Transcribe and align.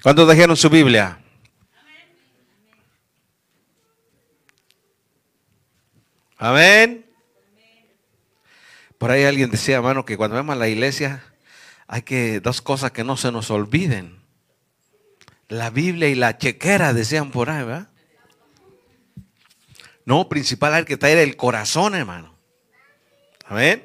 ¿Cuántos 0.00 0.26
trajeron 0.26 0.56
su 0.56 0.70
Biblia? 0.70 1.18
Amén. 6.36 7.04
Por 8.96 9.10
ahí 9.10 9.24
alguien 9.24 9.50
decía, 9.50 9.76
hermano, 9.76 10.04
que 10.04 10.16
cuando 10.16 10.36
vemos 10.36 10.54
a 10.54 10.58
la 10.58 10.68
iglesia 10.68 11.24
hay 11.88 12.02
que 12.02 12.38
dos 12.38 12.62
cosas 12.62 12.92
que 12.92 13.02
no 13.02 13.16
se 13.16 13.32
nos 13.32 13.50
olviden. 13.50 14.22
La 15.48 15.70
Biblia 15.70 16.08
y 16.08 16.14
la 16.14 16.38
chequera, 16.38 16.92
decían 16.92 17.32
por 17.32 17.50
ahí, 17.50 17.64
¿verdad? 17.64 17.88
No, 20.04 20.28
principal 20.28 20.74
hay 20.74 20.84
que 20.84 20.96
traer 20.96 21.18
el 21.18 21.36
corazón, 21.36 21.96
hermano. 21.96 22.34
Amén. 23.46 23.84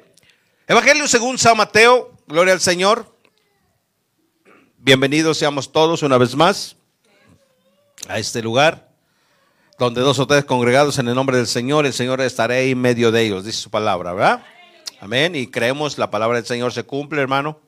Evangelio 0.68 1.08
según 1.08 1.38
San 1.38 1.56
Mateo, 1.56 2.16
gloria 2.28 2.52
al 2.52 2.60
Señor. 2.60 3.13
Bienvenidos 4.86 5.38
seamos 5.38 5.72
todos 5.72 6.02
una 6.02 6.18
vez 6.18 6.36
más 6.36 6.76
a 8.06 8.18
este 8.18 8.42
lugar 8.42 8.90
donde 9.78 10.02
dos 10.02 10.18
o 10.18 10.26
tres 10.26 10.44
congregados 10.44 10.98
en 10.98 11.08
el 11.08 11.14
nombre 11.14 11.38
del 11.38 11.46
Señor, 11.46 11.86
el 11.86 11.94
Señor 11.94 12.20
estará 12.20 12.58
en 12.58 12.78
medio 12.78 13.10
de 13.10 13.22
ellos, 13.22 13.46
dice 13.46 13.62
su 13.62 13.70
palabra, 13.70 14.12
¿verdad? 14.12 14.44
Amén. 15.00 15.36
Y 15.36 15.46
creemos 15.46 15.96
la 15.96 16.10
palabra 16.10 16.36
del 16.36 16.44
Señor 16.44 16.70
se 16.74 16.84
cumple, 16.84 17.22
hermano. 17.22 17.58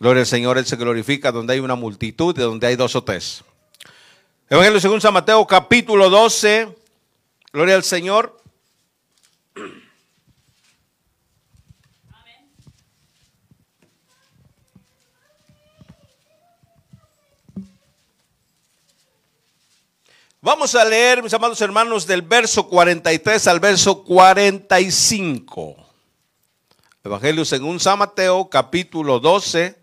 Gloria 0.00 0.22
al 0.22 0.26
Señor, 0.26 0.58
Él 0.58 0.66
se 0.66 0.74
glorifica 0.74 1.30
donde 1.30 1.52
hay 1.52 1.60
una 1.60 1.76
multitud 1.76 2.36
y 2.36 2.40
donde 2.40 2.66
hay 2.66 2.74
dos 2.74 2.96
o 2.96 3.04
tres. 3.04 3.44
Evangelio 4.50 4.80
según 4.80 5.00
San 5.00 5.14
Mateo, 5.14 5.46
capítulo 5.46 6.10
12. 6.10 6.76
Gloria 7.52 7.76
al 7.76 7.84
Señor. 7.84 8.41
Vamos 20.44 20.74
a 20.74 20.84
leer, 20.84 21.22
mis 21.22 21.32
amados 21.32 21.60
hermanos, 21.60 22.04
del 22.04 22.20
verso 22.20 22.66
43 22.66 23.46
al 23.46 23.60
verso 23.60 24.02
45. 24.02 25.76
Evangelio 27.04 27.44
según 27.44 27.78
San 27.78 28.00
Mateo, 28.00 28.50
capítulo 28.50 29.20
12. 29.20 29.80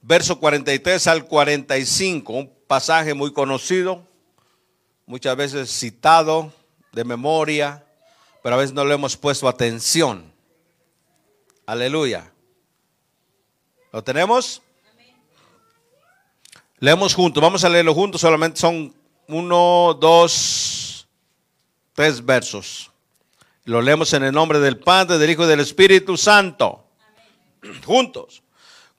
Verso 0.00 0.38
43 0.38 1.08
al 1.08 1.26
45, 1.26 2.32
un 2.32 2.54
pasaje 2.68 3.14
muy 3.14 3.32
conocido, 3.32 4.06
muchas 5.06 5.34
veces 5.34 5.76
citado 5.76 6.52
de 6.92 7.02
memoria, 7.02 7.84
pero 8.44 8.54
a 8.54 8.58
veces 8.58 8.72
no 8.72 8.84
le 8.84 8.94
hemos 8.94 9.16
puesto 9.16 9.48
atención. 9.48 10.32
Aleluya. 11.66 12.32
¿Lo 13.90 14.04
tenemos? 14.04 14.62
Leemos 16.80 17.14
juntos, 17.14 17.40
vamos 17.40 17.64
a 17.64 17.68
leerlo 17.68 17.94
juntos, 17.94 18.20
solamente 18.20 18.60
son 18.60 18.92
uno, 19.28 19.96
dos, 20.00 21.06
tres 21.94 22.24
versos. 22.24 22.90
Lo 23.64 23.80
leemos 23.80 24.12
en 24.12 24.24
el 24.24 24.32
nombre 24.32 24.58
del 24.58 24.78
Padre, 24.78 25.18
del 25.18 25.30
Hijo 25.30 25.44
y 25.44 25.48
del 25.48 25.60
Espíritu 25.60 26.16
Santo. 26.16 26.84
Juntos. 27.86 28.42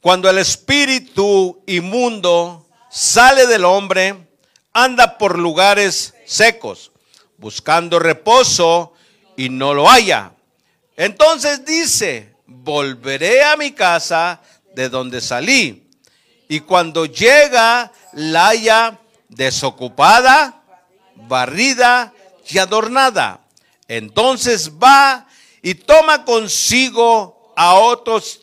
Cuando 0.01 0.29
el 0.29 0.37
espíritu 0.37 1.63
inmundo 1.65 2.65
sale 2.89 3.47
del 3.47 3.65
hombre, 3.65 4.27
anda 4.71 5.17
por 5.17 5.37
lugares 5.37 6.13
secos, 6.25 6.91
buscando 7.37 7.99
reposo 7.99 8.93
y 9.35 9.49
no 9.49 9.73
lo 9.73 9.89
haya. 9.89 10.31
Entonces 10.95 11.65
dice, 11.65 12.35
volveré 12.45 13.43
a 13.43 13.57
mi 13.57 13.71
casa 13.71 14.41
de 14.75 14.89
donde 14.89 15.21
salí 15.21 15.84
y 16.47 16.59
cuando 16.61 17.05
llega, 17.05 17.91
la 18.13 18.49
haya 18.49 18.99
desocupada, 19.29 20.63
barrida 21.15 22.13
y 22.47 22.57
adornada. 22.57 23.41
Entonces 23.87 24.71
va 24.71 25.27
y 25.61 25.75
toma 25.75 26.25
consigo 26.25 27.53
a 27.55 27.75
otros. 27.75 28.41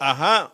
Ajá. 0.00 0.52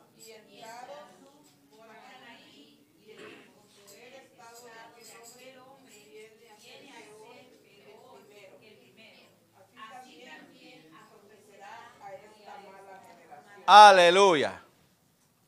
Aleluya. 13.67 14.61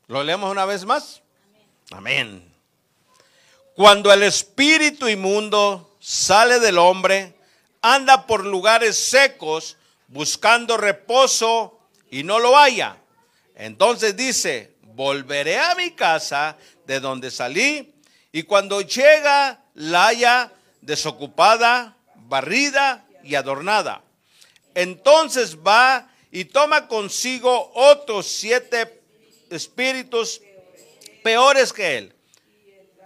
¿Lo 0.07 0.23
leemos 0.23 0.49
una 0.49 0.65
vez 0.65 0.85
más? 0.85 1.21
Amén. 1.91 2.43
Cuando 3.75 4.11
el 4.11 4.23
espíritu 4.23 5.07
inmundo 5.07 5.95
sale 5.99 6.59
del 6.59 6.79
hombre, 6.79 7.35
anda 7.81 8.25
por 8.25 8.43
lugares 8.43 8.97
secos 8.97 9.77
buscando 10.07 10.77
reposo 10.77 11.79
y 12.09 12.23
no 12.23 12.39
lo 12.39 12.57
haya. 12.57 12.97
Entonces 13.55 14.15
dice, 14.15 14.75
volveré 14.81 15.59
a 15.59 15.75
mi 15.75 15.91
casa 15.91 16.57
de 16.85 16.99
donde 16.99 17.29
salí 17.29 17.93
y 18.31 18.43
cuando 18.43 18.81
llega 18.81 19.61
la 19.75 20.07
haya 20.07 20.51
desocupada, 20.81 21.97
barrida 22.15 23.05
y 23.23 23.35
adornada. 23.35 24.01
Entonces 24.73 25.57
va 25.57 26.09
y 26.31 26.45
toma 26.45 26.87
consigo 26.87 27.71
otros 27.73 28.27
siete 28.27 29.01
espíritus 29.49 30.41
peores 31.23 31.73
que 31.73 31.97
él. 31.97 32.13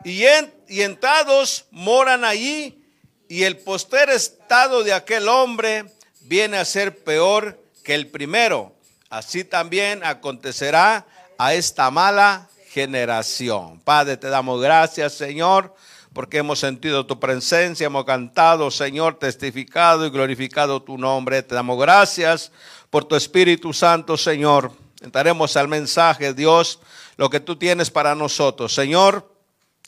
Y, 0.04 0.24
y 0.68 0.82
entrados 0.82 1.66
moran 1.72 2.24
allí 2.26 2.84
y 3.28 3.44
el 3.44 3.58
poster 3.58 4.10
estado 4.10 4.84
de 4.84 4.94
aquel 4.94 5.30
hombre 5.30 5.86
viene 6.22 6.58
a 6.58 6.66
ser 6.66 7.04
peor 7.04 7.60
que 7.84 7.96
el 7.96 8.08
primero. 8.08 8.76
Así 9.10 9.44
también 9.44 10.04
acontecerá 10.04 11.06
a 11.38 11.54
esta 11.54 11.92
mala 11.92 12.50
generación. 12.70 13.80
Padre, 13.82 14.18
te 14.18 14.30
damos 14.30 14.62
gracias, 14.62 15.14
Señor, 15.14 15.76
porque 16.14 16.38
hemos 16.38 16.60
sentido 16.60 17.06
tu 17.06 17.20
presencia, 17.20 17.86
hemos 17.86 18.06
cantado, 18.06 18.72
Señor, 18.72 19.20
testificado 19.20 20.06
y 20.06 20.10
glorificado 20.10 20.82
tu 20.82 20.98
nombre. 20.98 21.44
Te 21.44 21.56
damos 21.56 21.80
gracias 21.80 22.52
por 22.92 23.06
tu 23.06 23.16
Espíritu 23.16 23.74
Santo, 23.74 24.18
Señor. 24.18 24.72
Entraremos 25.02 25.58
al 25.58 25.68
mensaje, 25.68 26.36
Dios, 26.36 26.80
lo 27.18 27.30
que 27.30 27.40
tú 27.40 27.56
tienes 27.56 27.90
para 27.90 28.14
nosotros. 28.14 28.76
Señor, 28.76 29.34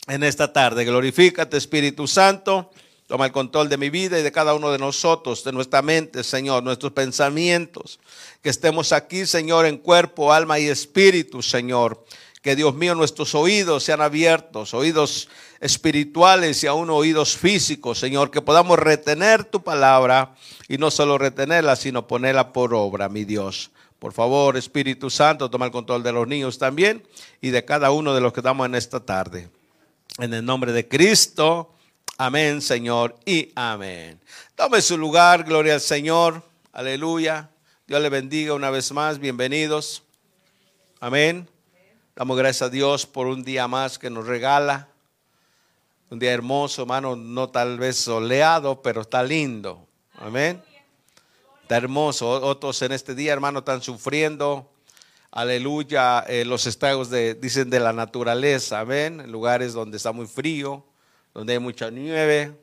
en 0.07 0.23
esta 0.23 0.51
tarde, 0.51 0.85
glorifícate, 0.85 1.57
Espíritu 1.57 2.07
Santo. 2.07 2.71
Toma 3.05 3.25
el 3.25 3.31
control 3.33 3.67
de 3.67 3.77
mi 3.77 3.89
vida 3.89 4.17
y 4.17 4.23
de 4.23 4.31
cada 4.31 4.53
uno 4.53 4.71
de 4.71 4.79
nosotros, 4.79 5.43
de 5.43 5.51
nuestra 5.51 5.81
mente, 5.81 6.23
Señor, 6.23 6.63
nuestros 6.63 6.93
pensamientos. 6.93 7.99
Que 8.41 8.49
estemos 8.49 8.93
aquí, 8.93 9.25
Señor, 9.25 9.65
en 9.65 9.77
cuerpo, 9.77 10.33
alma 10.33 10.57
y 10.57 10.67
espíritu, 10.67 11.41
Señor. 11.41 12.05
Que 12.43 12.57
Dios 12.57 12.75
mío, 12.75 12.93
nuestros 12.93 13.33
oídos 13.35 13.85
sean 13.85 14.01
abiertos, 14.01 14.73
oídos 14.73 15.29
espirituales 15.61 16.61
y 16.61 16.67
aún 16.67 16.89
oídos 16.89 17.37
físicos, 17.37 17.97
Señor, 17.97 18.31
que 18.31 18.41
podamos 18.41 18.77
retener 18.77 19.45
tu 19.45 19.63
palabra 19.63 20.35
y 20.67 20.77
no 20.77 20.91
solo 20.91 21.17
retenerla, 21.17 21.77
sino 21.77 22.05
ponerla 22.05 22.51
por 22.51 22.73
obra, 22.73 23.07
mi 23.07 23.23
Dios. 23.23 23.71
Por 23.97 24.11
favor, 24.11 24.57
Espíritu 24.57 25.09
Santo, 25.09 25.49
toma 25.49 25.67
el 25.67 25.71
control 25.71 26.03
de 26.03 26.11
los 26.11 26.27
niños 26.27 26.57
también 26.57 27.01
y 27.39 27.51
de 27.51 27.63
cada 27.63 27.91
uno 27.91 28.13
de 28.13 28.19
los 28.19 28.33
que 28.33 28.41
estamos 28.41 28.65
en 28.65 28.75
esta 28.75 28.99
tarde. 28.99 29.49
En 30.17 30.33
el 30.33 30.43
nombre 30.43 30.73
de 30.73 30.85
Cristo, 30.85 31.73
amén, 32.17 32.61
Señor, 32.61 33.15
y 33.25 33.53
amén. 33.55 34.19
Tome 34.55 34.81
su 34.81 34.97
lugar, 34.97 35.45
gloria 35.45 35.75
al 35.75 35.81
Señor, 35.81 36.43
aleluya. 36.73 37.51
Dios 37.87 38.01
le 38.01 38.09
bendiga 38.09 38.53
una 38.53 38.69
vez 38.69 38.91
más, 38.91 39.17
bienvenidos. 39.17 40.03
Amén. 40.99 41.52
Damos 42.15 42.37
gracias 42.37 42.61
a 42.61 42.69
Dios 42.69 43.07
por 43.07 43.25
un 43.25 43.43
día 43.43 43.67
más 43.67 43.97
que 43.97 44.11
nos 44.11 44.27
regala. 44.27 44.87
Un 46.11 46.19
día 46.19 46.31
hermoso, 46.31 46.83
hermano, 46.83 47.15
no 47.15 47.49
tal 47.49 47.79
vez 47.79 47.97
soleado, 47.97 48.83
pero 48.83 49.01
está 49.01 49.23
lindo. 49.23 49.87
Amén. 50.19 50.61
Está 51.63 51.77
hermoso. 51.77 52.29
Otros 52.29 52.79
en 52.83 52.91
este 52.91 53.15
día, 53.15 53.33
hermano, 53.33 53.59
están 53.59 53.81
sufriendo. 53.81 54.69
Aleluya. 55.31 56.19
Eh, 56.27 56.45
los 56.45 56.67
estragos 56.67 57.09
de, 57.09 57.33
dicen, 57.33 57.71
de 57.71 57.79
la 57.79 57.93
naturaleza. 57.93 58.81
Amén. 58.81 59.19
En 59.21 59.31
lugares 59.31 59.73
donde 59.73 59.97
está 59.97 60.11
muy 60.11 60.27
frío, 60.27 60.85
donde 61.33 61.53
hay 61.53 61.59
mucha 61.59 61.89
nieve, 61.89 62.55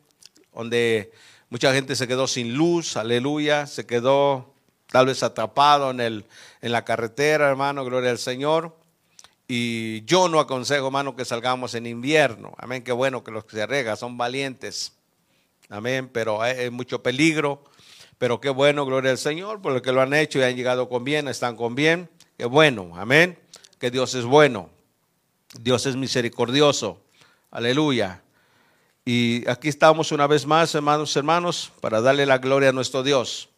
donde 0.54 1.10
mucha 1.48 1.74
gente 1.74 1.96
se 1.96 2.06
quedó 2.06 2.28
sin 2.28 2.54
luz. 2.54 2.96
Aleluya. 2.96 3.66
Se 3.66 3.84
quedó 3.84 4.54
tal 4.92 5.06
vez 5.06 5.24
atrapado 5.24 5.90
en, 5.90 5.98
el, 5.98 6.24
en 6.62 6.70
la 6.70 6.84
carretera, 6.84 7.48
hermano. 7.48 7.84
Gloria 7.84 8.10
al 8.10 8.18
Señor. 8.18 8.78
Y 9.52 10.04
yo 10.04 10.28
no 10.28 10.38
aconsejo, 10.38 10.86
hermano, 10.86 11.16
que 11.16 11.24
salgamos 11.24 11.74
en 11.74 11.84
invierno. 11.84 12.54
Amén, 12.56 12.84
qué 12.84 12.92
bueno 12.92 13.24
que 13.24 13.32
los 13.32 13.44
que 13.44 13.56
se 13.56 13.62
arriesgan 13.62 13.96
son 13.96 14.16
valientes. 14.16 14.92
Amén, 15.68 16.08
pero 16.08 16.40
hay 16.40 16.70
mucho 16.70 17.02
peligro. 17.02 17.64
Pero 18.16 18.40
qué 18.40 18.50
bueno, 18.50 18.86
gloria 18.86 19.10
al 19.10 19.18
Señor, 19.18 19.60
por 19.60 19.72
lo 19.72 19.82
que 19.82 19.90
lo 19.90 20.02
han 20.02 20.14
hecho 20.14 20.38
y 20.38 20.44
han 20.44 20.54
llegado 20.54 20.88
con 20.88 21.02
bien, 21.02 21.26
están 21.26 21.56
con 21.56 21.74
bien. 21.74 22.08
Qué 22.38 22.44
bueno, 22.44 22.92
amén. 22.94 23.36
Que 23.80 23.90
Dios 23.90 24.14
es 24.14 24.24
bueno. 24.24 24.70
Dios 25.58 25.84
es 25.84 25.96
misericordioso. 25.96 27.02
Aleluya. 27.50 28.22
Y 29.04 29.48
aquí 29.50 29.68
estamos 29.68 30.12
una 30.12 30.28
vez 30.28 30.46
más, 30.46 30.72
hermanos, 30.76 31.16
hermanos, 31.16 31.72
para 31.80 32.00
darle 32.00 32.24
la 32.24 32.38
gloria 32.38 32.68
a 32.68 32.72
nuestro 32.72 33.02
Dios, 33.02 33.48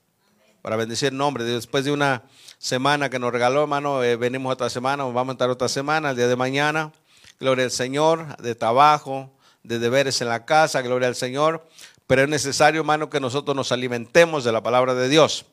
para 0.62 0.76
bendecir 0.76 1.08
el 1.08 1.16
nombre. 1.16 1.44
Después 1.44 1.84
de 1.84 1.92
una 1.92 2.22
semana 2.58 3.10
que 3.10 3.18
nos 3.18 3.32
regaló, 3.32 3.62
hermano, 3.62 4.02
eh, 4.02 4.16
venimos 4.16 4.52
otra 4.52 4.70
semana, 4.70 5.04
vamos 5.04 5.28
a 5.28 5.32
estar 5.32 5.50
otra 5.50 5.68
semana, 5.68 6.10
el 6.10 6.16
día 6.16 6.28
de 6.28 6.36
mañana. 6.36 6.92
Gloria 7.40 7.64
al 7.64 7.72
Señor, 7.72 8.36
de 8.36 8.54
trabajo, 8.54 9.30
de 9.64 9.80
deberes 9.80 10.20
en 10.20 10.28
la 10.28 10.44
casa, 10.44 10.80
gloria 10.80 11.08
al 11.08 11.16
Señor. 11.16 11.66
Pero 12.06 12.22
es 12.22 12.28
necesario, 12.28 12.80
hermano, 12.82 13.10
que 13.10 13.20
nosotros 13.20 13.56
nos 13.56 13.72
alimentemos 13.72 14.44
de 14.44 14.52
la 14.52 14.62
palabra 14.62 14.94
de 14.94 15.08
Dios. 15.08 15.44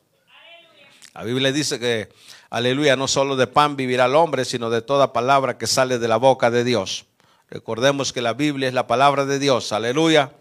La 1.14 1.24
Biblia 1.24 1.50
dice 1.50 1.80
que, 1.80 2.08
aleluya, 2.48 2.94
no 2.94 3.08
solo 3.08 3.34
de 3.34 3.48
pan 3.48 3.74
vivirá 3.74 4.04
el 4.04 4.14
hombre, 4.14 4.44
sino 4.44 4.70
de 4.70 4.80
toda 4.80 5.12
palabra 5.12 5.58
que 5.58 5.66
sale 5.66 5.98
de 5.98 6.06
la 6.06 6.16
boca 6.16 6.52
de 6.52 6.62
Dios. 6.62 7.06
Recordemos 7.48 8.12
que 8.12 8.22
la 8.22 8.34
Biblia 8.34 8.68
es 8.68 8.74
la 8.74 8.86
palabra 8.86 9.26
de 9.26 9.40
Dios. 9.40 9.72
Aleluya. 9.72 10.32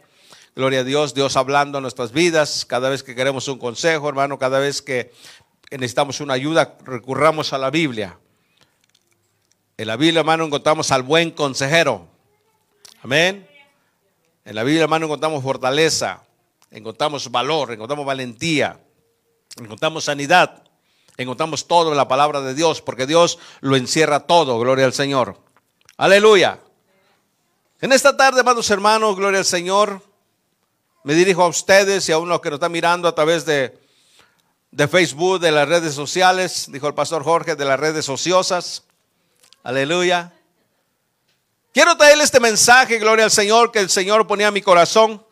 Gloria 0.55 0.81
a 0.81 0.83
Dios, 0.83 1.13
Dios 1.13 1.37
hablando 1.37 1.77
en 1.77 1.83
nuestras 1.83 2.11
vidas. 2.11 2.65
Cada 2.65 2.89
vez 2.89 3.03
que 3.03 3.15
queremos 3.15 3.47
un 3.47 3.59
consejo, 3.59 4.09
hermano, 4.09 4.39
cada 4.39 4.59
vez 4.59 4.81
que 4.81 5.13
necesitamos 5.71 6.19
una 6.19 6.33
ayuda, 6.33 6.77
recurramos 6.83 7.53
a 7.53 7.57
la 7.57 7.69
Biblia. 7.69 8.17
En 9.77 9.87
la 9.87 9.95
Biblia, 9.95 10.21
hermano, 10.21 10.45
encontramos 10.45 10.91
al 10.91 11.03
buen 11.03 11.31
consejero. 11.31 12.07
Amén. 13.01 13.47
En 14.43 14.55
la 14.55 14.63
Biblia, 14.63 14.83
hermano, 14.83 15.05
encontramos 15.05 15.43
fortaleza, 15.43 16.23
encontramos 16.71 17.31
valor, 17.31 17.71
encontramos 17.71 18.05
valentía, 18.05 18.79
encontramos 19.57 20.05
sanidad, 20.05 20.63
encontramos 21.15 21.67
todo 21.67 21.91
en 21.91 21.97
la 21.97 22.07
palabra 22.07 22.41
de 22.41 22.55
Dios, 22.55 22.81
porque 22.81 23.05
Dios 23.05 23.37
lo 23.61 23.75
encierra 23.75 24.21
todo. 24.21 24.59
Gloria 24.59 24.85
al 24.85 24.93
Señor. 24.93 25.37
Aleluya. 25.97 26.59
En 27.81 27.93
esta 27.93 28.17
tarde, 28.17 28.41
amados 28.41 28.69
hermanos, 28.71 29.15
gloria 29.15 29.39
al 29.39 29.45
Señor, 29.45 30.01
me 31.03 31.13
dirijo 31.13 31.43
a 31.43 31.47
ustedes 31.47 32.07
y 32.09 32.11
a 32.11 32.17
uno 32.17 32.41
que 32.41 32.49
nos 32.49 32.57
está 32.57 32.69
mirando 32.69 33.07
a 33.07 33.15
través 33.15 33.45
de, 33.45 33.79
de 34.71 34.87
Facebook, 34.87 35.39
de 35.39 35.51
las 35.51 35.67
redes 35.67 35.93
sociales, 35.93 36.67
dijo 36.69 36.87
el 36.87 36.93
pastor 36.93 37.23
Jorge, 37.23 37.55
de 37.55 37.65
las 37.65 37.79
redes 37.79 38.07
ociosas. 38.09 38.83
Aleluya. 39.63 40.33
Quiero 41.73 41.95
traerle 41.95 42.23
este 42.23 42.39
mensaje, 42.39 42.97
gloria 42.97 43.25
al 43.25 43.31
Señor, 43.31 43.71
que 43.71 43.79
el 43.79 43.89
Señor 43.89 44.27
ponía 44.27 44.47
en 44.47 44.53
mi 44.53 44.61
corazón. 44.61 45.23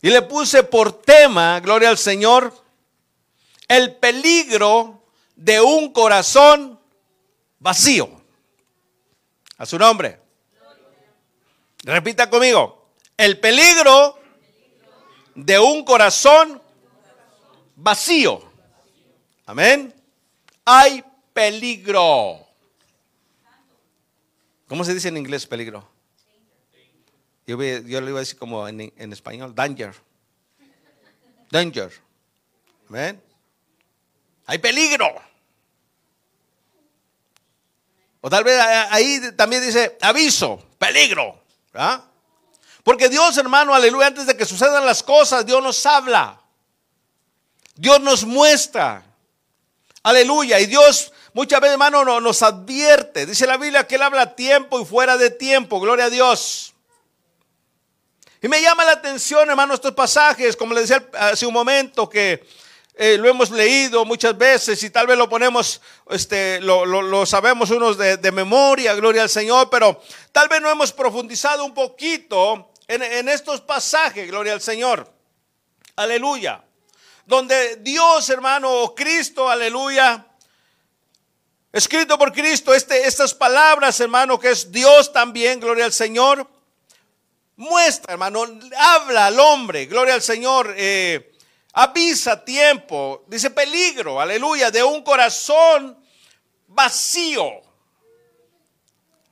Y 0.00 0.10
le 0.10 0.22
puse 0.22 0.62
por 0.62 0.92
tema, 1.02 1.58
gloria 1.60 1.88
al 1.88 1.98
Señor, 1.98 2.54
el 3.66 3.96
peligro 3.96 5.02
de 5.34 5.60
un 5.60 5.92
corazón 5.92 6.80
vacío. 7.58 8.08
A 9.56 9.66
su 9.66 9.76
nombre. 9.76 10.20
Repita 11.82 12.30
conmigo. 12.30 12.77
El 13.18 13.40
peligro 13.40 14.16
de 15.34 15.58
un 15.58 15.84
corazón 15.84 16.62
vacío. 17.74 18.48
Amén. 19.44 19.92
Hay 20.64 21.02
peligro. 21.32 22.46
¿Cómo 24.68 24.84
se 24.84 24.94
dice 24.94 25.08
en 25.08 25.16
inglés 25.16 25.48
peligro? 25.48 25.88
Yo, 27.44 27.56
le 27.56 27.80
iba 27.88 28.18
a 28.18 28.20
decir 28.20 28.38
como 28.38 28.68
en, 28.68 28.92
en 28.96 29.12
español, 29.12 29.52
danger. 29.52 29.96
Danger. 31.50 31.90
Amén. 32.88 33.20
Hay 34.46 34.58
peligro. 34.58 35.08
O 38.20 38.30
tal 38.30 38.44
vez 38.44 38.60
ahí 38.60 39.20
también 39.36 39.60
dice 39.62 39.98
aviso, 40.00 40.64
peligro. 40.78 41.42
¿Ah? 41.74 42.07
Porque 42.88 43.10
Dios, 43.10 43.36
hermano, 43.36 43.74
aleluya, 43.74 44.06
antes 44.06 44.24
de 44.24 44.34
que 44.34 44.46
sucedan 44.46 44.86
las 44.86 45.02
cosas, 45.02 45.44
Dios 45.44 45.62
nos 45.62 45.84
habla. 45.84 46.40
Dios 47.74 48.00
nos 48.00 48.24
muestra. 48.24 49.04
Aleluya. 50.02 50.58
Y 50.58 50.64
Dios 50.64 51.12
muchas 51.34 51.60
veces, 51.60 51.74
hermano, 51.74 52.18
nos 52.18 52.42
advierte. 52.42 53.26
Dice 53.26 53.46
la 53.46 53.58
Biblia 53.58 53.86
que 53.86 53.96
Él 53.96 54.02
habla 54.04 54.22
a 54.22 54.34
tiempo 54.34 54.80
y 54.80 54.86
fuera 54.86 55.18
de 55.18 55.28
tiempo. 55.28 55.78
Gloria 55.80 56.06
a 56.06 56.08
Dios. 56.08 56.72
Y 58.40 58.48
me 58.48 58.62
llama 58.62 58.86
la 58.86 58.92
atención, 58.92 59.50
hermano, 59.50 59.74
estos 59.74 59.92
pasajes, 59.92 60.56
como 60.56 60.72
le 60.72 60.80
decía 60.80 61.06
hace 61.12 61.44
un 61.44 61.52
momento, 61.52 62.08
que 62.08 62.42
eh, 62.94 63.18
lo 63.18 63.28
hemos 63.28 63.50
leído 63.50 64.06
muchas 64.06 64.38
veces 64.38 64.82
y 64.82 64.88
tal 64.88 65.06
vez 65.06 65.18
lo 65.18 65.28
ponemos, 65.28 65.82
este, 66.08 66.58
lo, 66.62 67.26
sabemos 67.26 67.68
unos 67.68 67.98
de, 67.98 68.32
memoria, 68.32 68.94
gloria 68.94 69.24
al 69.24 69.28
Señor, 69.28 69.68
pero 69.68 70.00
tal 70.32 70.48
vez 70.48 70.62
no 70.62 70.70
hemos 70.70 70.90
profundizado 70.90 71.66
un 71.66 71.74
poquito 71.74 72.70
en, 72.88 73.28
estos 73.28 73.60
pasajes, 73.60 74.26
gloria 74.26 74.54
al 74.54 74.62
Señor. 74.62 75.12
Aleluya. 75.96 76.64
Donde 77.26 77.76
Dios, 77.76 78.30
hermano, 78.30 78.94
Cristo, 78.96 79.50
aleluya, 79.50 80.26
escrito 81.70 82.18
por 82.18 82.32
Cristo, 82.32 82.72
este, 82.72 83.06
estas 83.06 83.34
palabras, 83.34 84.00
hermano, 84.00 84.38
que 84.40 84.50
es 84.50 84.72
Dios 84.72 85.12
también, 85.12 85.60
gloria 85.60 85.84
al 85.84 85.92
Señor, 85.92 86.48
muestra, 87.56 88.14
hermano, 88.14 88.46
habla 88.78 89.26
al 89.26 89.38
hombre, 89.38 89.84
gloria 89.84 90.14
al 90.14 90.22
Señor. 90.22 90.74
Eh, 90.78 91.34
avisa 91.74 92.42
tiempo, 92.42 93.24
dice 93.26 93.50
peligro, 93.50 94.18
aleluya, 94.18 94.70
de 94.70 94.82
un 94.82 95.02
corazón 95.02 96.02
vacío. 96.68 97.67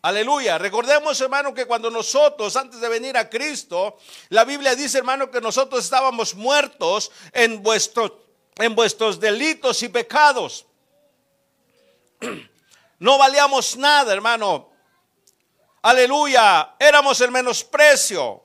Aleluya. 0.06 0.56
Recordemos, 0.56 1.20
hermano, 1.20 1.52
que 1.52 1.66
cuando 1.66 1.90
nosotros, 1.90 2.54
antes 2.54 2.80
de 2.80 2.88
venir 2.88 3.16
a 3.16 3.28
Cristo, 3.28 3.98
la 4.28 4.44
Biblia 4.44 4.76
dice, 4.76 4.98
hermano, 4.98 5.32
que 5.32 5.40
nosotros 5.40 5.82
estábamos 5.82 6.36
muertos 6.36 7.10
en 7.32 7.60
vuestros, 7.60 8.12
en 8.54 8.76
vuestros 8.76 9.18
delitos 9.18 9.82
y 9.82 9.88
pecados. 9.88 10.64
No 12.98 13.18
valíamos 13.18 13.76
nada, 13.76 14.12
hermano. 14.12 14.70
Aleluya. 15.82 16.76
Éramos 16.78 17.20
el 17.20 17.30
menosprecio. 17.32 18.42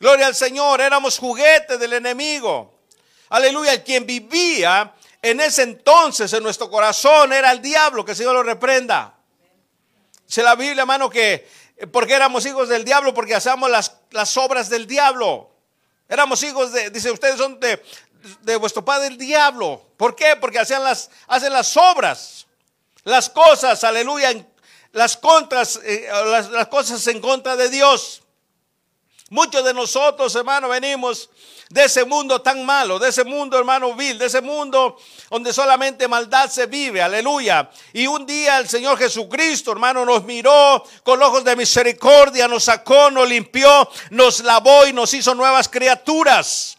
Gloria 0.00 0.26
al 0.26 0.34
Señor. 0.34 0.80
Éramos 0.80 1.18
juguete 1.18 1.76
del 1.76 1.92
enemigo. 1.92 2.80
Aleluya, 3.28 3.84
quien 3.84 4.04
vivía 4.04 4.94
en 5.20 5.38
ese 5.38 5.62
entonces 5.62 6.32
en 6.32 6.42
nuestro 6.42 6.68
corazón 6.68 7.32
era 7.34 7.52
el 7.52 7.60
diablo, 7.60 8.04
que 8.04 8.12
el 8.12 8.16
Señor 8.16 8.34
lo 8.34 8.42
reprenda. 8.42 9.17
Dice 10.28 10.42
la 10.42 10.54
Biblia, 10.56 10.82
hermano, 10.82 11.08
que 11.08 11.48
eh, 11.78 11.86
porque 11.86 12.12
éramos 12.12 12.44
hijos 12.44 12.68
del 12.68 12.84
diablo, 12.84 13.14
porque 13.14 13.34
hacíamos 13.34 13.70
las, 13.70 13.94
las 14.10 14.36
obras 14.36 14.68
del 14.68 14.86
diablo. 14.86 15.50
Éramos 16.06 16.42
hijos 16.42 16.70
de, 16.70 16.90
dice, 16.90 17.10
ustedes 17.10 17.38
son 17.38 17.58
de, 17.58 17.82
de 18.42 18.56
vuestro 18.56 18.84
padre 18.84 19.08
el 19.08 19.16
diablo. 19.16 19.82
¿Por 19.96 20.14
qué? 20.14 20.36
Porque 20.36 20.58
hacían 20.58 20.84
las, 20.84 21.10
hacen 21.28 21.50
las 21.50 21.74
obras, 21.78 22.46
las 23.04 23.30
cosas, 23.30 23.82
aleluya, 23.84 24.34
las 24.92 25.16
contras, 25.16 25.80
eh, 25.82 26.06
las, 26.26 26.50
las 26.50 26.68
cosas 26.68 27.06
en 27.06 27.22
contra 27.22 27.56
de 27.56 27.70
Dios. 27.70 28.22
Muchos 29.30 29.62
de 29.62 29.74
nosotros, 29.74 30.34
hermano, 30.36 30.70
venimos 30.70 31.28
de 31.68 31.84
ese 31.84 32.06
mundo 32.06 32.40
tan 32.40 32.64
malo, 32.64 32.98
de 32.98 33.10
ese 33.10 33.24
mundo, 33.24 33.58
hermano, 33.58 33.94
vil, 33.94 34.18
de 34.18 34.24
ese 34.24 34.40
mundo 34.40 34.96
donde 35.28 35.52
solamente 35.52 36.08
maldad 36.08 36.48
se 36.48 36.64
vive, 36.64 37.02
aleluya. 37.02 37.70
Y 37.92 38.06
un 38.06 38.24
día 38.24 38.58
el 38.58 38.68
Señor 38.68 38.96
Jesucristo, 38.96 39.72
hermano, 39.72 40.06
nos 40.06 40.24
miró 40.24 40.82
con 41.02 41.22
ojos 41.22 41.44
de 41.44 41.56
misericordia, 41.56 42.48
nos 42.48 42.64
sacó, 42.64 43.10
nos 43.10 43.28
limpió, 43.28 43.90
nos 44.10 44.40
lavó 44.40 44.86
y 44.86 44.94
nos 44.94 45.12
hizo 45.12 45.34
nuevas 45.34 45.68
criaturas. 45.68 46.78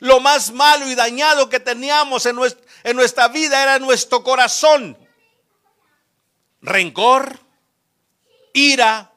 Lo 0.00 0.20
más 0.20 0.50
malo 0.52 0.86
y 0.88 0.94
dañado 0.94 1.48
que 1.48 1.60
teníamos 1.60 2.26
en 2.26 2.36
nuestra, 2.36 2.62
en 2.84 2.96
nuestra 2.96 3.28
vida 3.28 3.62
era 3.62 3.78
nuestro 3.78 4.22
corazón. 4.22 4.98
Rencor, 6.60 7.40
ira, 8.52 9.10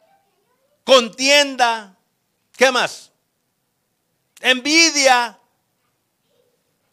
contienda, 0.85 1.94
¿qué 2.57 2.71
más? 2.71 3.11
envidia. 4.45 5.39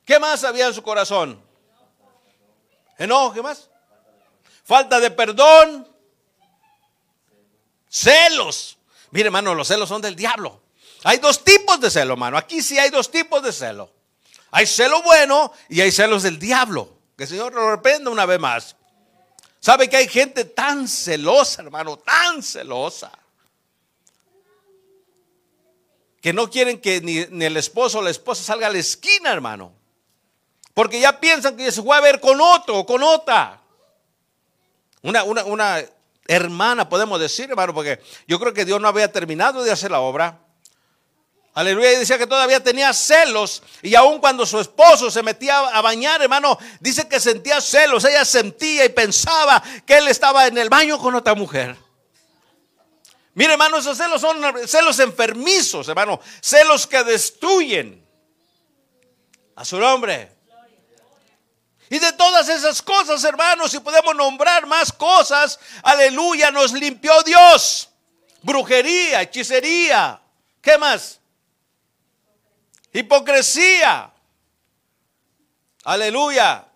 ¿Qué 0.04 0.19
más 0.19 0.42
había 0.45 0.66
en 0.66 0.75
su 0.75 0.83
corazón? 0.83 1.40
Enojo, 2.99 3.33
¿qué 3.33 3.42
más? 3.42 3.69
Falta 4.64 4.99
de 5.00 5.11
perdón. 5.11 5.88
Celos. 7.88 8.78
Mire, 9.11 9.26
hermano, 9.26 9.54
los 9.54 9.69
celos 9.69 9.88
son 9.88 10.00
del 10.00 10.16
diablo. 10.16 10.62
Hay 11.04 11.19
dos 11.19 11.45
tipos 11.45 11.81
de 11.81 11.90
celo, 11.90 12.14
hermano. 12.14 12.38
Aquí 12.38 12.62
sí 12.62 12.78
hay 12.78 12.90
dos 12.90 13.11
tipos 13.11 13.42
de 13.42 13.52
celo. 13.52 13.92
Hay 14.50 14.66
celo 14.66 15.02
bueno 15.02 15.52
y 15.69 15.81
hay 15.81 15.90
celos 15.90 16.23
del 16.23 16.38
diablo. 16.38 16.99
Que 17.16 17.25
el 17.25 17.28
Señor 17.28 17.52
lo 17.52 17.71
reprenda 17.71 18.11
una 18.11 18.25
vez 18.25 18.40
más. 18.40 18.76
¿Sabe 19.61 19.88
que 19.88 19.97
hay 19.97 20.09
gente 20.09 20.45
tan 20.45 20.88
celosa, 20.88 21.62
hermano? 21.62 21.99
Tan 21.99 22.42
celosa 22.42 23.12
que 26.23 26.33
no 26.33 26.49
quieren 26.49 26.81
que 26.81 27.00
ni, 27.00 27.45
el 27.45 27.57
esposo 27.57 27.99
o 27.99 28.02
la 28.02 28.11
esposa 28.11 28.45
salga 28.45 28.69
a 28.69 28.71
la 28.71 28.79
esquina, 28.79 29.33
hermano. 29.33 29.73
Porque 30.73 31.00
ya 31.00 31.19
piensan 31.19 31.57
que 31.57 31.71
se 31.73 31.83
fue 31.83 31.97
a 31.97 32.00
ver 32.00 32.21
con 32.21 32.41
otro 32.41 32.79
o 32.79 32.87
con 32.87 33.02
otra. 33.02 33.61
Una, 35.02 35.25
una, 35.25 35.45
una 35.45 35.85
hermana, 36.29 36.88
podemos 36.88 37.19
decir, 37.21 37.50
hermano, 37.50 37.75
porque 37.75 38.00
yo 38.29 38.38
creo 38.38 38.55
que 38.55 38.64
Dios 38.64 38.81
no 38.81 38.87
había 38.87 39.11
terminado 39.11 39.64
de 39.64 39.73
hacer 39.73 39.91
la 39.91 39.99
obra. 39.99 40.38
Aleluya, 41.55 41.93
y 41.93 41.97
decía 41.97 42.17
que 42.17 42.29
todavía 42.29 42.62
tenía 42.62 42.93
celos. 42.93 43.64
Y 43.83 43.97
aun 43.97 44.21
cuando 44.21 44.47
su 44.47 44.61
esposo 44.61 45.11
se 45.11 45.25
metía 45.25 45.59
a 45.59 45.83
bañar, 45.83 46.23
hermano, 46.23 46.57
dice 46.79 47.09
que 47.09 47.19
sentía 47.19 47.61
celos. 47.61 48.05
Ella 48.05 48.25
sentía 48.25 48.85
y 48.85 48.91
pensaba 48.91 49.61
que 49.85 49.99
él 49.99 50.07
estaba 50.07 50.47
en 50.47 50.57
el 50.57 50.69
baño 50.69 50.99
con 50.99 51.17
otra 51.17 51.35
mujer. 51.35 51.76
Mire, 53.35 53.53
hermano, 53.53 53.79
esos 53.79 53.97
celos 53.97 54.21
son 54.21 54.43
celos 54.67 54.99
enfermizos, 54.99 55.89
hermano. 55.89 56.21
Celos 56.41 56.87
que 56.87 57.03
destruyen 57.03 58.07
a 59.57 59.65
su 59.65 59.79
nombre. 59.79 60.31
Y 61.89 61.99
de 61.99 62.12
todas 62.15 62.49
esas 62.49 62.81
cosas, 62.81 63.23
hermanos, 63.25 63.71
si 63.71 63.79
podemos 63.81 64.15
nombrar 64.17 64.67
más 64.67 64.93
cosas, 64.93 65.59
aleluya, 65.83 66.51
nos 66.51 66.73
limpió 66.73 67.23
Dios. 67.23 67.91
Brujería, 68.43 69.23
hechicería. 69.23 70.21
¿Qué 70.61 70.79
más? 70.79 71.21
Hipocresía. 72.93 74.11
Aleluya. 75.85 76.72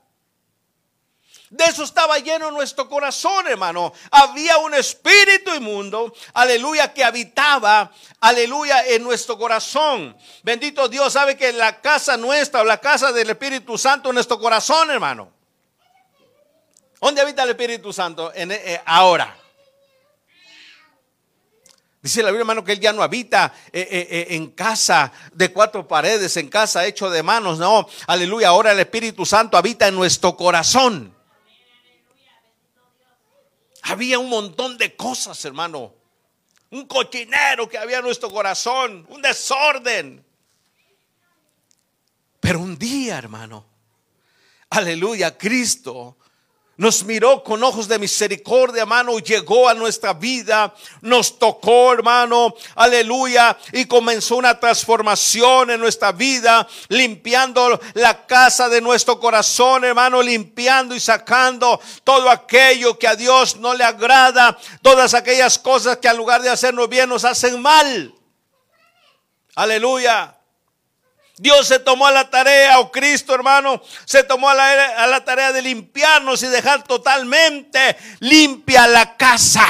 De 1.57 1.65
eso 1.65 1.85
estaba 1.85 2.19
lleno 2.19 2.51
nuestro 2.51 2.87
corazón, 2.87 3.47
hermano. 3.47 3.91
Había 4.11 4.59
un 4.59 4.75
espíritu 4.75 5.55
inmundo, 5.55 6.13
aleluya, 6.35 6.93
que 6.93 7.03
habitaba, 7.03 7.91
aleluya, 8.21 8.87
en 8.87 9.03
nuestro 9.03 9.39
corazón. 9.39 10.15
Bendito 10.43 10.87
Dios, 10.87 11.15
sabe 11.15 11.35
que 11.35 11.53
la 11.55 11.81
casa 11.81 12.19
nuestra 12.19 12.61
o 12.61 12.65
la 12.65 12.79
casa 12.79 13.11
del 13.11 13.31
Espíritu 13.31 13.79
Santo 13.79 14.11
en 14.11 14.17
nuestro 14.17 14.39
corazón, 14.39 14.91
hermano. 14.91 15.33
¿Dónde 17.01 17.23
habita 17.23 17.45
el 17.45 17.51
Espíritu 17.51 17.91
Santo? 17.91 18.31
En, 18.35 18.53
eh, 18.53 18.83
ahora. 18.85 19.35
Dice 22.03 22.23
la 22.23 22.29
Biblia, 22.29 22.43
hermano, 22.43 22.65
que 22.65 22.73
Él 22.73 22.81
ya 22.81 22.93
no 22.93 23.03
habita 23.03 23.55
eh, 23.73 23.89
eh, 23.91 24.27
en 24.31 24.51
casa 24.51 25.11
de 25.33 25.51
cuatro 25.53 25.89
paredes, 25.89 26.37
en 26.37 26.49
casa 26.49 26.85
hecho 26.85 27.09
de 27.09 27.23
manos. 27.23 27.59
No, 27.59 27.89
aleluya. 28.07 28.49
Ahora 28.49 28.73
el 28.73 28.81
Espíritu 28.81 29.25
Santo 29.25 29.57
habita 29.57 29.89
en 29.89 29.95
nuestro 29.95 30.37
corazón. 30.37 31.16
Había 33.89 34.19
un 34.19 34.29
montón 34.29 34.77
de 34.79 34.97
cosas, 34.97 35.45
hermano. 35.45 35.95
Un 36.71 36.87
cochinero 36.87 37.69
que 37.69 37.79
había 37.79 37.99
en 37.99 38.05
nuestro 38.05 38.31
corazón, 38.31 39.07
un 39.09 39.23
desorden. 39.23 40.25
Pero 42.41 42.61
un 42.61 42.77
día, 42.77 43.17
hermano, 43.17 43.65
aleluya, 44.71 45.39
Cristo 45.39 46.19
nos 46.77 47.05
miró 47.05 47.43
con 47.43 47.63
ojos 47.65 47.89
de 47.89 47.99
misericordia, 47.99 48.83
hermano, 48.83 49.19
llegó 49.19 49.69
a 49.69 49.75
nuestra 49.75 50.13
vida, 50.13 50.75
nos 51.01 51.39
tocó, 51.39 51.95
hermano, 51.95 52.55
aleluya, 52.75 53.57
y 53.73 53.87
comenzó 53.87 54.37
una 54.37 54.61
transformación 54.61 55.71
en 55.71 55.81
nuestra 55.81 56.13
vida, 56.13 56.69
limpiando 56.89 57.81
la 57.95 58.27
casa 58.27 58.69
de 58.69 58.83
nuestro 58.83 59.19
corazón, 59.19 59.85
hermano, 59.85 60.21
limpiando 60.21 60.95
y 60.95 61.01
sacando 61.01 61.81
todo 62.05 62.29
aquello 62.29 62.99
que 62.99 63.09
a 63.09 63.17
Dios 63.17 63.57
no 63.57 63.73
le 63.73 63.85
agrada, 63.85 64.59
todas 64.83 65.15
aquellas 65.15 65.59
cosas 65.59 65.97
que 65.97 66.09
en 66.09 66.17
lugar 66.17 66.43
de 66.43 66.51
hacernos 66.51 66.89
bien 66.91 67.09
nos 67.09 67.25
hacen 67.25 67.61
mal. 67.63 68.15
Aleluya. 69.55 70.36
Dios 71.39 71.69
se 71.69 71.79
tomó 71.79 72.07
a 72.07 72.13
la 72.13 72.31
tarea, 72.31 72.81
o 72.81 72.91
Cristo 72.91 73.35
hermano, 73.35 73.83
se 74.07 74.25
tomó 74.25 74.49
a 74.49 74.55
la, 74.55 75.25
tarea 75.25 75.53
de 75.53 75.61
limpiarnos 75.61 76.43
y 76.43 76.47
dejar 76.47 76.85
totalmente 76.85 77.97
limpia 78.21 78.87
la 78.87 79.17
casa. 79.17 79.67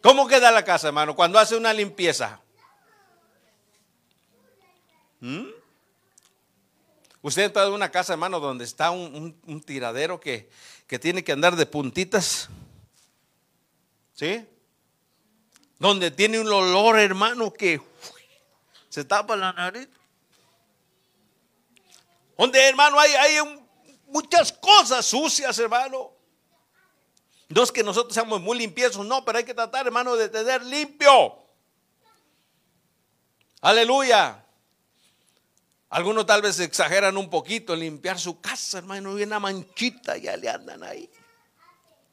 ¿Cómo 0.00 0.28
queda 0.28 0.52
la 0.52 0.64
casa, 0.64 0.88
hermano, 0.88 1.16
cuando 1.16 1.38
hace 1.38 1.56
una 1.56 1.72
limpieza? 1.72 2.40
¿Mm? 5.18 5.48
Usted 7.22 7.42
entra 7.42 7.66
en 7.66 7.72
una 7.72 7.90
casa, 7.90 8.12
hermano, 8.12 8.38
donde 8.38 8.64
está 8.64 8.92
un, 8.92 9.62
tiradero 9.66 10.20
que, 10.20 10.48
que 10.86 10.98
tiene 10.98 11.24
que 11.24 11.32
andar 11.32 11.56
de 11.56 11.66
puntitas. 11.66 12.48
¿Sí? 14.14 14.46
Donde 15.78 16.10
tiene 16.10 16.38
un 16.38 16.50
olor, 16.50 16.98
hermano, 16.98 17.52
que 17.52 17.89
se 18.90 19.04
tapa 19.04 19.36
la 19.36 19.52
nariz. 19.54 19.88
Donde, 22.36 22.58
hermano, 22.68 22.98
hay, 22.98 23.12
hay 23.12 23.60
muchas 24.06 24.52
cosas 24.52 25.06
sucias, 25.06 25.58
hermano. 25.58 26.12
No 27.48 27.62
es 27.62 27.72
que 27.72 27.82
nosotros 27.82 28.12
seamos 28.14 28.40
muy 28.40 28.58
limpiezos, 28.58 29.06
no, 29.06 29.24
pero 29.24 29.38
hay 29.38 29.44
que 29.44 29.54
tratar, 29.54 29.86
hermano, 29.86 30.16
de 30.16 30.28
tener 30.28 30.62
limpio. 30.64 31.38
Aleluya. 33.60 34.44
Algunos 35.90 36.26
tal 36.26 36.42
vez 36.42 36.58
exageran 36.60 37.16
un 37.16 37.28
poquito 37.28 37.74
en 37.74 37.80
limpiar 37.80 38.18
su 38.18 38.40
casa, 38.40 38.78
hermano, 38.78 39.18
y 39.18 39.22
una 39.22 39.38
manchita 39.38 40.16
ya 40.16 40.36
le 40.36 40.48
andan 40.48 40.82
ahí. 40.82 41.10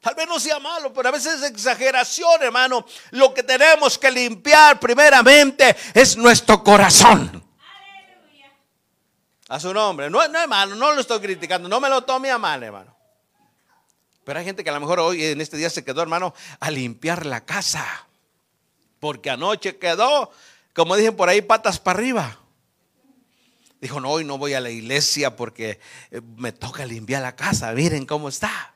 Tal 0.02 0.16
vez 0.16 0.28
no 0.28 0.40
sea 0.40 0.60
malo, 0.60 0.94
pero 0.94 1.10
a 1.10 1.12
veces 1.12 1.42
es 1.42 1.52
exageración, 1.52 2.42
hermano. 2.42 2.86
Lo 3.12 3.34
que 3.34 3.44
tenemos 3.44 3.98
que 3.98 4.12
limpiar 4.12 4.80
primeramente 4.80 5.76
es 5.94 6.16
nuestro 6.16 6.64
corazón. 6.64 7.44
A 9.50 9.60
su 9.60 9.74
nombre. 9.74 10.10
No, 10.10 10.28
no 10.28 10.40
hermano, 10.40 10.76
no 10.76 10.94
lo 10.94 11.02
estoy 11.02 11.20
criticando. 11.20 11.70
No 11.70 11.80
me 11.80 11.90
lo 11.90 12.04
tome 12.04 12.30
a 12.30 12.38
mal, 12.38 12.62
hermano. 12.62 12.96
Pero 14.24 14.40
hay 14.40 14.46
gente 14.46 14.64
que 14.64 14.70
a 14.70 14.74
lo 14.74 14.82
mejor 14.82 15.00
hoy 15.00 15.24
en 15.24 15.40
este 15.40 15.56
día 15.56 15.70
se 15.70 15.86
quedó, 15.86 16.02
hermano, 16.02 16.34
a 16.60 16.70
limpiar 16.70 17.26
la 17.26 17.46
casa. 17.46 18.08
Porque 19.00 19.30
anoche 19.30 19.78
quedó, 19.78 20.32
como 20.74 20.96
dicen 20.96 21.16
por 21.16 21.30
ahí, 21.30 21.42
patas 21.42 21.80
para 21.80 21.98
arriba. 21.98 22.40
Dijo, 23.80 24.02
no, 24.02 24.10
hoy 24.10 24.26
no 24.26 24.38
voy 24.38 24.54
a 24.54 24.60
la 24.60 24.70
iglesia 24.70 25.36
porque 25.36 25.80
eh, 26.12 26.22
me 26.36 26.52
toca 26.52 26.86
limpiar 26.86 27.22
la 27.22 27.36
casa. 27.36 27.72
Miren 27.72 28.06
cómo 28.06 28.28
está. 28.28 28.74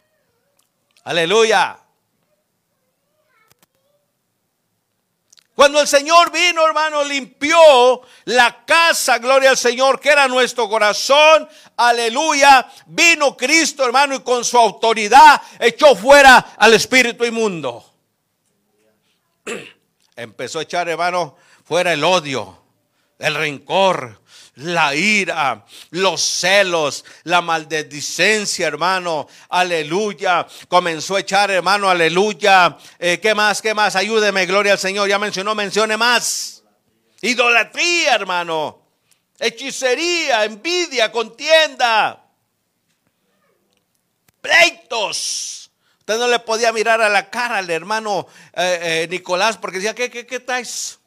Aleluya. 1.03 1.77
Cuando 5.55 5.81
el 5.81 5.88
Señor 5.88 6.31
vino, 6.31 6.65
hermano, 6.65 7.03
limpió 7.03 8.01
la 8.25 8.65
casa, 8.65 9.17
gloria 9.20 9.51
al 9.51 9.58
Señor, 9.58 10.00
que 10.00 10.10
era 10.10 10.27
nuestro 10.27 10.70
corazón. 10.70 11.48
Aleluya. 11.77 12.67
Vino 12.88 13.36
Cristo, 13.36 13.86
hermano, 13.86 14.15
y 14.15 14.22
con 14.22 14.46
su 14.46 14.58
autoridad 14.58 15.41
echó 15.60 15.96
fuera 15.96 16.55
al 16.58 16.74
espíritu 16.74 17.25
inmundo. 17.25 17.86
Empezó 20.15 20.60
a 20.60 20.63
echar, 20.63 20.88
hermano, 20.89 21.36
fuera 21.63 21.93
el 21.93 22.03
odio, 22.03 22.63
el 23.20 23.36
rencor, 23.36 24.21
la 24.62 24.96
ira, 24.96 25.65
los 25.91 26.22
celos, 26.22 27.06
la 27.24 27.41
maledicencia, 27.41 28.68
hermano. 28.68 29.27
Aleluya. 29.50 30.48
Comenzó 30.68 31.15
a 31.15 31.20
echar, 31.20 31.51
hermano, 31.51 31.89
aleluya. 31.89 32.77
Eh, 33.00 33.20
¿Qué 33.22 33.36
más? 33.36 33.62
¿Qué 33.62 33.74
más? 33.74 33.96
Ayúdeme, 33.96 34.46
gloria 34.46 34.74
al 34.74 34.80
Señor. 34.80 35.08
Ya 35.08 35.20
mencionó, 35.20 35.56
mencione 35.56 35.98
más. 35.98 36.63
Idolatría, 37.22 38.15
hermano. 38.15 38.82
Hechicería, 39.39 40.46
envidia, 40.46 41.12
contienda. 41.12 42.24
Pleitos. 44.41 45.72
Usted 46.00 46.18
no 46.18 46.27
le 46.27 46.39
podía 46.39 46.72
mirar 46.72 47.01
a 47.01 47.10
la 47.10 47.30
cara 47.30 47.58
al 47.58 47.70
hermano 47.70 48.27
eh, 48.53 49.03
eh, 49.03 49.08
Nicolás 49.10 49.58
porque 49.58 49.77
decía, 49.77 49.94
¿qué, 49.94 50.10
qué, 50.10 50.25
qué 50.25 50.39
traes? 50.39 51.00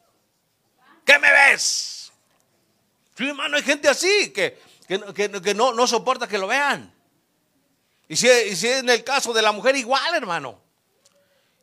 ¿Qué 1.05 1.19
me 1.19 1.31
ves? 1.31 1.94
Sí, 3.17 3.27
hermano, 3.27 3.55
hay 3.55 3.63
gente 3.63 3.87
así 3.87 4.31
que, 4.31 4.59
que, 4.87 5.55
no, 5.55 5.73
no, 5.73 5.87
soporta 5.87 6.27
que 6.27 6.37
lo 6.37 6.47
vean. 6.47 6.93
Y 8.09 8.15
si, 8.17 8.27
y 8.27 8.55
si 8.55 8.67
en 8.67 8.89
el 8.89 9.03
caso 9.03 9.31
de 9.33 9.41
la 9.41 9.51
mujer, 9.51 9.75
igual, 9.75 10.13
hermano. 10.13 10.59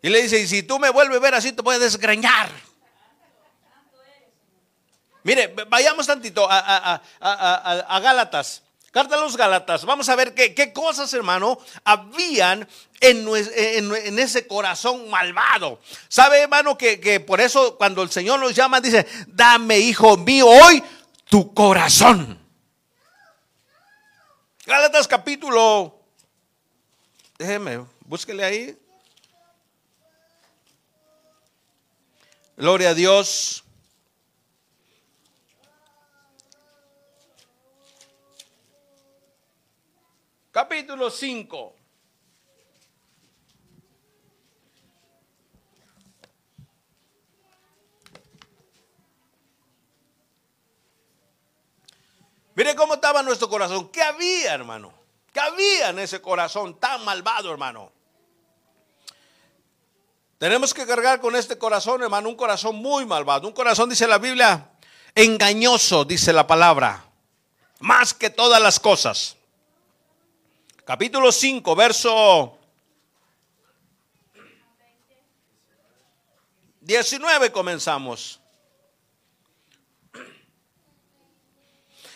Y 0.01 0.09
le 0.09 0.23
dice, 0.23 0.41
y 0.41 0.49
si 0.49 0.63
tú 0.63 0.79
me 0.79 0.91
vuelves 0.91 1.19
a 1.19 1.21
ver 1.21 1.35
así, 1.35 1.53
te 1.53 1.63
puedes 1.63 1.81
desgreñar. 1.81 2.51
Mire, 5.25 5.55
vayamos 5.69 6.07
tantito 6.07 6.49
a, 6.51 7.01
a, 7.21 8.01
Gálatas. 8.01 8.63
Carta 8.91 9.15
a 9.15 9.21
los 9.21 9.37
Gálatas. 9.37 9.85
Vamos 9.85 10.09
a 10.09 10.17
ver 10.17 10.35
qué, 10.35 10.55
qué 10.55 10.73
cosas, 10.73 11.13
hermano, 11.15 11.59
habían 11.85 12.67
en, 13.01 13.27
en, 13.29 13.95
en, 13.95 14.19
ese 14.19 14.47
corazón 14.47 15.09
malvado. 15.09 15.81
¿Sabe, 16.09 16.41
hermano, 16.41 16.77
que, 16.77 16.99
que 16.99 17.21
por 17.21 17.41
eso 17.41 17.77
cuando 17.77 18.03
el 18.03 18.11
Señor 18.11 18.41
nos 18.41 18.55
llama, 18.55 18.81
dice, 18.81 19.07
dame, 19.29 19.79
hijo 19.79 20.17
mío, 20.17 20.49
hoy 20.49 20.83
tu 21.33 21.55
corazón. 21.55 22.39
Gálatas 24.67 25.09
capítulo, 25.09 25.99
déjeme, 27.39 27.87
búsquele 28.05 28.45
ahí. 28.45 28.79
Gloria 32.55 32.91
a 32.91 32.95
Dios. 32.95 33.65
Capítulo 40.51 41.09
5. 41.09 41.82
Mire 52.55 52.75
cómo 52.75 52.95
estaba 52.95 53.23
nuestro 53.23 53.49
corazón. 53.49 53.89
¿Qué 53.89 54.03
había, 54.03 54.55
hermano? 54.55 54.93
¿Qué 55.33 55.41
había 55.41 55.91
en 55.91 55.99
ese 55.99 56.21
corazón 56.21 56.79
tan 56.79 57.05
malvado, 57.05 57.51
hermano? 57.51 57.91
Tenemos 60.39 60.75
que 60.75 60.87
cargar 60.87 61.21
con 61.21 61.37
este 61.37 61.57
corazón, 61.57 62.03
hermano, 62.03 62.29
un 62.29 62.37
corazón 62.37 62.77
muy 62.77 63.07
malvado. 63.07 63.47
Un 63.47 63.55
corazón, 63.55 63.89
dice 63.89 64.07
la 64.07 64.19
Biblia, 64.19 64.71
engañoso, 65.15 66.05
dice 66.05 66.33
la 66.33 66.47
palabra. 66.47 67.05
Más 67.79 68.13
que 68.13 68.29
todas 68.29 68.61
las 68.61 68.79
cosas. 68.79 69.37
Capítulo 70.85 71.31
5, 71.31 71.77
verso 71.77 72.59
19 76.83 77.53
comenzamos. 77.53 78.42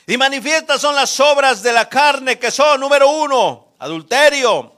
Y 0.06 0.16
manifiestas 0.16 0.80
son 0.80 0.94
las 0.94 1.18
obras 1.18 1.64
de 1.64 1.72
la 1.72 1.88
carne 1.88 2.38
que 2.38 2.52
son, 2.52 2.78
número 2.78 3.10
uno, 3.10 3.74
adulterio, 3.80 4.72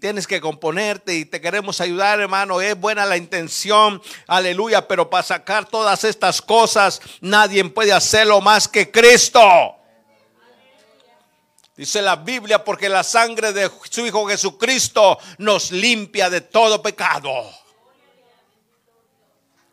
tienes 0.00 0.24
que 0.28 0.40
componerte 0.40 1.16
y 1.16 1.24
te 1.24 1.40
queremos 1.40 1.80
ayudar, 1.80 2.20
hermano. 2.20 2.60
Es 2.60 2.78
buena 2.78 3.04
la 3.06 3.16
intención, 3.16 4.00
aleluya, 4.28 4.86
pero 4.86 5.10
para 5.10 5.24
sacar 5.24 5.68
todas 5.68 6.04
estas 6.04 6.40
cosas, 6.40 7.00
nadie 7.20 7.64
puede 7.64 7.92
hacerlo 7.92 8.40
más 8.40 8.68
que 8.68 8.88
Cristo. 8.88 9.74
Dice 11.76 12.00
la 12.00 12.14
Biblia, 12.14 12.62
porque 12.62 12.88
la 12.88 13.02
sangre 13.02 13.52
de 13.52 13.68
su 13.90 14.06
Hijo 14.06 14.28
Jesucristo 14.28 15.18
nos 15.38 15.72
limpia 15.72 16.30
de 16.30 16.40
todo 16.40 16.80
pecado. 16.80 17.50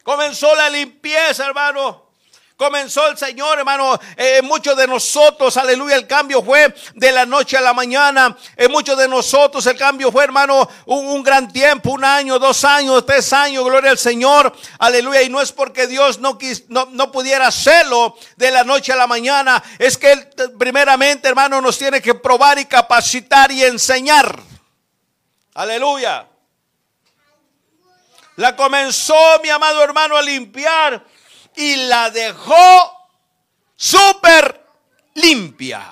Comenzó 0.06 0.54
la 0.54 0.70
limpieza, 0.70 1.48
hermano. 1.48 2.12
Comenzó 2.56 3.08
el 3.08 3.18
Señor, 3.18 3.58
hermano. 3.58 4.00
Eh, 4.16 4.44
muchos 4.44 4.78
de 4.78 4.86
nosotros, 4.86 5.58
aleluya, 5.58 5.96
el 5.96 6.06
cambio 6.06 6.44
fue 6.44 6.76
de 6.94 7.12
la 7.12 7.26
noche 7.26 7.58
a 7.58 7.62
la 7.62 7.74
mañana. 7.74 8.38
En 8.56 8.72
muchos 8.72 8.96
de 9.00 9.08
nosotros 9.08 9.66
el 9.66 9.76
cambio 9.76 10.12
fue, 10.12 10.24
hermano, 10.24 10.70
un, 10.86 11.24
gran 11.24 11.52
tiempo, 11.52 11.90
un 11.90 12.06
año, 12.06 12.38
dos 12.38 12.64
años, 12.64 13.04
tres 13.04 13.34
años, 13.34 13.66
gloria 13.66 13.90
al 13.90 13.98
Señor. 13.98 14.56
Aleluya. 14.78 15.24
Y 15.24 15.30
no 15.30 15.42
es 15.42 15.52
porque 15.52 15.88
Dios 15.88 16.20
no, 16.20 16.38
no, 16.68 16.86
no 16.92 17.12
pudiera 17.12 17.48
hacerlo 17.48 18.16
de 18.36 18.52
la 18.52 18.64
noche 18.64 18.94
a 18.94 18.98
la 18.98 19.08
mañana. 19.08 19.64
Es 19.80 19.98
que 19.98 20.12
Él, 20.12 20.30
primeramente, 20.60 21.28
hermano, 21.28 21.60
nos 21.62 21.80
tiene 21.80 22.00
que 22.00 22.14
probar 22.14 22.60
y 22.60 22.66
capacitar 22.66 23.52
y 23.52 23.64
enseñar. 23.64 24.40
Aleluya. 25.56 26.28
La 28.38 28.56
comenzó, 28.56 29.16
mi 29.42 29.50
amado 29.50 29.82
hermano, 29.84 30.18
a 30.18 30.22
limpiar 30.22 31.06
y 31.56 31.76
la 31.88 32.10
dejó 32.10 33.10
súper 33.76 34.66
limpia. 35.14 35.92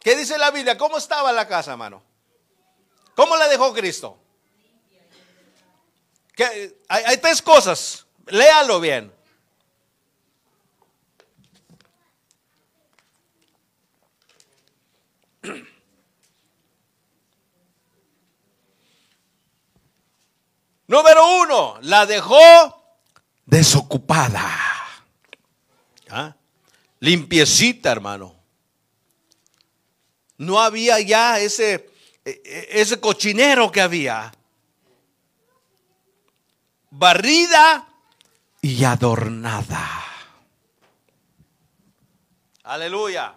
¿Qué 0.00 0.16
dice 0.16 0.36
la 0.36 0.50
Biblia? 0.50 0.76
¿Cómo 0.76 0.98
estaba 0.98 1.32
la 1.32 1.48
casa, 1.48 1.72
hermano? 1.72 2.02
¿Cómo 3.14 3.36
la 3.36 3.48
dejó 3.48 3.72
Cristo? 3.72 4.18
Hay, 6.88 7.04
hay 7.04 7.16
tres 7.18 7.40
cosas. 7.40 8.06
Léalo 8.26 8.80
bien. 8.80 9.13
Número 20.86 21.38
uno, 21.42 21.78
la 21.82 22.06
dejó 22.06 22.38
desocupada. 23.46 24.50
¿Ah? 26.10 26.36
Limpiecita, 27.00 27.90
hermano. 27.90 28.34
No 30.36 30.60
había 30.60 31.00
ya 31.00 31.38
ese, 31.38 31.90
e, 32.24 32.42
e, 32.44 32.80
ese 32.80 33.00
cochinero 33.00 33.72
que 33.72 33.80
había. 33.80 34.32
Barrida 36.90 37.88
y 38.60 38.84
adornada. 38.84 40.04
Aleluya. 42.62 43.34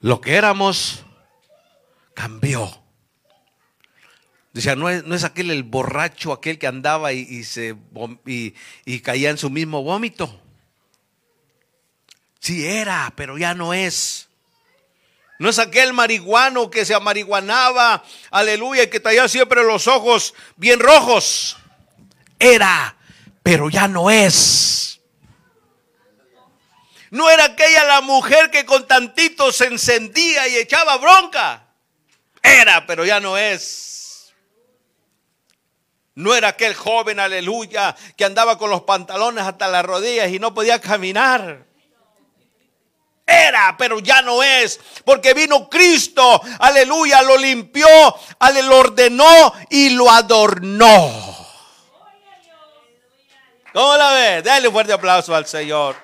Lo 0.00 0.20
que 0.20 0.34
éramos 0.34 1.04
cambió. 2.14 2.70
Decía, 4.52 4.74
no 4.74 4.88
es, 4.88 5.04
no 5.04 5.14
es 5.14 5.22
aquel 5.22 5.50
el 5.50 5.62
borracho, 5.62 6.32
aquel 6.32 6.58
que 6.58 6.66
andaba 6.66 7.12
y, 7.12 7.44
se, 7.44 7.76
y, 8.26 9.00
caía 9.00 9.30
en 9.30 9.38
su 9.38 9.48
mismo 9.48 9.82
vómito. 9.82 10.40
Sí 12.40 12.66
era, 12.66 13.12
pero 13.14 13.38
ya 13.38 13.54
no 13.54 13.72
es. 13.74 14.28
No 15.38 15.48
es 15.48 15.58
aquel 15.58 15.92
marihuano 15.92 16.68
que 16.68 16.84
se 16.84 16.94
amariguanaba, 16.94 18.02
aleluya, 18.30 18.82
y 18.82 18.90
que 18.90 19.00
traía 19.00 19.28
siempre 19.28 19.62
los 19.62 19.86
ojos 19.86 20.34
bien 20.56 20.80
rojos. 20.80 21.56
Era, 22.38 22.96
pero 23.42 23.70
ya 23.70 23.86
no 23.86 24.10
es. 24.10 25.00
No 27.10 27.30
era 27.30 27.44
aquella 27.44 27.84
la 27.84 28.00
mujer 28.00 28.50
que 28.50 28.64
con 28.64 28.86
tantito 28.86 29.52
se 29.52 29.66
encendía 29.66 30.48
y 30.48 30.56
echaba 30.56 30.96
bronca. 30.96 31.66
Era, 32.42 32.86
pero 32.86 33.04
ya 33.04 33.20
no 33.20 33.38
es. 33.38 33.99
No 36.14 36.34
era 36.34 36.48
aquel 36.48 36.74
joven, 36.74 37.20
aleluya, 37.20 37.96
que 38.16 38.24
andaba 38.24 38.58
con 38.58 38.70
los 38.70 38.82
pantalones 38.82 39.44
hasta 39.44 39.68
las 39.68 39.84
rodillas 39.84 40.30
y 40.30 40.38
no 40.38 40.52
podía 40.52 40.80
caminar. 40.80 41.64
Era, 43.26 43.76
pero 43.78 44.00
ya 44.00 44.22
no 44.22 44.42
es, 44.42 44.80
porque 45.04 45.34
vino 45.34 45.68
Cristo, 45.68 46.40
aleluya, 46.58 47.22
lo 47.22 47.36
limpió, 47.36 47.86
lo 48.64 48.76
ordenó 48.76 49.52
y 49.70 49.90
lo 49.90 50.10
adornó. 50.10 51.30
¿Cómo 53.72 53.96
la 53.96 54.12
ves? 54.12 54.44
Dale 54.44 54.66
un 54.66 54.74
fuerte 54.74 54.92
aplauso 54.92 55.32
al 55.32 55.46
Señor. 55.46 55.94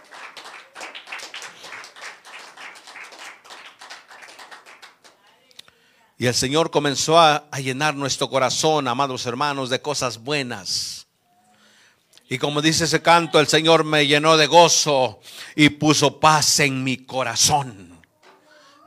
Y 6.19 6.27
el 6.27 6.35
Señor 6.35 6.71
comenzó 6.71 7.19
a, 7.19 7.47
llenar 7.59 7.95
nuestro 7.95 8.31
corazón, 8.31 8.89
amados 8.89 9.27
hermanos, 9.27 9.69
de 9.69 9.83
cosas 9.83 10.19
buenas. 10.19 11.07
Y 12.29 12.39
como 12.39 12.63
dice 12.63 12.85
ese 12.85 13.03
canto, 13.03 13.39
el 13.39 13.47
Señor 13.47 13.85
me 13.85 14.07
llenó 14.07 14.37
de 14.37 14.47
gozo 14.47 15.21
y 15.55 15.69
puso 15.69 16.19
paz 16.19 16.61
en 16.61 16.83
mi 16.83 16.97
corazón. 16.97 17.96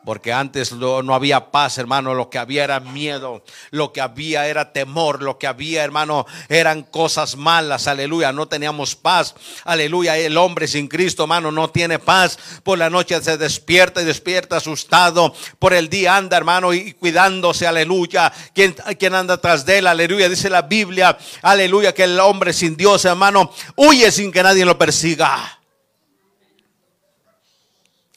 Porque 0.10 0.34
antes 0.34 0.72
no, 0.72 1.14
había 1.14 1.52
paz, 1.52 1.78
hermano. 1.78 2.16
Lo 2.16 2.32
que 2.32 2.40
había 2.40 2.64
era 2.64 2.80
miedo. 2.80 3.44
Lo 3.70 3.94
que 3.94 4.02
había 4.02 4.48
era 4.48 4.74
temor. 4.74 5.22
Lo 5.22 5.38
que 5.38 5.46
había, 5.46 5.84
hermano, 5.84 6.26
eran 6.48 6.82
cosas 6.82 7.36
malas. 7.36 7.86
Aleluya. 7.88 8.34
No 8.34 8.48
teníamos 8.48 8.96
paz. 8.96 9.36
Aleluya. 9.66 10.18
El 10.18 10.36
hombre 10.38 10.68
sin 10.68 10.88
Cristo, 10.88 11.26
hermano, 11.26 11.52
no 11.52 11.70
tiene 11.70 12.00
paz. 12.00 12.40
Por 12.64 12.80
la 12.80 12.90
noche 12.90 13.22
se 13.22 13.38
despierta 13.38 14.02
y 14.02 14.06
despierta 14.06 14.58
asustado. 14.58 15.32
Por 15.60 15.76
el 15.76 15.90
día 15.90 16.16
anda, 16.16 16.38
hermano, 16.38 16.74
y 16.74 16.94
cuidándose. 16.94 17.68
Aleluya. 17.68 18.34
¿Quién, 18.56 18.76
quién 18.98 19.14
anda 19.14 19.40
tras 19.40 19.64
de 19.64 19.78
él? 19.78 19.86
Aleluya. 19.86 20.28
Dice 20.28 20.50
la 20.50 20.64
Biblia. 20.64 21.20
Aleluya. 21.44 21.94
Que 21.94 22.06
el 22.06 22.20
hombre 22.20 22.52
sin 22.52 22.76
Dios, 22.76 23.06
hermano, 23.06 23.54
huye 23.76 24.12
sin 24.12 24.32
que 24.32 24.42
nadie 24.42 24.66
lo 24.66 24.76
persiga. 24.76 25.60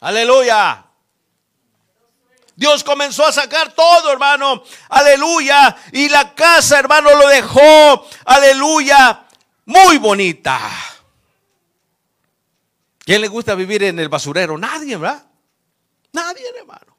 Aleluya. 0.01 0.87
Dios 2.63 2.85
comenzó 2.85 3.27
a 3.27 3.33
sacar 3.33 3.73
todo, 3.73 4.13
hermano. 4.13 4.63
Aleluya. 4.89 5.77
Y 5.91 6.09
la 6.09 6.33
casa, 6.33 6.79
hermano, 6.79 7.11
lo 7.13 7.27
dejó. 7.27 8.09
Aleluya. 8.25 9.27
Muy 9.65 9.99
bonita. 9.99 10.61
¿Quién 13.01 13.21
le 13.21 13.27
gusta 13.27 13.57
vivir 13.57 13.83
en 13.83 13.99
el 13.99 14.09
basurero? 14.09 14.57
Nadie, 14.57 14.97
¿verdad? 14.97 15.27
Nadie, 16.13 16.45
hermano. 16.57 16.97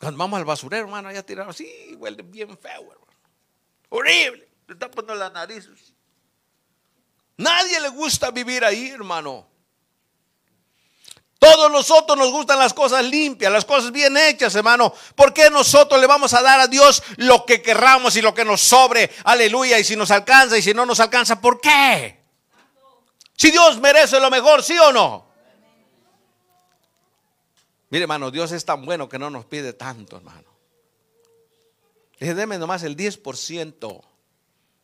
Cuando 0.00 0.18
vamos 0.18 0.38
al 0.38 0.44
basurero, 0.44 0.86
hermano, 0.86 1.12
ya 1.12 1.22
tiramos 1.22 1.54
así, 1.54 1.94
huele 2.00 2.24
bien 2.24 2.58
feo, 2.58 2.90
hermano. 2.90 3.06
Horrible. 3.88 4.48
Le 4.66 4.72
está 4.72 4.90
poniendo 4.90 5.14
las 5.14 5.32
narices. 5.32 5.94
Nadie 7.36 7.80
le 7.80 7.88
gusta 7.90 8.32
vivir 8.32 8.64
ahí, 8.64 8.88
hermano. 8.88 9.46
Todos 11.42 11.72
nosotros 11.72 12.16
nos 12.16 12.30
gustan 12.30 12.56
las 12.56 12.72
cosas 12.72 13.04
limpias, 13.04 13.52
las 13.52 13.64
cosas 13.64 13.90
bien 13.90 14.16
hechas, 14.16 14.54
hermano. 14.54 14.94
¿Por 15.16 15.34
qué 15.34 15.50
nosotros 15.50 16.00
le 16.00 16.06
vamos 16.06 16.32
a 16.34 16.40
dar 16.40 16.60
a 16.60 16.68
Dios 16.68 17.02
lo 17.16 17.44
que 17.44 17.60
querramos 17.60 18.14
y 18.14 18.22
lo 18.22 18.32
que 18.32 18.44
nos 18.44 18.60
sobre? 18.60 19.10
Aleluya. 19.24 19.76
Y 19.80 19.82
si 19.82 19.96
nos 19.96 20.12
alcanza 20.12 20.56
y 20.56 20.62
si 20.62 20.72
no 20.72 20.86
nos 20.86 21.00
alcanza, 21.00 21.40
¿por 21.40 21.60
qué? 21.60 22.22
Si 23.36 23.50
Dios 23.50 23.80
merece 23.80 24.20
lo 24.20 24.30
mejor, 24.30 24.62
¿sí 24.62 24.78
o 24.78 24.92
no? 24.92 25.26
Mire, 27.90 28.04
hermano, 28.04 28.30
Dios 28.30 28.52
es 28.52 28.64
tan 28.64 28.86
bueno 28.86 29.08
que 29.08 29.18
no 29.18 29.28
nos 29.28 29.44
pide 29.44 29.72
tanto, 29.72 30.18
hermano. 30.18 30.48
Dije, 32.20 32.34
deme 32.34 32.56
nomás 32.56 32.84
el 32.84 32.96
10%. 32.96 34.00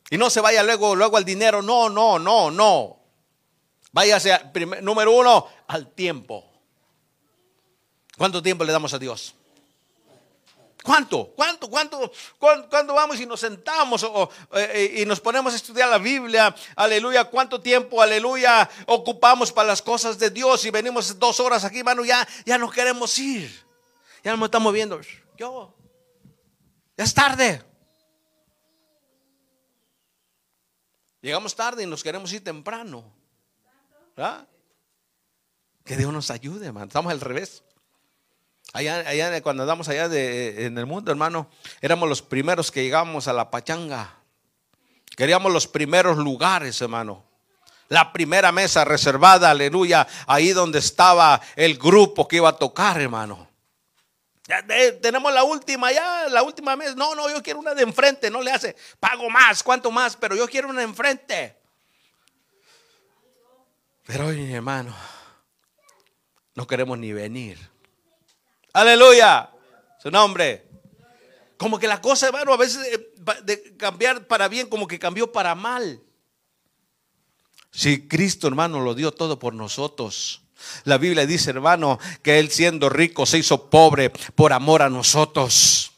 Y 0.09 0.17
no 0.17 0.29
se 0.29 0.41
vaya 0.41 0.61
luego, 0.63 0.93
luego 0.93 1.15
al 1.15 1.23
dinero. 1.23 1.61
No, 1.61 1.89
no, 1.89 2.19
no, 2.19 2.51
no. 2.51 2.99
Váyase, 3.93 4.37
número 4.81 5.13
uno, 5.13 5.47
al 5.65 5.93
tiempo. 5.93 6.48
¿Cuánto 8.19 8.43
tiempo 8.43 8.65
le 8.65 8.73
damos 8.73 8.93
a 8.93 8.99
Dios? 8.99 9.33
¿Cuánto? 10.83 11.27
¿Cuánto? 11.37 11.69
¿Cuánto? 11.69 12.11
¿Cuándo 12.37 12.93
vamos 12.93 13.17
y 13.17 13.25
nos 13.25 13.39
sentamos 13.39 14.05
eh, 14.51 14.97
y 14.97 15.05
nos 15.05 15.21
ponemos 15.21 15.53
a 15.53 15.55
estudiar 15.55 15.87
la 15.87 15.99
Biblia? 15.99 16.53
Aleluya. 16.75 17.23
¿Cuánto 17.23 17.61
tiempo, 17.61 18.01
aleluya, 18.01 18.69
ocupamos 18.87 19.53
para 19.53 19.69
las 19.69 19.81
cosas 19.81 20.19
de 20.19 20.31
Dios 20.31 20.65
y 20.65 20.69
venimos 20.69 21.17
dos 21.17 21.39
horas 21.39 21.63
aquí, 21.63 21.79
hermano? 21.79 22.03
Ya, 22.03 22.27
ya 22.45 22.57
no 22.57 22.69
queremos 22.69 23.17
ir. 23.19 23.49
Ya 24.21 24.35
nos 24.35 24.47
estamos 24.47 24.73
viendo. 24.73 24.99
Yo. 25.37 25.73
Ya 26.97 27.05
es 27.05 27.13
tarde. 27.13 27.63
Llegamos 31.21 31.55
tarde 31.55 31.83
y 31.83 31.85
nos 31.85 32.03
queremos 32.03 32.33
ir 32.33 32.43
temprano. 32.43 33.05
Que 35.85 35.95
Dios 35.95 36.11
nos 36.11 36.29
ayude, 36.29 36.65
hermano. 36.65 36.87
Estamos 36.87 37.13
al 37.13 37.21
revés. 37.21 37.63
Allá, 38.73 39.41
cuando 39.41 39.63
andamos 39.63 39.89
allá 39.89 40.05
en 40.05 40.77
el 40.77 40.85
mundo, 40.85 41.11
hermano, 41.11 41.49
éramos 41.81 42.07
los 42.07 42.21
primeros 42.21 42.71
que 42.71 42.83
llegamos 42.83 43.27
a 43.27 43.33
la 43.33 43.49
pachanga. 43.49 44.15
Queríamos 45.15 45.51
los 45.51 45.67
primeros 45.67 46.17
lugares, 46.17 46.79
hermano. 46.81 47.25
La 47.87 48.13
primera 48.13 48.51
mesa 48.51 48.85
reservada, 48.85 49.49
aleluya, 49.49 50.07
ahí 50.27 50.51
donde 50.51 50.77
estaba 50.77 51.41
el 51.55 51.77
grupo 51.77 52.27
que 52.27 52.35
iba 52.35 52.49
a 52.49 52.57
tocar, 52.57 53.01
hermano. 53.01 53.49
Tenemos 55.01 55.33
la 55.33 55.43
última, 55.43 55.91
ya, 55.91 56.27
la 56.29 56.43
última 56.43 56.75
mesa. 56.75 56.93
No, 56.95 57.15
no, 57.15 57.29
yo 57.29 57.41
quiero 57.41 57.59
una 57.59 57.73
de 57.73 57.83
enfrente, 57.83 58.29
no 58.29 58.41
le 58.41 58.51
hace, 58.51 58.75
pago 58.99 59.29
más, 59.29 59.63
cuánto 59.63 59.91
más, 59.91 60.15
pero 60.15 60.35
yo 60.35 60.47
quiero 60.47 60.69
una 60.69 60.79
de 60.79 60.85
enfrente. 60.85 61.57
Pero 64.05 64.27
hoy, 64.27 64.53
hermano, 64.53 64.95
no 66.55 66.65
queremos 66.65 66.97
ni 66.97 67.13
venir. 67.13 67.68
Aleluya. 68.73 69.49
Su 70.01 70.09
nombre. 70.11 70.67
Como 71.57 71.77
que 71.77 71.87
la 71.87 71.99
cosa, 72.01 72.27
hermano, 72.27 72.53
a 72.53 72.57
veces 72.57 72.85
eh, 72.87 73.13
de 73.43 73.75
cambiar 73.75 74.27
para 74.27 74.47
bien, 74.47 74.67
como 74.67 74.87
que 74.87 74.97
cambió 74.97 75.31
para 75.31 75.55
mal. 75.55 76.01
Si 77.71 78.07
Cristo, 78.07 78.47
hermano, 78.47 78.79
lo 78.79 78.95
dio 78.95 79.11
todo 79.11 79.37
por 79.37 79.53
nosotros. 79.53 80.41
La 80.83 80.97
Biblia 80.97 81.25
dice, 81.25 81.49
hermano, 81.51 81.99
que 82.21 82.39
Él 82.39 82.49
siendo 82.49 82.89
rico 82.89 83.25
se 83.25 83.37
hizo 83.37 83.69
pobre 83.69 84.09
por 84.09 84.53
amor 84.53 84.81
a 84.81 84.89
nosotros. 84.89 85.91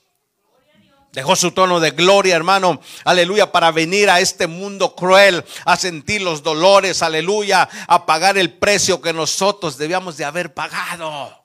Dejó 1.11 1.35
su 1.35 1.51
tono 1.51 1.79
de 1.81 1.91
gloria, 1.91 2.37
hermano, 2.37 2.79
aleluya, 3.03 3.51
para 3.51 3.71
venir 3.71 4.09
a 4.09 4.21
este 4.21 4.47
mundo 4.47 4.95
cruel, 4.95 5.43
a 5.65 5.75
sentir 5.75 6.21
los 6.21 6.41
dolores, 6.41 7.01
aleluya, 7.01 7.67
a 7.87 8.05
pagar 8.05 8.37
el 8.37 8.53
precio 8.53 9.01
que 9.01 9.11
nosotros 9.11 9.77
debíamos 9.77 10.15
de 10.15 10.23
haber 10.23 10.53
pagado. 10.53 11.40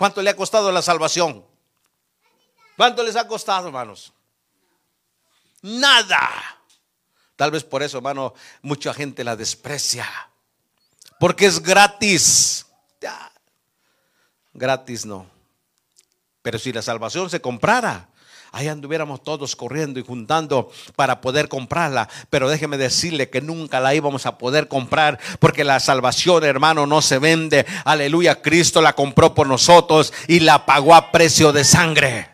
¿Cuánto 0.00 0.22
le 0.22 0.30
ha 0.30 0.34
costado 0.34 0.72
la 0.72 0.80
salvación? 0.80 1.44
¿Cuánto 2.74 3.02
les 3.02 3.16
ha 3.16 3.28
costado, 3.28 3.66
hermanos? 3.66 4.14
Nada. 5.60 6.58
Tal 7.36 7.50
vez 7.50 7.64
por 7.64 7.82
eso, 7.82 7.98
hermano, 7.98 8.32
mucha 8.62 8.94
gente 8.94 9.22
la 9.24 9.36
desprecia. 9.36 10.08
Porque 11.18 11.44
es 11.44 11.60
gratis. 11.60 12.64
Gratis 14.54 15.04
no. 15.04 15.26
Pero 16.40 16.58
si 16.58 16.72
la 16.72 16.80
salvación 16.80 17.28
se 17.28 17.42
comprara, 17.42 18.08
ahí 18.52 18.68
anduviéramos 18.68 19.22
todos 19.22 19.56
corriendo 19.56 20.00
y 20.00 20.04
juntando 20.04 20.70
para 20.96 21.20
poder 21.20 21.48
comprarla. 21.48 22.08
Pero 22.30 22.48
déjeme 22.48 22.76
decirle 22.76 23.30
que 23.30 23.40
nunca 23.40 23.80
la 23.80 23.94
íbamos 23.94 24.26
a 24.26 24.38
poder 24.38 24.68
comprar 24.68 25.18
porque 25.38 25.64
la 25.64 25.80
salvación, 25.80 26.44
hermano, 26.44 26.86
no 26.86 27.02
se 27.02 27.18
vende. 27.18 27.66
Aleluya, 27.84 28.42
Cristo 28.42 28.80
la 28.80 28.94
compró 28.94 29.34
por 29.34 29.46
nosotros 29.46 30.12
y 30.28 30.40
la 30.40 30.66
pagó 30.66 30.94
a 30.94 31.12
precio 31.12 31.52
de 31.52 31.64
sangre. 31.64 32.28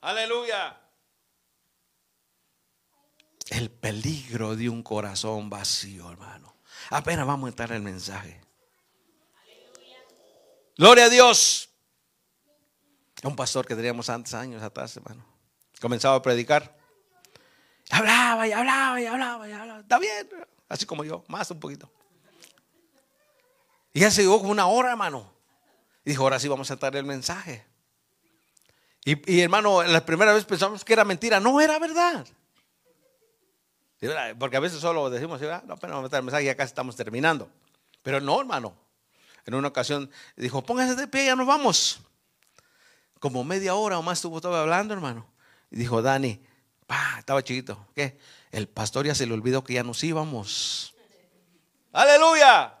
Aleluya. 0.00 0.76
El 3.50 3.70
peligro 3.70 4.56
de 4.56 4.68
un 4.68 4.82
corazón 4.82 5.50
vacío, 5.50 6.10
hermano. 6.10 6.54
Apenas 6.90 7.26
vamos 7.26 7.46
a 7.46 7.50
entrar 7.50 7.72
el 7.72 7.82
mensaje. 7.82 8.40
Gloria 10.76 11.06
a 11.06 11.08
Dios. 11.08 11.67
Un 13.22 13.34
pastor 13.34 13.66
que 13.66 13.74
teníamos 13.74 14.08
antes, 14.10 14.34
años 14.34 14.62
atrás, 14.62 14.96
hermano. 14.96 15.24
Comenzaba 15.80 16.16
a 16.16 16.22
predicar. 16.22 16.76
Hablaba 17.90 18.46
y 18.46 18.52
hablaba 18.52 19.00
y 19.00 19.06
hablaba 19.06 19.48
y 19.48 19.52
hablaba. 19.52 19.80
Está 19.80 19.98
bien, 19.98 20.28
así 20.68 20.86
como 20.86 21.04
yo, 21.04 21.24
más 21.28 21.50
un 21.50 21.58
poquito. 21.58 21.90
Y 23.92 24.00
ya 24.00 24.10
se 24.10 24.22
llegó 24.22 24.38
como 24.38 24.52
una 24.52 24.66
hora, 24.66 24.90
hermano. 24.90 25.32
Y 26.04 26.10
dijo, 26.10 26.22
ahora 26.22 26.38
sí 26.38 26.46
vamos 26.48 26.70
a 26.70 26.76
traer 26.76 26.96
el 26.96 27.04
mensaje. 27.04 27.66
Y, 29.04 29.40
hermano, 29.40 29.82
la 29.82 30.04
primera 30.04 30.34
vez 30.34 30.44
pensamos 30.44 30.84
que 30.84 30.92
era 30.92 31.04
mentira. 31.04 31.40
No, 31.40 31.60
era 31.60 31.78
verdad. 31.78 32.26
Porque 34.38 34.58
a 34.58 34.60
veces 34.60 34.80
solo 34.80 35.08
decimos, 35.08 35.40
no, 35.40 35.76
pero 35.78 35.94
vamos 35.94 36.06
a 36.06 36.10
traer 36.10 36.20
el 36.20 36.26
mensaje 36.26 36.44
y 36.44 36.48
acá 36.50 36.62
estamos 36.62 36.94
terminando. 36.94 37.50
Pero 38.02 38.20
no, 38.20 38.38
hermano. 38.38 38.76
En 39.46 39.54
una 39.54 39.68
ocasión 39.68 40.10
dijo, 40.36 40.62
póngase 40.62 40.94
de 40.94 41.08
pie, 41.08 41.24
ya 41.24 41.34
nos 41.34 41.46
vamos 41.46 42.00
como 43.18 43.44
media 43.44 43.74
hora 43.74 43.98
o 43.98 44.02
más 44.02 44.18
estuvo 44.18 44.36
estaba 44.36 44.60
hablando, 44.60 44.94
hermano. 44.94 45.26
Y 45.70 45.76
dijo 45.76 46.02
Dani, 46.02 46.40
pa, 46.86 47.16
estaba 47.18 47.42
chiquito. 47.42 47.86
¿Qué? 47.94 48.18
El 48.50 48.68
pastor 48.68 49.06
ya 49.06 49.14
se 49.14 49.26
le 49.26 49.34
olvidó 49.34 49.62
que 49.64 49.74
ya 49.74 49.82
nos 49.82 50.02
íbamos. 50.04 50.94
Aleluya. 51.92 52.74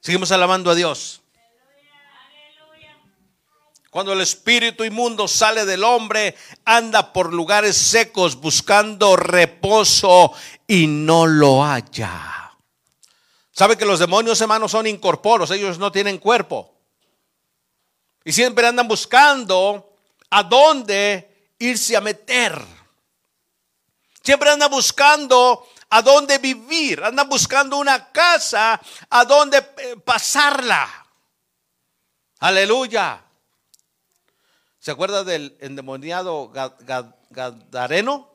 Seguimos 0.00 0.30
alabando 0.32 0.70
a 0.70 0.74
Dios. 0.74 1.22
Cuando 3.90 4.12
el 4.12 4.20
espíritu 4.22 4.82
inmundo 4.84 5.28
sale 5.28 5.64
del 5.64 5.84
hombre, 5.84 6.34
anda 6.64 7.12
por 7.12 7.32
lugares 7.32 7.76
secos 7.76 8.34
buscando 8.40 9.14
reposo 9.14 10.32
y 10.66 10.88
no 10.88 11.26
lo 11.26 11.62
halla. 11.62 12.56
¿Sabe 13.52 13.78
que 13.78 13.86
los 13.86 14.00
demonios, 14.00 14.40
hermanos, 14.40 14.72
son 14.72 14.88
incorporos? 14.88 15.52
Ellos 15.52 15.78
no 15.78 15.92
tienen 15.92 16.18
cuerpo. 16.18 16.73
Y 18.24 18.32
siempre 18.32 18.66
andan 18.66 18.88
buscando 18.88 19.96
a 20.30 20.42
dónde 20.42 21.52
irse 21.58 21.96
a 21.96 22.00
meter. 22.00 22.58
Siempre 24.22 24.50
andan 24.50 24.70
buscando, 24.70 25.68
a 25.90 26.00
dónde 26.00 26.38
vivir, 26.38 27.04
andan 27.04 27.28
buscando 27.28 27.76
una 27.76 28.10
casa 28.10 28.80
a 29.10 29.24
dónde 29.26 29.58
eh, 29.58 29.96
pasarla. 30.02 30.88
Aleluya. 32.40 33.22
¿Se 34.78 34.90
acuerda 34.90 35.24
del 35.24 35.56
endemoniado 35.60 36.50
Gadareno? 37.30 38.34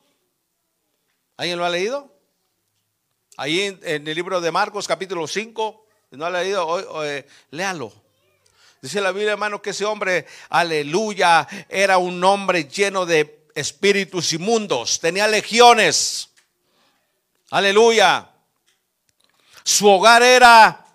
¿Alguien 1.38 1.58
lo 1.58 1.66
ha 1.66 1.70
leído? 1.70 2.16
Ahí 3.38 3.62
en, 3.62 4.08
el 4.08 4.16
libro 4.16 4.42
de 4.42 4.52
Marcos 4.52 4.88
capítulo 4.88 5.28
5, 5.28 5.86
no 6.12 6.26
ha 6.26 6.30
leído, 6.30 6.68
hoy, 6.68 6.84
eh, 7.06 7.28
léalo. 7.52 7.94
Dice 8.82 9.02
la 9.02 9.12
Biblia, 9.12 9.34
hermano, 9.34 9.62
que 9.62 9.72
ese 9.72 9.84
hombre, 9.84 10.26
aleluya, 10.50 11.48
era 11.68 11.98
un 11.98 12.24
hombre 12.24 12.66
lleno 12.66 13.06
de 13.06 13.48
espíritus 13.54 14.32
inmundos, 14.32 15.00
tenía 15.00 15.28
legiones. 15.28 16.30
Aleluya. 17.52 18.30
Su 19.64 19.90
hogar 19.90 20.24
era 20.24 20.86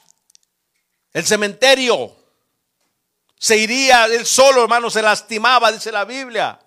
el 1.13 1.25
cementerio. 1.27 2.17
Se 3.39 3.57
iría 3.59 4.07
él 4.07 4.25
solo, 4.25 4.63
hermano, 4.63 4.89
se 4.89 5.03
lastimaba, 5.03 5.71
dice 5.71 5.93
la 5.93 6.05
Biblia. 6.05 6.59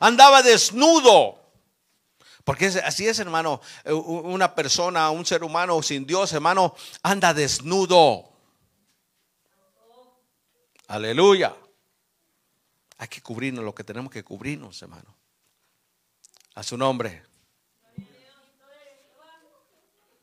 Andaba 0.00 0.42
desnudo. 0.42 1.38
Porque 2.44 2.66
así 2.84 3.06
es, 3.06 3.18
hermano, 3.18 3.60
una 3.84 4.54
persona, 4.54 5.10
un 5.10 5.26
ser 5.26 5.42
humano 5.42 5.82
sin 5.82 6.06
Dios, 6.06 6.32
hermano, 6.32 6.74
anda 7.02 7.34
desnudo. 7.34 8.35
Aleluya. 10.88 11.54
Hay 12.98 13.08
que 13.08 13.20
cubrirnos 13.20 13.64
lo 13.64 13.74
que 13.74 13.84
tenemos 13.84 14.12
que 14.12 14.24
cubrirnos, 14.24 14.80
hermano. 14.80 15.14
A 16.54 16.62
su 16.62 16.76
nombre. 16.76 17.22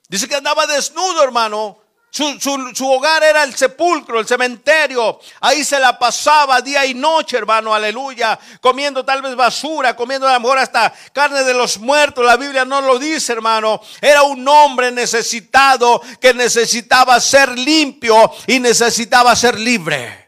Dice 0.09 0.27
que 0.27 0.35
andaba 0.35 0.65
desnudo, 0.65 1.23
hermano. 1.23 1.79
Su, 2.09 2.91
hogar 2.91 3.23
era 3.23 3.43
el 3.43 3.55
sepulcro, 3.55 4.19
el 4.19 4.27
cementerio. 4.27 5.19
Ahí 5.41 5.63
se 5.63 5.79
la 5.79 5.97
pasaba 5.97 6.61
día 6.61 6.85
y 6.85 6.93
noche, 6.93 7.37
hermano, 7.37 7.73
aleluya. 7.73 8.39
Comiendo 8.61 9.03
tal 9.03 9.23
vez 9.23 9.35
basura, 9.35 9.95
comiendo 9.95 10.27
a 10.27 10.33
lo 10.33 10.39
mejor 10.39 10.59
hasta 10.59 10.93
carne 11.11 11.43
de 11.43 11.55
los 11.55 11.79
muertos. 11.79 12.23
La 12.23 12.37
Biblia 12.37 12.65
no 12.65 12.81
lo 12.81 12.99
dice, 12.99 13.33
hermano. 13.33 13.81
Era 13.99 14.21
un 14.21 14.47
hombre 14.47 14.91
necesitado 14.91 16.03
que 16.21 16.35
necesitaba 16.35 17.19
ser 17.19 17.57
limpio 17.57 18.31
y 18.45 18.59
necesitaba 18.59 19.35
ser 19.35 19.59
libre. 19.59 20.22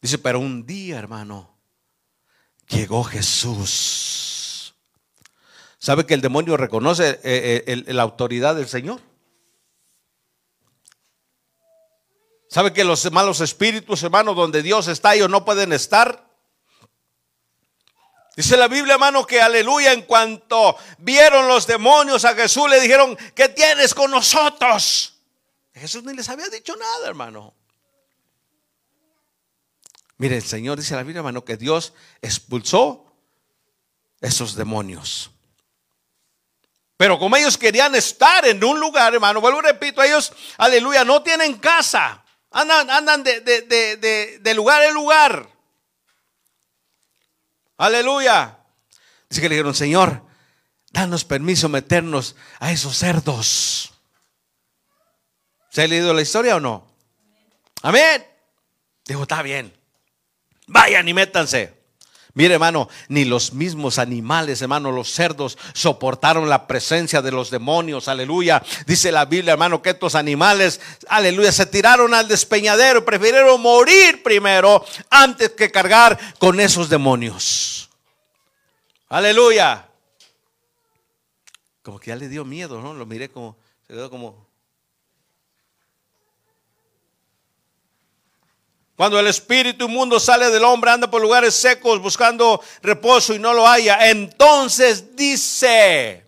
Dice, 0.00 0.18
pero 0.18 0.40
un 0.40 0.66
día, 0.66 0.98
hermano, 0.98 1.58
llegó 2.68 3.04
Jesús. 3.04 4.74
¿Sabe 5.78 6.06
que 6.06 6.14
el 6.14 6.20
demonio 6.20 6.56
reconoce 6.56 7.20
eh, 7.22 7.64
eh, 7.66 7.92
la 7.92 8.02
autoridad 8.02 8.54
del 8.54 8.68
Señor? 8.68 9.00
¿Sabe 12.48 12.72
que 12.72 12.84
los 12.84 13.10
malos 13.12 13.40
espíritus, 13.40 14.02
hermano, 14.02 14.34
donde 14.34 14.62
Dios 14.62 14.88
está, 14.88 15.14
ellos 15.14 15.30
no 15.30 15.44
pueden 15.44 15.72
estar? 15.72 16.28
Dice 18.36 18.56
la 18.56 18.68
Biblia, 18.68 18.94
hermano, 18.94 19.26
que 19.26 19.40
aleluya, 19.40 19.92
en 19.92 20.02
cuanto 20.02 20.76
vieron 20.98 21.46
los 21.46 21.66
demonios 21.66 22.24
a 22.24 22.34
Jesús, 22.34 22.68
le 22.68 22.80
dijeron, 22.80 23.16
¿qué 23.34 23.48
tienes 23.50 23.94
con 23.94 24.10
nosotros? 24.10 25.20
Jesús 25.74 26.02
ni 26.04 26.14
les 26.14 26.28
había 26.28 26.48
dicho 26.48 26.74
nada, 26.74 27.08
hermano. 27.08 27.54
Mire, 30.20 30.36
el 30.36 30.44
Señor 30.44 30.78
dice 30.78 30.94
la 30.94 31.02
Biblia, 31.02 31.20
hermano, 31.20 31.46
que 31.46 31.56
Dios 31.56 31.94
expulsó 32.20 33.10
esos 34.20 34.54
demonios. 34.54 35.30
Pero 36.98 37.18
como 37.18 37.36
ellos 37.36 37.56
querían 37.56 37.94
estar 37.94 38.44
en 38.46 38.62
un 38.62 38.78
lugar, 38.78 39.14
hermano, 39.14 39.40
vuelvo 39.40 39.60
y 39.60 39.62
repito, 39.62 40.02
ellos, 40.02 40.30
aleluya, 40.58 41.06
no 41.06 41.22
tienen 41.22 41.56
casa. 41.56 42.22
Andan, 42.50 42.90
andan 42.90 43.24
de, 43.24 43.40
de, 44.42 44.54
lugar 44.54 44.82
en 44.82 44.92
lugar. 44.92 45.48
Aleluya. 47.78 48.58
Dice 49.30 49.40
que 49.40 49.48
le 49.48 49.54
dijeron, 49.54 49.74
Señor, 49.74 50.22
danos 50.90 51.24
permiso 51.24 51.70
meternos 51.70 52.36
a 52.58 52.72
esos 52.72 52.94
cerdos. 52.98 53.94
¿Se 55.70 55.80
ha 55.80 55.86
leído 55.88 56.12
la 56.12 56.20
historia 56.20 56.56
o 56.56 56.60
no? 56.60 56.86
Amén. 57.80 58.22
Dijo, 59.06 59.22
está 59.22 59.40
bien. 59.40 59.79
Vayan 60.70 61.08
y 61.08 61.14
métanse. 61.14 61.74
Mire, 62.34 62.54
hermano, 62.54 62.88
ni 63.08 63.24
los 63.24 63.52
mismos 63.52 63.98
animales, 63.98 64.62
hermano, 64.62 64.92
los 64.92 65.12
cerdos 65.12 65.58
soportaron 65.74 66.48
la 66.48 66.68
presencia 66.68 67.20
de 67.22 67.32
los 67.32 67.50
demonios. 67.50 68.06
Aleluya. 68.06 68.62
Dice 68.86 69.10
la 69.10 69.24
Biblia, 69.24 69.54
hermano, 69.54 69.82
que 69.82 69.90
estos 69.90 70.14
animales, 70.14 70.80
aleluya, 71.08 71.50
se 71.50 71.66
tiraron 71.66 72.14
al 72.14 72.28
despeñadero, 72.28 73.04
prefirieron 73.04 73.60
morir 73.60 74.22
primero 74.22 74.84
antes 75.10 75.50
que 75.50 75.72
cargar 75.72 76.16
con 76.38 76.60
esos 76.60 76.88
demonios. 76.88 77.90
Aleluya. 79.08 79.88
Como 81.82 81.98
que 81.98 82.10
ya 82.10 82.16
le 82.16 82.28
dio 82.28 82.44
miedo, 82.44 82.80
¿no? 82.80 82.94
Lo 82.94 83.06
miré 83.06 83.28
como, 83.28 83.56
se 83.88 83.94
quedó 83.94 84.08
como, 84.08 84.46
Cuando 89.00 89.18
el 89.18 89.28
espíritu 89.28 89.86
inmundo 89.86 90.20
sale 90.20 90.50
del 90.50 90.62
hombre, 90.62 90.90
anda 90.90 91.10
por 91.10 91.22
lugares 91.22 91.54
secos 91.54 91.98
buscando 92.02 92.62
reposo 92.82 93.32
y 93.32 93.38
no 93.38 93.54
lo 93.54 93.66
haya. 93.66 94.10
Entonces 94.10 95.16
dice, 95.16 96.26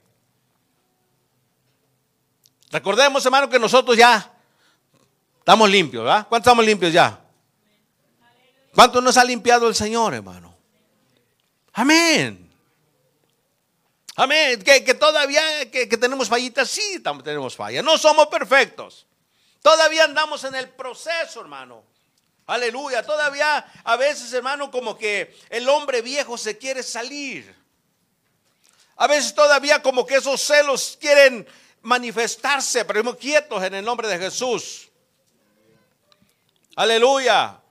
recordemos 2.71 3.27
hermano 3.27 3.51
que 3.51 3.59
nosotros 3.59 3.95
ya 3.95 4.33
estamos 5.39 5.69
limpios, 5.69 6.03
¿verdad? 6.03 6.27
¿Cuántos 6.27 6.47
estamos 6.47 6.65
limpios 6.65 6.95
ya? 6.95 7.21
¿Cuánto 8.75 9.03
nos 9.03 9.19
ha 9.19 9.25
limpiado 9.25 9.69
el 9.69 9.75
Señor, 9.75 10.15
hermano? 10.15 10.57
Amén. 11.75 12.51
Amén. 14.17 14.63
Que, 14.63 14.95
todavía 14.95 15.71
que, 15.71 15.87
tenemos 15.99 16.27
fallitas, 16.27 16.71
sí, 16.71 17.03
tenemos 17.23 17.55
fallas. 17.55 17.85
No 17.85 17.99
somos 17.99 18.29
perfectos. 18.29 19.07
Todavía 19.61 20.05
andamos 20.05 20.43
en 20.45 20.55
el 20.55 20.71
proceso, 20.71 21.43
hermano. 21.43 21.92
Aleluya. 22.47 23.03
Todavía 23.03 23.65
a 23.85 23.97
veces, 23.97 24.33
hermano, 24.33 24.71
como 24.71 24.97
que 24.97 25.37
el 25.49 25.69
hombre 25.69 26.03
viejo 26.03 26.37
se 26.37 26.59
quiere 26.59 26.83
salir. 26.83 27.55
A 28.97 29.07
veces 29.07 29.35
todavía 29.35 29.83
como 29.83 30.05
que 30.07 30.17
esos 30.17 30.41
celos 30.41 30.99
quieren 31.01 31.47
manifestarse, 31.83 32.85
pero 32.85 33.01
quietos 33.17 33.63
en 33.63 33.75
el 33.75 33.85
nombre 33.85 34.09
de 34.09 34.19
Jesús. 34.19 34.91
Aleluya. 36.77 37.62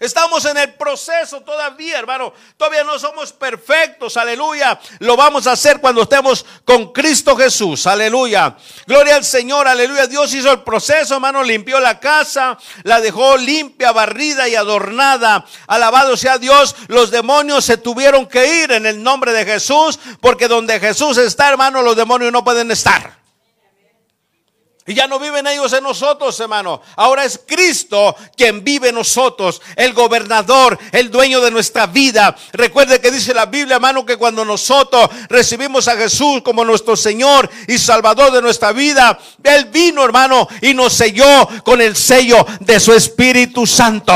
Estamos 0.00 0.44
en 0.44 0.56
el 0.56 0.74
proceso 0.74 1.40
todavía, 1.40 1.98
hermano. 1.98 2.32
Todavía 2.56 2.84
no 2.84 3.00
somos 3.00 3.32
perfectos, 3.32 4.16
aleluya. 4.16 4.78
Lo 5.00 5.16
vamos 5.16 5.48
a 5.48 5.52
hacer 5.52 5.80
cuando 5.80 6.02
estemos 6.02 6.46
con 6.64 6.92
Cristo 6.92 7.36
Jesús, 7.36 7.84
aleluya. 7.84 8.56
Gloria 8.86 9.16
al 9.16 9.24
Señor, 9.24 9.66
aleluya. 9.66 10.06
Dios 10.06 10.32
hizo 10.34 10.52
el 10.52 10.60
proceso, 10.60 11.14
hermano. 11.14 11.42
Limpió 11.42 11.80
la 11.80 11.98
casa, 11.98 12.56
la 12.84 13.00
dejó 13.00 13.36
limpia, 13.36 13.90
barrida 13.90 14.48
y 14.48 14.54
adornada. 14.54 15.44
Alabado 15.66 16.16
sea 16.16 16.38
Dios. 16.38 16.76
Los 16.86 17.10
demonios 17.10 17.64
se 17.64 17.76
tuvieron 17.76 18.26
que 18.26 18.62
ir 18.62 18.70
en 18.70 18.86
el 18.86 19.02
nombre 19.02 19.32
de 19.32 19.44
Jesús, 19.44 19.98
porque 20.20 20.46
donde 20.46 20.78
Jesús 20.78 21.18
está, 21.18 21.48
hermano, 21.48 21.82
los 21.82 21.96
demonios 21.96 22.30
no 22.30 22.44
pueden 22.44 22.70
estar. 22.70 23.17
Y 24.88 24.94
ya 24.94 25.06
no 25.06 25.18
viven 25.18 25.46
ellos 25.46 25.70
en 25.74 25.82
nosotros, 25.82 26.40
hermano. 26.40 26.80
Ahora 26.96 27.22
es 27.22 27.38
Cristo 27.46 28.16
quien 28.34 28.64
vive 28.64 28.88
en 28.88 28.94
nosotros, 28.94 29.60
el 29.76 29.92
gobernador, 29.92 30.78
el 30.92 31.10
dueño 31.10 31.42
de 31.42 31.50
nuestra 31.50 31.86
vida. 31.86 32.34
Recuerde 32.54 32.98
que 32.98 33.10
dice 33.10 33.34
la 33.34 33.44
Biblia, 33.44 33.74
hermano, 33.74 34.06
que 34.06 34.16
cuando 34.16 34.46
nosotros 34.46 35.10
recibimos 35.28 35.88
a 35.88 35.96
Jesús 35.96 36.40
como 36.42 36.64
nuestro 36.64 36.96
Señor 36.96 37.50
y 37.66 37.76
Salvador 37.76 38.32
de 38.32 38.40
nuestra 38.40 38.72
vida, 38.72 39.18
Él 39.44 39.66
vino, 39.66 40.02
hermano, 40.02 40.48
y 40.62 40.72
nos 40.72 40.94
selló 40.94 41.46
con 41.64 41.82
el 41.82 41.94
sello 41.94 42.46
de 42.60 42.80
su 42.80 42.94
Espíritu 42.94 43.66
Santo. 43.66 44.14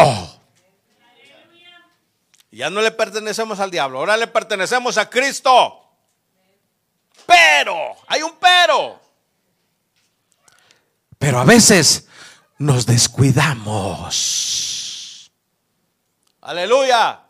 Ya 2.50 2.70
no 2.70 2.80
le 2.80 2.92
pertenecemos 2.92 3.60
al 3.60 3.70
diablo, 3.70 3.98
ahora 3.98 4.16
le 4.16 4.26
pertenecemos 4.26 4.96
a 4.96 5.10
Cristo. 5.10 5.84
Pero, 7.26 7.94
hay 8.06 8.22
un 8.22 8.32
pero. 8.40 9.01
Pero 11.22 11.38
a 11.38 11.44
veces 11.44 12.08
nos 12.58 12.84
descuidamos. 12.84 15.30
Aleluya. 16.40 17.20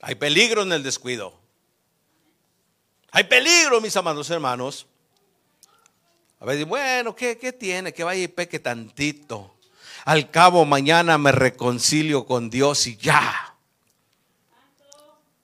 Hay 0.00 0.14
peligro 0.14 0.62
en 0.62 0.70
el 0.70 0.84
descuido. 0.84 1.36
Hay 3.10 3.24
peligro, 3.24 3.80
mis 3.80 3.96
amados 3.96 4.30
hermanos. 4.30 4.86
A 6.38 6.44
veces, 6.44 6.64
bueno, 6.64 7.16
¿qué, 7.16 7.34
tiene? 7.58 7.92
Que 7.92 8.04
vaya 8.04 8.22
y 8.22 8.28
peque 8.28 8.60
tantito. 8.60 9.56
Al 10.04 10.30
cabo, 10.30 10.64
mañana 10.64 11.18
me 11.18 11.32
reconcilio 11.32 12.24
con 12.24 12.50
Dios 12.50 12.86
y 12.86 12.96
ya. 12.98 13.56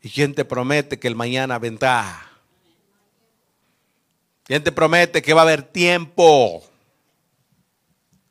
¿Y 0.01 0.11
quién 0.11 0.37
te 0.37 0.45
promete 0.45 1.01
que 1.01 1.09
el 1.09 1.17
mañana 1.17 1.59
vendrá? 1.59 2.30
¿Quién 4.51 4.65
te 4.65 4.73
promete 4.73 5.23
que 5.23 5.33
va 5.33 5.43
a 5.43 5.45
haber 5.45 5.63
tiempo? 5.63 6.61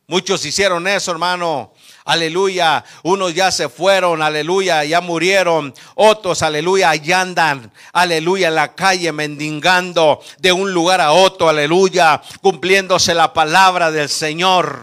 Muchos 0.05 0.43
hicieron 0.43 0.85
eso, 0.85 1.11
hermano. 1.11 1.73
Aleluya. 2.03 2.83
Unos 3.03 3.33
ya 3.33 3.53
se 3.53 3.69
fueron, 3.69 4.21
aleluya, 4.21 4.83
ya 4.83 4.99
murieron. 4.99 5.73
Otros, 5.95 6.41
aleluya, 6.43 6.93
ya 6.95 7.21
andan, 7.21 7.71
aleluya, 7.93 8.49
en 8.49 8.55
la 8.55 8.75
calle 8.75 9.13
mendigando 9.13 10.21
de 10.39 10.51
un 10.51 10.73
lugar 10.73 10.99
a 10.99 11.13
otro, 11.13 11.47
aleluya, 11.47 12.21
cumpliéndose 12.41 13.13
la 13.13 13.31
palabra 13.31 13.89
del 13.89 14.09
Señor. 14.09 14.77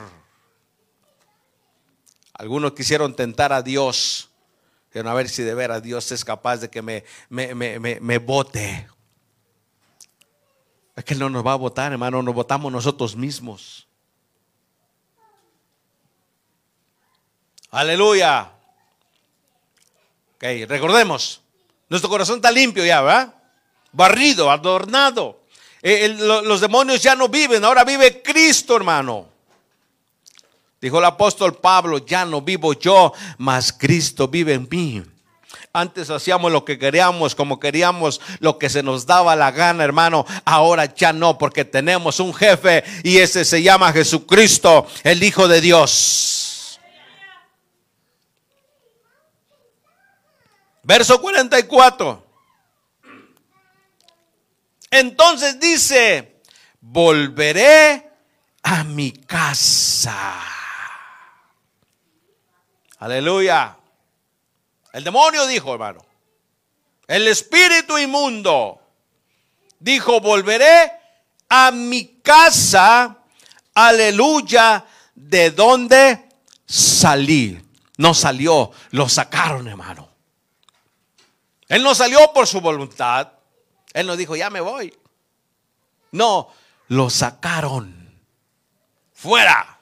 Algunos 2.33 2.73
quisieron 2.73 3.15
tentar 3.15 3.53
a 3.53 3.61
Dios. 3.61 4.31
Quiero 4.91 5.11
a 5.11 5.13
ver 5.13 5.29
si 5.29 5.43
de 5.43 5.55
veras 5.55 5.83
Dios 5.83 6.11
es 6.13 6.25
capaz 6.25 6.57
de 6.63 6.71
que 6.71 6.81
me, 6.81 7.05
me, 7.29 7.55
me, 7.55 7.79
me 7.79 8.17
vote. 8.17 8.89
Es 10.97 11.05
que 11.05 11.15
no 11.15 11.29
nos 11.29 11.47
va 11.47 11.53
a 11.53 11.57
votar, 11.57 11.93
hermano, 11.93 12.23
nos 12.23 12.35
votamos 12.35 12.73
nosotros 12.73 13.15
mismos. 13.15 13.87
Aleluya. 17.71 18.51
Ok, 20.37 20.45
recordemos, 20.67 21.43
nuestro 21.91 22.09
corazón 22.09 22.37
está 22.37 22.51
limpio 22.51 22.85
ya, 22.85 23.03
¿verdad? 23.03 23.35
Barrido, 23.93 24.51
adornado. 24.51 25.43
Eh, 25.83 26.17
los 26.19 26.61
demonios 26.61 27.03
ya 27.03 27.15
no 27.15 27.29
viven, 27.29 27.63
ahora 27.65 27.85
vive 27.85 28.23
Cristo, 28.23 28.77
hermano. 28.77 29.29
Dijo 30.81 30.99
el 30.99 31.05
apóstol 31.05 31.57
Pablo, 31.57 31.99
ya 31.99 32.25
no 32.25 32.41
vivo 32.41 32.73
yo, 32.73 33.13
mas 33.39 33.73
Cristo 33.73 34.29
vive 34.29 34.55
en 34.55 34.69
mí. 34.71 35.03
Antes 35.77 36.09
hacíamos 36.09 36.51
lo 36.51 36.65
que 36.65 36.79
queríamos, 36.79 37.35
como 37.35 37.61
queríamos, 37.61 38.23
lo 38.41 38.59
que 38.59 38.71
se 38.71 38.83
nos 38.83 39.05
daba 39.05 39.37
la 39.37 39.51
gana, 39.51 39.85
hermano. 39.85 40.25
Ahora 40.47 40.87
ya 40.95 41.13
no, 41.13 41.37
porque 41.37 41.67
tenemos 41.67 42.19
un 42.19 42.33
jefe 42.33 42.83
y 43.05 43.19
ese 43.19 43.45
se 43.45 43.63
llama 43.63 43.93
Jesucristo, 43.93 44.87
el 45.05 45.23
Hijo 45.23 45.47
de 45.49 45.61
Dios. 45.61 46.81
Verso 50.83 51.21
44. 51.21 52.27
Entonces 54.91 55.61
dice, 55.61 56.41
volveré 56.81 58.13
a 58.63 58.83
mi 58.83 59.13
casa. 59.13 60.41
Aleluya. 62.99 63.76
El 64.97 65.05
demonio 65.05 65.47
dijo, 65.47 65.75
hermano. 65.75 66.03
El 67.07 67.29
espíritu 67.29 67.99
inmundo 67.99 68.81
dijo, 69.79 70.23
volveré 70.23 70.91
a 71.51 71.71
mi 71.71 72.23
casa. 72.23 73.19
Aleluya. 73.75 74.87
¿De 75.15 75.51
dónde 75.51 76.27
salí? 76.65 77.63
No 77.99 78.15
salió, 78.15 78.71
lo 78.93 79.07
sacaron, 79.07 79.69
hermano. 79.69 80.09
Él 81.69 81.83
no 81.83 81.95
salió 81.95 82.33
por 82.33 82.47
su 82.47 82.63
voluntad. 82.63 83.33
Él 83.93 84.07
no 84.07 84.17
dijo, 84.17 84.35
ya 84.35 84.49
me 84.49 84.63
voy. 84.63 84.97
No, 86.13 86.49
lo 86.89 87.11
sacaron. 87.11 88.19
Fuera. 89.13 89.76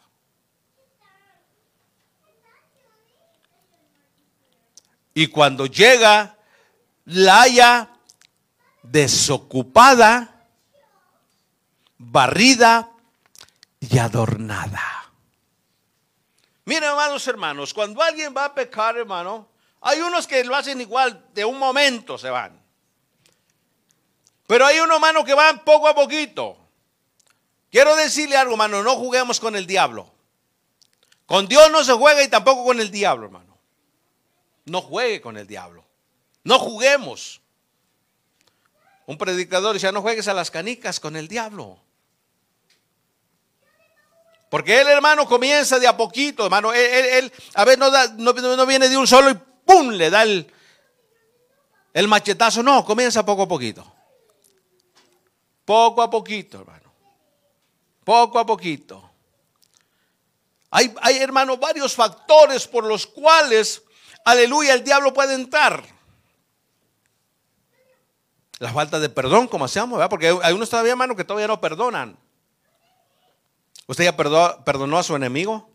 Y 5.15 5.29
cuando 5.29 5.67
llega, 5.67 6.37
la 7.05 7.43
haya 7.43 7.91
desocupada, 8.83 10.47
barrida 11.99 12.91
y 13.81 13.99
adornada. 13.99 15.13
Miren, 16.65 16.91
hermanos, 16.91 17.27
hermanos, 17.29 17.75
cuando 17.75 18.03
alguien 18.03 18.35
va 18.37 18.47
a 18.47 18.55
pecar, 18.55 18.97
hermano, 18.97 19.49
hay 19.83 20.01
unos 20.01 20.27
que 20.27 20.43
lo 20.45 20.57
hacen 20.57 20.81
igual, 20.81 21.27
de 21.33 21.45
un 21.45 21.59
momento 21.59 22.19
se 22.19 22.31
van. 22.31 22.61
Pero 24.47 24.67
hay 24.67 24.81
unos, 24.81 24.97
hermano, 24.97 25.25
que 25.25 25.35
van 25.35 25.65
poco 25.65 25.89
a 25.89 25.95
poquito. 25.95 26.59
Quiero 27.71 27.95
decirle 27.97 28.37
algo, 28.37 28.53
hermano, 28.53 28.83
no 28.83 28.97
juguemos 28.97 29.41
con 29.41 29.57
el 29.57 29.67
diablo. 29.67 30.11
Con 31.27 31.49
Dios 31.49 31.71
no 31.71 31.85
se 31.85 31.93
juega 31.93 32.23
y 32.23 32.29
tampoco 32.29 32.65
con 32.65 32.81
el 32.81 32.91
diablo, 32.91 33.27
hermano. 33.27 33.54
No 34.65 34.81
juegue 34.81 35.21
con 35.21 35.37
el 35.37 35.47
diablo. 35.47 35.85
No 36.43 36.59
juguemos. 36.59 37.41
Un 39.07 39.19
predicador 39.19 39.75
dice, 39.75 39.93
no 39.93 40.03
juegues 40.03 40.29
a 40.29 40.35
las 40.35 40.51
canicas 40.51 41.01
con 41.01 41.17
el 41.17 41.29
diablo. 41.29 41.79
Porque 44.49 44.81
él, 44.81 44.87
hermano, 44.87 45.27
comienza 45.27 45.79
de 45.79 45.89
a 45.89 45.97
poquito, 45.97 46.45
hermano. 46.45 46.73
Él, 46.73 47.33
a 47.55 47.65
ver, 47.65 47.79
no, 47.79 47.91
no, 48.17 48.67
viene 48.67 48.89
de 48.89 48.97
un 48.97 49.07
solo 49.07 49.31
y 49.31 49.35
¡pum! 49.65 49.91
le 49.91 50.11
da 50.11 50.23
el, 50.23 50.51
el 51.93 52.09
machetazo. 52.09 52.63
No, 52.63 52.85
comienza 52.85 53.27
poco 53.27 53.43
a 53.43 53.49
poquito. 53.49 53.95
Poco 55.65 56.03
a 56.03 56.09
poquito, 56.09 56.61
hermano. 56.61 56.93
Poco 58.05 58.39
a 58.39 58.47
poquito. 58.47 59.11
Hay, 60.71 60.95
hay, 61.01 61.19
hermano, 61.19 61.57
varios 61.57 61.95
factores 61.95 62.67
por 62.67 62.85
los 62.85 63.07
cuales, 63.07 63.83
aleluya, 64.25 64.75
el 64.75 64.85
diablo 64.85 65.13
puede 65.13 65.35
entrar. 65.35 65.85
La 68.59 68.73
falta 68.73 68.99
de 69.01 69.09
perdón, 69.09 69.49
como 69.49 69.65
hacemos, 69.65 69.99
¿verdad? 69.99 70.11
Porque 70.11 70.37
hay 70.43 70.55
unos 70.55 70.71
todavía, 70.71 70.93
hermano, 70.93 71.17
que 71.17 71.25
todavía 71.25 71.49
no 71.49 71.61
perdonan. 71.61 72.17
¿Usted 73.87 74.05
ya 74.05 74.17
perdonó 74.17 74.99
a 74.99 75.03
su 75.03 75.15
enemigo? 75.15 75.71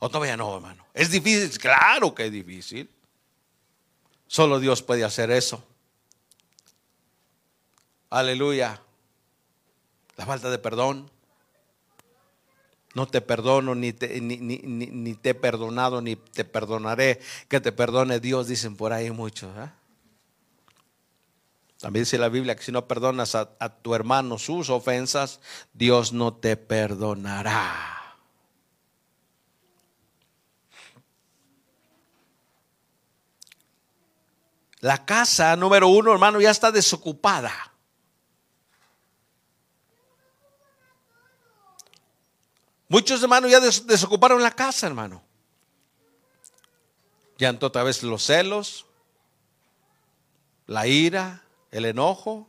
¿O 0.00 0.08
todavía 0.08 0.36
no, 0.36 0.54
hermano? 0.56 0.84
¿Es 0.92 1.10
difícil? 1.10 1.56
Claro 1.58 2.14
que 2.14 2.26
es 2.26 2.32
difícil. 2.32 2.90
Solo 4.26 4.58
Dios 4.58 4.82
puede 4.82 5.04
hacer 5.04 5.30
eso. 5.30 5.62
Aleluya. 8.10 8.80
La 10.16 10.26
falta 10.26 10.50
de 10.50 10.58
perdón. 10.58 11.10
No 12.94 13.06
te 13.06 13.20
perdono, 13.20 13.74
ni 13.74 13.92
te, 13.92 14.20
ni, 14.20 15.14
te 15.14 15.30
he 15.30 15.34
perdonado, 15.34 16.00
ni 16.00 16.16
te 16.16 16.44
perdonaré. 16.44 17.20
Que 17.48 17.60
te 17.60 17.72
perdone 17.72 18.20
Dios, 18.20 18.46
dicen 18.46 18.76
por 18.76 18.92
ahí 18.92 19.10
muchos. 19.10 19.50
¿eh? 19.58 19.70
También 21.80 22.04
dice 22.04 22.18
la 22.18 22.28
Biblia 22.28 22.54
que 22.54 22.62
si 22.62 22.72
no 22.72 22.86
perdonas 22.86 23.34
a 23.34 23.68
tu 23.82 23.94
hermano 23.94 24.38
sus 24.38 24.70
ofensas, 24.70 25.40
Dios 25.72 26.12
no 26.12 26.34
te 26.34 26.56
perdonará. 26.56 27.94
La 34.84 35.06
casa 35.06 35.56
número 35.56 35.88
uno, 35.88 36.12
hermano, 36.12 36.42
ya 36.42 36.50
está 36.50 36.70
desocupada. 36.70 37.73
Muchos 42.94 43.20
hermanos 43.24 43.50
ya 43.50 43.58
desocuparon 43.58 44.40
la 44.40 44.52
casa, 44.52 44.86
hermano. 44.86 45.20
Ya 47.38 47.50
otra 47.50 47.82
vez 47.82 48.04
los 48.04 48.24
celos, 48.24 48.86
la 50.68 50.86
ira, 50.86 51.42
el 51.72 51.86
enojo. 51.86 52.48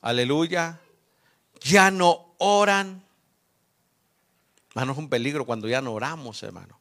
Aleluya. 0.00 0.80
Ya 1.60 1.92
no 1.92 2.34
oran. 2.38 3.04
Hermano, 4.70 4.92
es 4.94 4.98
un 4.98 5.08
peligro 5.08 5.46
cuando 5.46 5.68
ya 5.68 5.80
no 5.80 5.92
oramos, 5.92 6.42
hermano. 6.42 6.80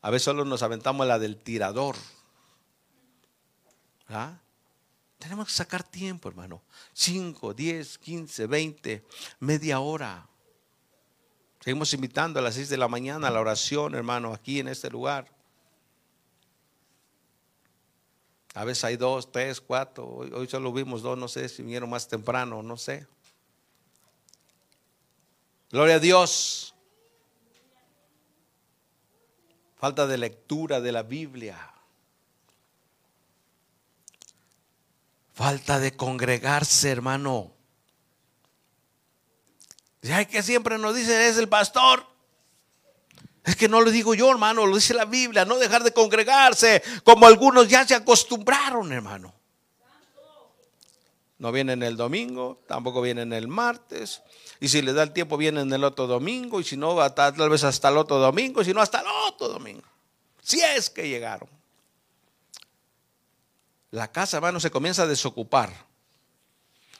A 0.00 0.10
veces 0.10 0.24
solo 0.24 0.44
nos 0.44 0.64
aventamos 0.64 1.06
la 1.06 1.20
del 1.20 1.36
tirador. 1.36 1.94
¿Ah? 4.08 4.36
Tenemos 5.20 5.46
que 5.46 5.52
sacar 5.52 5.84
tiempo, 5.84 6.28
hermano. 6.28 6.60
5, 6.94 7.54
10, 7.54 7.98
15, 7.98 8.46
20, 8.48 9.06
media 9.38 9.78
hora. 9.78 10.26
Seguimos 11.62 11.94
invitando 11.94 12.40
a 12.40 12.42
las 12.42 12.56
6 12.56 12.70
de 12.70 12.76
la 12.76 12.88
mañana 12.88 13.28
a 13.28 13.30
la 13.30 13.40
oración, 13.40 13.94
hermano, 13.94 14.34
aquí 14.34 14.58
en 14.58 14.66
este 14.66 14.90
lugar. 14.90 15.30
A 18.54 18.64
veces 18.64 18.82
hay 18.82 18.96
dos, 18.96 19.30
tres, 19.30 19.60
cuatro. 19.60 20.06
Hoy, 20.08 20.48
solo 20.48 20.72
vimos 20.72 21.02
dos, 21.02 21.16
no 21.16 21.28
sé 21.28 21.48
si 21.48 21.62
vinieron 21.62 21.88
más 21.88 22.08
temprano, 22.08 22.64
no 22.64 22.76
sé. 22.76 23.06
Gloria 25.70 25.94
a 25.94 25.98
Dios. 26.00 26.74
Falta 29.76 30.08
de 30.08 30.18
lectura 30.18 30.80
de 30.80 30.90
la 30.90 31.04
Biblia. 31.04 31.72
Falta 35.32 35.78
de 35.78 35.96
congregarse, 35.96 36.90
hermano. 36.90 37.52
Ay, 40.10 40.26
que 40.26 40.42
siempre 40.42 40.78
nos 40.78 40.94
dicen 40.94 41.20
es 41.20 41.38
el 41.38 41.48
pastor. 41.48 42.04
Es 43.44 43.56
que 43.56 43.68
no 43.68 43.80
lo 43.80 43.90
digo 43.90 44.14
yo, 44.14 44.30
hermano, 44.30 44.66
lo 44.66 44.76
dice 44.76 44.94
la 44.94 45.04
Biblia, 45.04 45.44
no 45.44 45.58
dejar 45.58 45.82
de 45.82 45.92
congregarse, 45.92 46.82
como 47.02 47.26
algunos 47.26 47.68
ya 47.68 47.86
se 47.86 47.94
acostumbraron, 47.94 48.92
hermano. 48.92 49.34
No 51.38 51.50
vienen 51.50 51.82
el 51.82 51.96
domingo, 51.96 52.62
tampoco 52.68 53.02
vienen 53.02 53.32
el 53.32 53.48
martes. 53.48 54.22
Y 54.60 54.68
si 54.68 54.80
les 54.80 54.94
da 54.94 55.02
el 55.02 55.12
tiempo, 55.12 55.36
vienen 55.36 55.72
el 55.72 55.82
otro 55.82 56.06
domingo. 56.06 56.60
Y 56.60 56.64
si 56.64 56.76
no, 56.76 56.96
tal 57.12 57.50
vez 57.50 57.64
hasta 57.64 57.88
el 57.88 57.96
otro 57.96 58.18
domingo. 58.18 58.62
Y 58.62 58.64
si 58.64 58.72
no, 58.72 58.80
hasta 58.80 59.00
el 59.00 59.06
otro 59.26 59.48
domingo. 59.48 59.82
Si 60.40 60.60
es 60.60 60.88
que 60.88 61.08
llegaron. 61.08 61.48
La 63.90 64.12
casa, 64.12 64.36
hermano, 64.36 64.60
se 64.60 64.70
comienza 64.70 65.02
a 65.02 65.06
desocupar. 65.08 65.74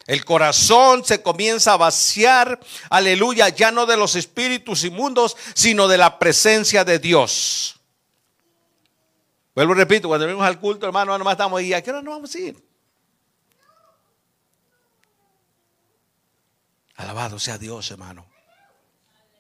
El 0.06 0.24
corazón 0.24 1.04
se 1.04 1.22
comienza 1.22 1.74
a 1.74 1.76
vaciar, 1.76 2.58
aleluya, 2.90 3.48
ya 3.50 3.70
no 3.70 3.86
de 3.86 3.96
los 3.96 4.16
espíritus 4.16 4.84
inmundos, 4.84 5.36
sino 5.54 5.86
de 5.86 5.98
la 5.98 6.18
presencia 6.18 6.84
de 6.84 6.98
Dios. 6.98 7.80
Vuelvo, 9.54 9.74
repito, 9.74 10.08
cuando 10.08 10.26
venimos 10.26 10.46
al 10.46 10.58
culto, 10.58 10.86
hermano, 10.86 11.16
nomás 11.16 11.32
estamos 11.32 11.60
ahí, 11.60 11.72
¿a 11.72 11.82
qué 11.82 11.90
hora 11.90 12.02
nos 12.02 12.14
vamos 12.14 12.34
a 12.34 12.38
ir? 12.38 12.72
Alabado 16.96 17.38
sea 17.38 17.58
Dios, 17.58 17.90
hermano. 17.90 18.31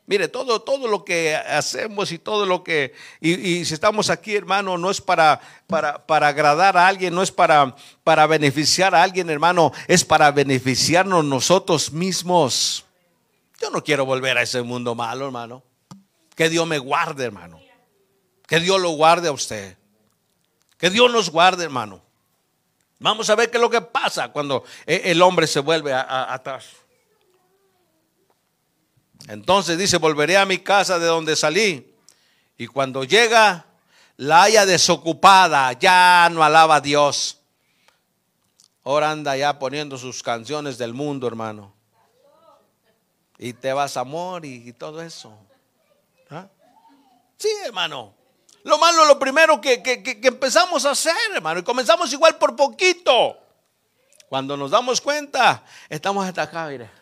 Mire, 0.06 0.26
todo, 0.26 0.60
todo 0.60 0.88
lo 0.88 1.04
que 1.04 1.36
hacemos 1.36 2.10
y 2.10 2.18
todo 2.18 2.44
lo 2.44 2.64
que, 2.64 2.92
y, 3.20 3.64
si 3.64 3.72
estamos 3.72 4.10
aquí, 4.10 4.34
hermano, 4.34 4.76
no 4.76 4.90
es 4.90 5.00
para, 5.00 5.40
para, 5.68 6.06
para, 6.06 6.28
agradar 6.28 6.76
a 6.76 6.88
alguien, 6.88 7.14
no 7.14 7.22
es 7.22 7.30
para, 7.30 7.76
para 8.02 8.26
beneficiar 8.26 8.96
a 8.96 9.02
alguien, 9.02 9.30
hermano, 9.30 9.72
es 9.86 10.04
para 10.04 10.32
beneficiarnos 10.32 11.24
nosotros 11.24 11.92
mismos. 11.92 12.84
Yo 13.60 13.70
no 13.70 13.84
quiero 13.84 14.04
volver 14.04 14.36
a 14.38 14.42
ese 14.42 14.60
mundo 14.62 14.96
malo, 14.96 15.26
hermano. 15.26 15.62
Que 16.34 16.48
Dios 16.48 16.66
me 16.66 16.78
guarde, 16.78 17.24
hermano. 17.24 17.60
Que 18.48 18.58
Dios 18.58 18.80
lo 18.80 18.90
guarde 18.90 19.28
a 19.28 19.32
usted. 19.32 19.76
Que 20.78 20.90
Dios 20.90 21.12
nos 21.12 21.30
guarde, 21.30 21.62
hermano. 21.62 22.02
Vamos 22.98 23.30
a 23.30 23.36
ver 23.36 23.50
qué 23.50 23.58
es 23.58 23.60
lo 23.60 23.70
que 23.70 23.80
pasa 23.80 24.32
cuando 24.32 24.64
el 24.84 25.22
hombre 25.22 25.46
se 25.46 25.60
vuelve 25.60 25.92
atrás. 25.94 26.81
Entonces 29.28 29.78
dice, 29.78 29.98
volveré 29.98 30.36
a 30.36 30.46
mi 30.46 30.58
casa 30.58 30.98
de 30.98 31.06
donde 31.06 31.36
salí. 31.36 31.94
Y 32.58 32.66
cuando 32.66 33.04
llega, 33.04 33.66
la 34.16 34.44
haya 34.44 34.66
desocupada, 34.66 35.72
ya 35.72 36.28
no 36.30 36.42
alaba 36.42 36.76
a 36.76 36.80
Dios. 36.80 37.38
Ahora 38.84 39.10
anda 39.10 39.36
ya 39.36 39.58
poniendo 39.58 39.96
sus 39.96 40.22
canciones 40.22 40.78
del 40.78 40.92
mundo, 40.92 41.26
hermano. 41.26 41.72
Y 43.38 43.52
te 43.52 43.72
vas 43.72 43.96
amor 43.96 44.44
y, 44.44 44.72
todo 44.72 45.02
eso. 45.02 45.36
¿Ah? 46.30 46.46
Sí, 47.36 47.48
hermano. 47.64 48.14
Lo 48.64 48.78
malo, 48.78 49.04
lo 49.04 49.18
primero 49.18 49.60
que, 49.60 49.82
que, 49.82 50.20
empezamos 50.22 50.84
a 50.84 50.90
hacer, 50.90 51.16
hermano. 51.34 51.60
Y 51.60 51.64
comenzamos 51.64 52.12
igual 52.12 52.36
por 52.38 52.54
poquito. 52.54 53.36
Cuando 54.28 54.56
nos 54.56 54.70
damos 54.70 55.00
cuenta, 55.00 55.64
estamos 55.88 56.24
hasta 56.26 56.42
acá, 56.42 56.66
mire. 56.66 57.01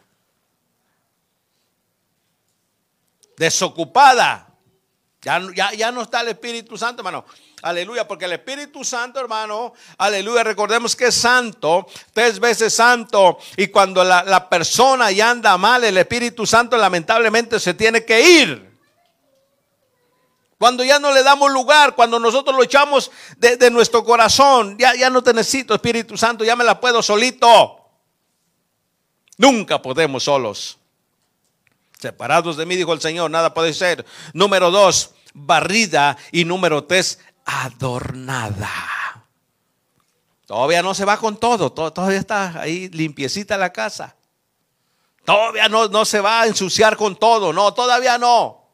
Desocupada. 3.40 4.48
Ya, 5.22 5.40
ya, 5.54 5.72
ya, 5.72 5.90
no 5.90 6.02
está 6.02 6.20
el 6.20 6.28
Espíritu 6.28 6.76
Santo, 6.76 7.00
hermano. 7.00 7.24
Aleluya, 7.62 8.06
porque 8.06 8.26
el 8.26 8.32
Espíritu 8.32 8.84
Santo, 8.84 9.18
hermano, 9.18 9.72
aleluya, 9.96 10.44
recordemos 10.44 10.94
que 10.94 11.06
es 11.06 11.14
santo, 11.14 11.86
tres 12.12 12.38
veces 12.38 12.74
santo. 12.74 13.38
Y 13.56 13.68
cuando 13.68 14.04
la, 14.04 14.48
persona 14.48 15.10
ya 15.10 15.30
anda 15.30 15.56
mal, 15.56 15.84
el 15.84 15.96
Espíritu 15.96 16.46
Santo 16.46 16.76
lamentablemente 16.76 17.58
se 17.58 17.72
tiene 17.72 18.04
que 18.04 18.20
ir. 18.20 18.78
Cuando 20.58 20.84
ya 20.84 20.98
no 20.98 21.10
le 21.10 21.22
damos 21.22 21.50
lugar, 21.50 21.94
cuando 21.94 22.18
nosotros 22.18 22.54
lo 22.54 22.62
echamos 22.62 23.10
de, 23.38 23.56
de 23.56 23.70
nuestro 23.70 24.04
corazón, 24.04 24.76
ya, 24.78 24.94
ya 24.94 25.08
no 25.08 25.22
te 25.22 25.32
necesito, 25.32 25.74
Espíritu 25.74 26.18
Santo, 26.18 26.44
ya 26.44 26.56
me 26.56 26.64
la 26.64 26.78
puedo 26.78 27.02
solito. 27.02 27.78
Nunca 29.38 29.80
podemos 29.80 30.24
solos. 30.24 30.79
Separados 32.00 32.56
de 32.56 32.64
mí, 32.64 32.76
dijo 32.76 32.92
el 32.92 33.00
Señor, 33.00 33.30
nada 33.30 33.52
puede 33.52 33.74
ser. 33.74 34.06
Número 34.32 34.70
dos, 34.70 35.10
barrida. 35.34 36.16
Y 36.32 36.44
número 36.44 36.84
tres, 36.84 37.18
adornada. 37.44 38.70
Todavía 40.46 40.82
no 40.82 40.94
se 40.94 41.04
va 41.04 41.16
con 41.18 41.38
todo, 41.38 41.70
todavía 41.72 42.18
está 42.18 42.60
ahí 42.60 42.88
limpiecita 42.88 43.56
la 43.56 43.72
casa. 43.72 44.16
Todavía 45.24 45.68
no, 45.68 45.88
no 45.88 46.04
se 46.04 46.20
va 46.20 46.40
a 46.40 46.46
ensuciar 46.46 46.96
con 46.96 47.16
todo, 47.16 47.52
no, 47.52 47.72
todavía 47.74 48.18
no. 48.18 48.66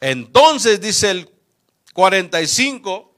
Entonces 0.00 0.80
dice 0.80 1.10
el 1.10 1.30
45, 1.94 3.14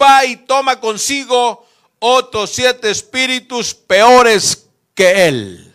va 0.00 0.24
y 0.24 0.36
toma 0.36 0.80
consigo 0.80 1.66
otros 1.98 2.50
siete 2.50 2.90
espíritus 2.90 3.74
peores 3.74 4.65
que 4.96 5.28
Él. 5.28 5.74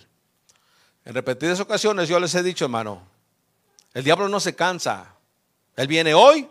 En 1.06 1.14
repetidas 1.14 1.60
ocasiones 1.62 2.10
yo 2.10 2.20
les 2.20 2.36
he 2.36 2.44
dicho, 2.44 2.66
hermano, 2.66 3.02
el 3.94 4.04
diablo 4.04 4.28
no 4.28 4.42
se 4.42 4.56
cansa. 4.56 5.16
Él 5.78 5.88
viene 5.88 6.14
hoy 6.14 6.50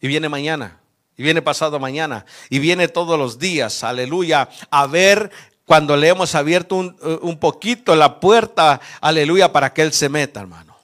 y 0.00 0.06
viene 0.08 0.30
mañana. 0.30 0.80
Y 1.16 1.22
viene 1.22 1.42
pasado 1.42 1.78
mañana. 1.80 2.24
Y 2.48 2.60
viene 2.60 2.88
todos 2.88 3.18
los 3.18 3.38
días. 3.38 3.82
Aleluya. 3.82 4.48
A 4.70 4.86
ver 4.86 5.30
cuando 5.66 5.96
le 5.96 6.08
hemos 6.08 6.34
abierto 6.34 6.76
un, 6.76 6.96
un 7.22 7.38
poquito 7.38 7.96
la 7.96 8.20
puerta. 8.20 8.80
Aleluya. 9.00 9.52
Para 9.52 9.74
que 9.74 9.82
Él 9.82 9.92
se 9.92 10.08
meta, 10.08 10.40
hermano. 10.40 10.76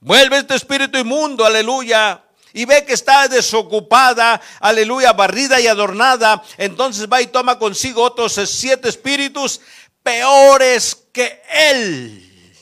Vuelve 0.00 0.38
este 0.38 0.54
espíritu 0.54 0.98
inmundo. 0.98 1.44
Aleluya 1.44 2.25
y 2.56 2.64
ve 2.64 2.86
que 2.86 2.94
está 2.94 3.28
desocupada, 3.28 4.40
aleluya, 4.60 5.12
barrida 5.12 5.60
y 5.60 5.66
adornada, 5.66 6.42
entonces 6.56 7.06
va 7.06 7.20
y 7.20 7.26
toma 7.26 7.58
consigo 7.58 8.02
otros 8.02 8.32
siete 8.46 8.88
espíritus 8.88 9.60
peores 10.02 10.96
que 11.12 11.42
él. 11.50 12.56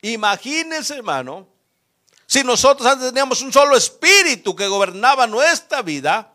Imagínense, 0.00 0.94
hermano, 0.94 1.48
si 2.24 2.44
nosotros 2.44 2.86
antes 2.86 3.08
teníamos 3.08 3.42
un 3.42 3.52
solo 3.52 3.76
espíritu 3.76 4.54
que 4.54 4.68
gobernaba 4.68 5.26
nuestra 5.26 5.82
vida 5.82 6.32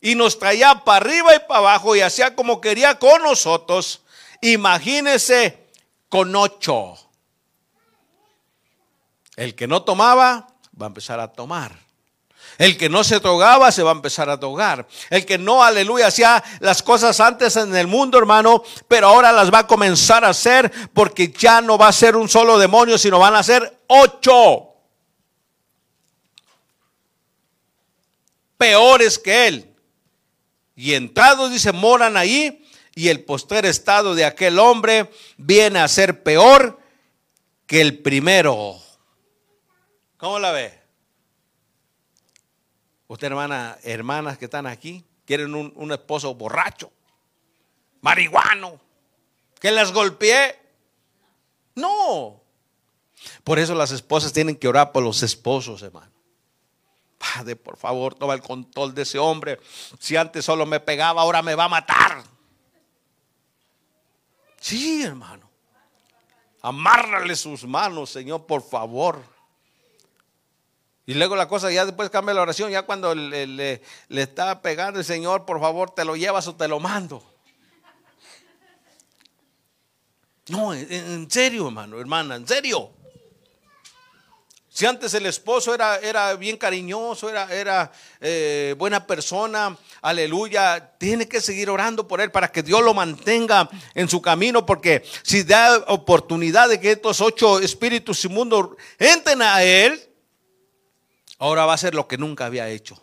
y 0.00 0.16
nos 0.16 0.36
traía 0.40 0.82
para 0.82 0.96
arriba 0.96 1.36
y 1.36 1.38
para 1.38 1.60
abajo 1.60 1.94
y 1.94 2.00
hacía 2.00 2.34
como 2.34 2.60
quería 2.60 2.98
con 2.98 3.22
nosotros, 3.22 4.02
imagínense 4.40 5.68
con 6.08 6.34
ocho. 6.34 6.96
El 9.36 9.54
que 9.54 9.68
no 9.68 9.84
tomaba, 9.84 10.48
va 10.80 10.86
a 10.86 10.88
empezar 10.88 11.20
a 11.20 11.32
tomar. 11.32 11.84
El 12.58 12.76
que 12.76 12.88
no 12.88 13.02
se 13.02 13.18
drogaba 13.18 13.72
se 13.72 13.82
va 13.82 13.90
a 13.90 13.94
empezar 13.94 14.28
a 14.30 14.36
drogar. 14.36 14.86
El 15.10 15.26
que 15.26 15.38
no, 15.38 15.64
aleluya, 15.64 16.06
hacía 16.06 16.42
las 16.60 16.82
cosas 16.82 17.18
antes 17.20 17.56
en 17.56 17.74
el 17.74 17.86
mundo, 17.86 18.18
hermano, 18.18 18.62
pero 18.86 19.08
ahora 19.08 19.32
las 19.32 19.52
va 19.52 19.60
a 19.60 19.66
comenzar 19.66 20.24
a 20.24 20.28
hacer 20.28 20.70
porque 20.92 21.32
ya 21.36 21.60
no 21.60 21.76
va 21.76 21.88
a 21.88 21.92
ser 21.92 22.16
un 22.16 22.28
solo 22.28 22.58
demonio, 22.58 22.96
sino 22.96 23.18
van 23.18 23.34
a 23.34 23.42
ser 23.42 23.80
ocho. 23.88 24.68
Peores 28.56 29.18
que 29.18 29.48
él. 29.48 29.74
Y 30.76 30.94
entrados, 30.94 31.50
dice, 31.50 31.72
moran 31.72 32.16
ahí. 32.16 32.60
Y 32.94 33.08
el 33.08 33.24
poster 33.24 33.66
estado 33.66 34.14
de 34.14 34.24
aquel 34.24 34.60
hombre 34.60 35.10
viene 35.36 35.80
a 35.80 35.88
ser 35.88 36.22
peor 36.22 36.78
que 37.66 37.80
el 37.80 37.98
primero. 37.98 38.83
¿Cómo 40.24 40.38
la 40.38 40.52
ve? 40.52 40.72
Usted, 43.08 43.26
hermana, 43.26 43.76
hermanas 43.82 44.38
que 44.38 44.46
están 44.46 44.66
aquí, 44.66 45.04
quieren 45.26 45.54
un, 45.54 45.92
esposo 45.92 46.34
borracho, 46.34 46.90
marihuano, 48.00 48.80
que 49.60 49.70
las 49.70 49.92
golpee. 49.92 50.58
No. 51.74 52.40
Por 53.44 53.58
eso 53.58 53.74
las 53.74 53.90
esposas 53.90 54.32
tienen 54.32 54.56
que 54.56 54.66
orar 54.66 54.92
por 54.92 55.02
los 55.02 55.22
esposos, 55.22 55.82
hermano. 55.82 56.10
Padre, 57.18 57.54
por 57.56 57.76
favor, 57.76 58.14
toma 58.14 58.32
el 58.32 58.40
control 58.40 58.94
de 58.94 59.02
ese 59.02 59.18
hombre. 59.18 59.60
Si 59.98 60.16
antes 60.16 60.42
solo 60.42 60.64
me 60.64 60.80
pegaba, 60.80 61.20
ahora 61.20 61.42
me 61.42 61.54
va 61.54 61.64
a 61.64 61.68
matar. 61.68 62.24
Sí, 64.58 65.02
hermano. 65.02 65.50
Amárrale 66.62 67.36
sus 67.36 67.64
manos, 67.64 68.08
Señor, 68.08 68.46
por 68.46 68.66
favor. 68.66 69.33
Y 71.06 71.14
luego 71.14 71.36
la 71.36 71.48
cosa 71.48 71.70
ya 71.70 71.84
después 71.84 72.08
cambia 72.10 72.34
la 72.34 72.42
oración, 72.42 72.70
ya 72.70 72.82
cuando 72.82 73.14
le, 73.14 73.46
le, 73.46 73.82
está 74.08 74.62
pegando 74.62 74.98
el 74.98 75.04
Señor, 75.04 75.44
por 75.44 75.60
favor, 75.60 75.90
te 75.90 76.04
lo 76.04 76.16
llevas 76.16 76.46
o 76.48 76.56
te 76.56 76.66
lo 76.66 76.80
mando. 76.80 77.22
No, 80.48 80.74
en 80.74 81.30
serio, 81.30 81.66
hermano, 81.66 81.98
hermana, 82.00 82.36
en 82.36 82.46
serio. 82.46 82.90
Si 84.74 84.86
antes 84.86 85.14
el 85.14 85.24
esposo 85.26 85.72
era, 85.72 85.98
era 85.98 86.34
bien 86.34 86.56
cariñoso, 86.56 87.30
era, 87.30 87.46
era 87.54 87.92
eh, 88.20 88.74
buena 88.76 89.06
persona, 89.06 89.78
aleluya, 90.02 90.96
tiene 90.98 91.28
que 91.28 91.40
seguir 91.40 91.70
orando 91.70 92.08
por 92.08 92.20
él 92.20 92.32
para 92.32 92.50
que 92.50 92.64
Dios 92.64 92.82
lo 92.82 92.92
mantenga 92.92 93.70
en 93.94 94.08
su 94.08 94.20
camino, 94.20 94.66
porque 94.66 95.04
si 95.22 95.44
da 95.44 95.78
oportunidad 95.86 96.68
de 96.68 96.80
que 96.80 96.90
estos 96.90 97.20
ocho 97.20 97.60
espíritus 97.60 98.24
inmundos 98.24 98.70
entren 98.98 99.42
a 99.42 99.62
él, 99.62 100.02
ahora 101.44 101.66
va 101.66 101.74
a 101.74 101.78
ser 101.78 101.94
lo 101.94 102.08
que 102.08 102.16
nunca 102.16 102.46
había 102.46 102.70
hecho. 102.70 103.02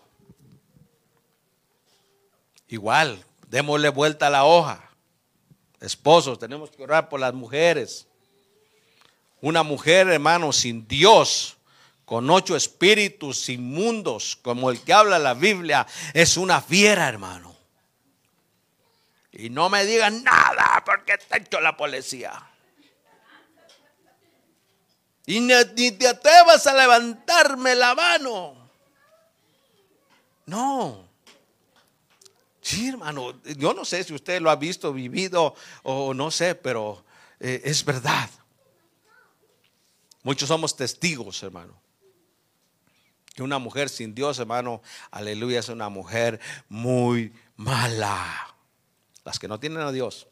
Igual, 2.67 3.23
démosle 3.47 3.89
vuelta 3.89 4.27
a 4.27 4.29
la 4.31 4.45
hoja. 4.45 4.89
Esposos, 5.79 6.39
tenemos 6.39 6.71
que 6.71 6.81
orar 6.81 7.07
por 7.07 7.19
las 7.19 7.35
mujeres. 7.35 8.07
Una 9.41 9.61
mujer, 9.61 10.07
hermano, 10.07 10.51
sin 10.53 10.87
Dios 10.87 11.57
con 12.03 12.27
ocho 12.31 12.55
espíritus 12.55 13.47
inmundos, 13.47 14.39
como 14.41 14.71
el 14.71 14.81
que 14.81 14.91
habla 14.91 15.19
la 15.19 15.35
Biblia, 15.35 15.85
es 16.13 16.35
una 16.35 16.61
fiera, 16.61 17.07
hermano. 17.07 17.55
Y 19.31 19.51
no 19.51 19.69
me 19.69 19.85
digan 19.85 20.23
nada 20.23 20.83
porque 20.83 21.13
está 21.13 21.37
hecho 21.37 21.61
la 21.61 21.77
policía. 21.77 22.50
Y 25.25 25.39
ni, 25.39 25.91
te 25.91 26.07
atrevas 26.07 26.65
a 26.67 26.73
levantarme 26.73 27.75
la 27.75 27.95
mano. 27.95 28.55
No. 30.45 31.07
Sí, 32.61 32.89
hermano, 32.89 33.41
yo 33.57 33.73
no 33.73 33.85
sé 33.85 34.03
si 34.03 34.13
usted 34.13 34.41
lo 34.41 34.49
ha 34.49 34.55
visto, 34.55 34.93
vivido 34.93 35.55
o 35.83 36.13
no 36.13 36.29
sé, 36.31 36.55
pero 36.55 37.03
eh, 37.39 37.61
es 37.65 37.83
verdad. 37.83 38.29
Muchos 40.23 40.47
somos 40.47 40.75
testigos, 40.75 41.41
hermano. 41.41 41.79
Que 43.33 43.43
una 43.43 43.59
mujer 43.59 43.89
sin 43.89 44.13
Dios, 44.13 44.39
hermano, 44.39 44.81
aleluya, 45.09 45.59
es 45.59 45.69
una 45.69 45.89
mujer 45.89 46.39
muy 46.67 47.33
mala. 47.55 48.55
Las 49.23 49.39
que 49.39 49.47
no 49.47 49.59
tienen 49.59 49.79
a 49.79 49.91
Dios. 49.91 50.27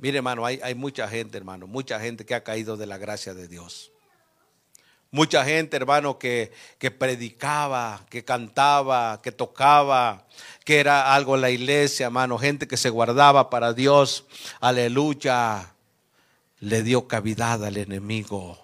Mire, 0.00 0.16
hermano, 0.16 0.46
hay, 0.46 0.58
hay 0.62 0.74
mucha 0.74 1.06
gente, 1.08 1.36
hermano, 1.36 1.66
mucha 1.66 2.00
gente 2.00 2.24
que 2.24 2.34
ha 2.34 2.42
caído 2.42 2.78
de 2.78 2.86
la 2.86 2.96
gracia 2.96 3.34
de 3.34 3.48
Dios. 3.48 3.92
Mucha 5.10 5.44
gente, 5.44 5.76
hermano, 5.76 6.18
que, 6.18 6.52
que, 6.78 6.90
predicaba, 6.90 8.06
que 8.08 8.24
cantaba, 8.24 9.20
que 9.22 9.30
tocaba, 9.30 10.26
que 10.64 10.78
era 10.78 11.14
algo 11.14 11.34
en 11.34 11.42
la 11.42 11.50
iglesia, 11.50 12.06
hermano. 12.06 12.38
Gente 12.38 12.66
que 12.66 12.78
se 12.78 12.88
guardaba 12.88 13.50
para 13.50 13.74
Dios. 13.74 14.24
Aleluya. 14.60 15.74
Le 16.60 16.82
dio 16.82 17.06
cavidad 17.06 17.62
al 17.64 17.76
enemigo. 17.76 18.58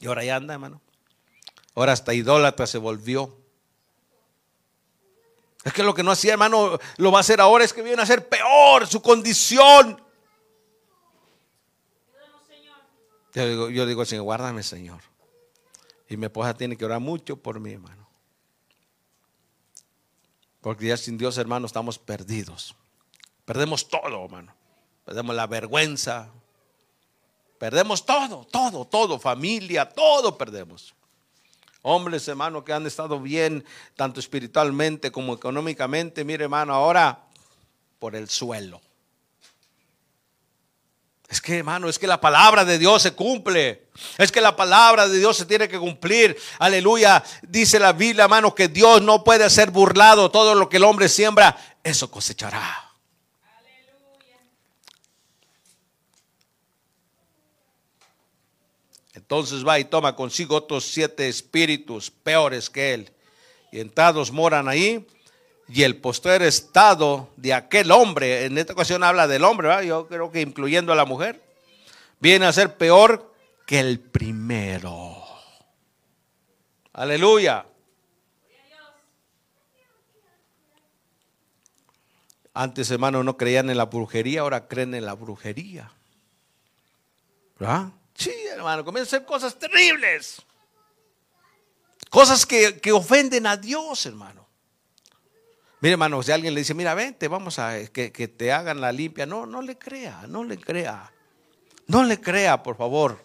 Y 0.00 0.06
ahora 0.06 0.24
ya 0.24 0.36
anda, 0.36 0.54
hermano. 0.54 0.80
Ahora 1.74 1.92
hasta 1.92 2.14
idólatra 2.14 2.66
se 2.66 2.78
volvió. 2.78 3.41
Es 5.64 5.72
que 5.72 5.82
lo 5.82 5.94
que 5.94 6.02
no 6.02 6.10
hacía, 6.10 6.32
hermano, 6.32 6.78
lo 6.96 7.12
va 7.12 7.18
a 7.18 7.20
hacer 7.20 7.40
ahora, 7.40 7.64
es 7.64 7.72
que 7.72 7.82
viene 7.82 8.02
a 8.02 8.06
ser 8.06 8.28
peor 8.28 8.86
su 8.86 9.00
condición. 9.00 10.02
Yo 13.34 13.48
digo, 13.48 13.70
yo 13.70 13.86
digo, 13.86 14.04
Señor, 14.04 14.24
guárdame, 14.24 14.62
Señor. 14.62 15.00
Y 16.08 16.16
mi 16.16 16.26
esposa 16.26 16.54
tiene 16.54 16.76
que 16.76 16.84
orar 16.84 17.00
mucho 17.00 17.36
por 17.36 17.60
mí, 17.60 17.72
hermano. 17.72 18.06
Porque 20.60 20.86
ya 20.86 20.96
sin 20.96 21.16
Dios, 21.16 21.38
hermano, 21.38 21.66
estamos 21.66 21.98
perdidos. 21.98 22.74
Perdemos 23.44 23.88
todo, 23.88 24.24
hermano. 24.24 24.54
Perdemos 25.04 25.34
la 25.34 25.46
vergüenza, 25.46 26.30
Perdemos 27.62 28.04
todo, 28.04 28.44
todo, 28.50 28.84
todo, 28.84 29.20
familia, 29.20 29.88
todo 29.88 30.36
perdemos. 30.36 30.96
Hombres, 31.82 32.26
hermano, 32.28 32.64
que 32.64 32.72
han 32.72 32.86
estado 32.86 33.20
bien, 33.20 33.64
tanto 33.96 34.20
espiritualmente 34.20 35.10
como 35.10 35.34
económicamente, 35.34 36.24
mire, 36.24 36.44
hermano, 36.44 36.72
ahora 36.72 37.24
por 37.98 38.14
el 38.16 38.28
suelo. 38.28 38.80
Es 41.28 41.40
que, 41.40 41.58
hermano, 41.58 41.88
es 41.88 41.98
que 41.98 42.06
la 42.06 42.20
palabra 42.20 42.64
de 42.64 42.78
Dios 42.78 43.00
se 43.00 43.14
cumple. 43.14 43.86
Es 44.18 44.30
que 44.30 44.40
la 44.42 44.54
palabra 44.54 45.08
de 45.08 45.18
Dios 45.18 45.36
se 45.36 45.46
tiene 45.46 45.66
que 45.66 45.78
cumplir. 45.78 46.36
Aleluya. 46.58 47.24
Dice 47.40 47.78
la 47.78 47.92
Biblia, 47.92 48.24
hermano, 48.24 48.54
que 48.54 48.68
Dios 48.68 49.00
no 49.00 49.24
puede 49.24 49.48
ser 49.48 49.70
burlado. 49.70 50.30
Todo 50.30 50.54
lo 50.54 50.68
que 50.68 50.76
el 50.76 50.84
hombre 50.84 51.08
siembra, 51.08 51.56
eso 51.82 52.10
cosechará. 52.10 52.81
Entonces 59.32 59.66
va 59.66 59.78
y 59.78 59.86
toma 59.86 60.14
consigo 60.14 60.56
otros 60.56 60.84
siete 60.84 61.26
espíritus 61.26 62.10
peores 62.10 62.68
que 62.68 62.92
él. 62.92 63.10
Y 63.70 63.80
entrados 63.80 64.30
moran 64.30 64.68
ahí. 64.68 65.06
Y 65.70 65.84
el 65.84 65.96
posterior 65.96 66.42
estado 66.42 67.30
de 67.38 67.54
aquel 67.54 67.92
hombre, 67.92 68.44
en 68.44 68.58
esta 68.58 68.74
ocasión 68.74 69.02
habla 69.02 69.26
del 69.26 69.44
hombre, 69.44 69.86
yo 69.86 70.06
creo 70.06 70.30
que 70.30 70.42
incluyendo 70.42 70.92
a 70.92 70.96
la 70.96 71.06
mujer, 71.06 71.42
viene 72.20 72.44
a 72.44 72.52
ser 72.52 72.76
peor 72.76 73.34
que 73.66 73.80
el 73.80 74.00
primero. 74.00 75.16
Aleluya. 76.92 77.64
Antes, 82.52 82.90
hermano, 82.90 83.24
no 83.24 83.38
creían 83.38 83.70
en 83.70 83.78
la 83.78 83.86
brujería, 83.86 84.42
ahora 84.42 84.68
creen 84.68 84.94
en 84.94 85.06
la 85.06 85.14
brujería. 85.14 85.90
¿Verdad? 87.58 87.92
Sí, 88.14 88.32
hermano, 88.50 88.84
comienzan 88.84 89.14
a 89.14 89.18
hacer 89.18 89.26
cosas 89.26 89.58
terribles. 89.58 90.42
Cosas 92.10 92.44
que, 92.44 92.92
ofenden 92.92 93.46
a 93.46 93.56
Dios, 93.56 94.04
hermano. 94.06 94.46
Mire, 95.80 95.92
hermano, 95.94 96.22
si 96.22 96.30
alguien 96.30 96.54
le 96.54 96.60
dice, 96.60 96.74
mira, 96.74 96.94
vente, 96.94 97.26
vamos 97.26 97.58
a 97.58 97.86
que, 97.88 98.10
te 98.10 98.52
hagan 98.52 98.80
la 98.80 98.92
limpia. 98.92 99.24
No, 99.26 99.46
no 99.46 99.62
le 99.62 99.78
crea, 99.78 100.26
no 100.28 100.44
le 100.44 100.58
crea. 100.58 101.10
No 101.86 102.04
le 102.04 102.20
crea, 102.20 102.62
por 102.62 102.76
favor. 102.76 103.24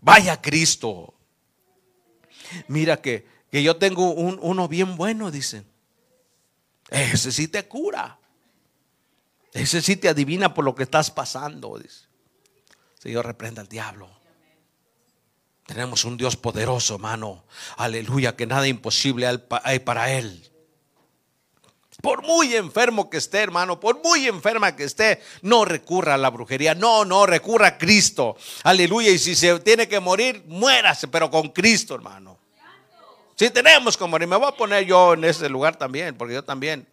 Vaya 0.00 0.40
Cristo. 0.40 1.14
Mira 2.68 3.00
que, 3.00 3.26
que 3.50 3.62
yo 3.62 3.76
tengo 3.76 4.12
un, 4.12 4.38
uno 4.40 4.66
bien 4.66 4.96
bueno, 4.96 5.30
dicen. 5.30 5.66
Ese 6.88 7.32
sí 7.32 7.48
te 7.48 7.66
cura. 7.68 8.18
Ese 9.52 9.80
sí 9.82 9.96
te 9.96 10.08
adivina 10.08 10.52
por 10.54 10.64
lo 10.64 10.74
que 10.74 10.82
estás 10.82 11.10
pasando, 11.10 11.78
dice. 11.78 12.13
Señor, 13.04 13.26
reprenda 13.26 13.60
al 13.60 13.68
diablo. 13.68 14.08
Tenemos 15.66 16.06
un 16.06 16.16
Dios 16.16 16.38
poderoso, 16.38 16.94
hermano. 16.94 17.44
Aleluya, 17.76 18.34
que 18.34 18.46
nada 18.46 18.66
imposible 18.66 19.26
hay 19.62 19.78
para 19.80 20.10
Él. 20.10 20.50
Por 22.00 22.22
muy 22.22 22.54
enfermo 22.54 23.10
que 23.10 23.18
esté, 23.18 23.42
hermano, 23.42 23.78
por 23.78 24.02
muy 24.02 24.26
enferma 24.26 24.74
que 24.74 24.84
esté, 24.84 25.22
no 25.42 25.66
recurra 25.66 26.14
a 26.14 26.16
la 26.16 26.30
brujería. 26.30 26.74
No, 26.74 27.04
no, 27.04 27.26
recurra 27.26 27.66
a 27.66 27.78
Cristo. 27.78 28.38
Aleluya. 28.62 29.10
Y 29.10 29.18
si 29.18 29.34
se 29.34 29.60
tiene 29.60 29.86
que 29.86 30.00
morir, 30.00 30.42
muérase, 30.46 31.06
pero 31.08 31.30
con 31.30 31.50
Cristo, 31.50 31.94
hermano. 31.94 32.38
Si 33.34 33.50
tenemos 33.50 33.98
que 33.98 34.06
morir, 34.06 34.26
me 34.26 34.36
voy 34.36 34.48
a 34.48 34.52
poner 34.52 34.86
yo 34.86 35.12
en 35.12 35.24
ese 35.24 35.50
lugar 35.50 35.76
también, 35.76 36.16
porque 36.16 36.32
yo 36.32 36.42
también. 36.42 36.88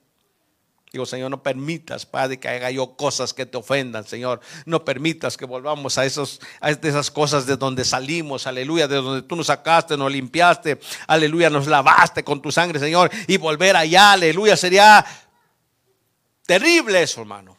Digo, 0.91 1.05
Señor, 1.05 1.31
no 1.31 1.41
permitas, 1.41 2.05
Padre, 2.05 2.37
que 2.37 2.49
haga 2.49 2.69
yo 2.69 2.97
cosas 2.97 3.33
que 3.33 3.45
te 3.45 3.57
ofendan, 3.57 4.05
Señor. 4.05 4.41
No 4.65 4.83
permitas 4.83 5.37
que 5.37 5.45
volvamos 5.45 5.97
a, 5.97 6.05
esos, 6.05 6.41
a 6.59 6.71
esas 6.71 7.09
cosas 7.09 7.45
de 7.45 7.55
donde 7.55 7.85
salimos, 7.85 8.45
aleluya, 8.45 8.89
de 8.89 8.97
donde 8.97 9.21
tú 9.21 9.37
nos 9.37 9.47
sacaste, 9.47 9.95
nos 9.95 10.11
limpiaste, 10.11 10.81
aleluya, 11.07 11.49
nos 11.49 11.67
lavaste 11.67 12.25
con 12.25 12.41
tu 12.41 12.51
sangre, 12.51 12.77
Señor. 12.77 13.09
Y 13.27 13.37
volver 13.37 13.77
allá, 13.77 14.11
aleluya, 14.11 14.57
sería 14.57 15.05
terrible 16.45 17.01
eso, 17.01 17.21
hermano. 17.21 17.57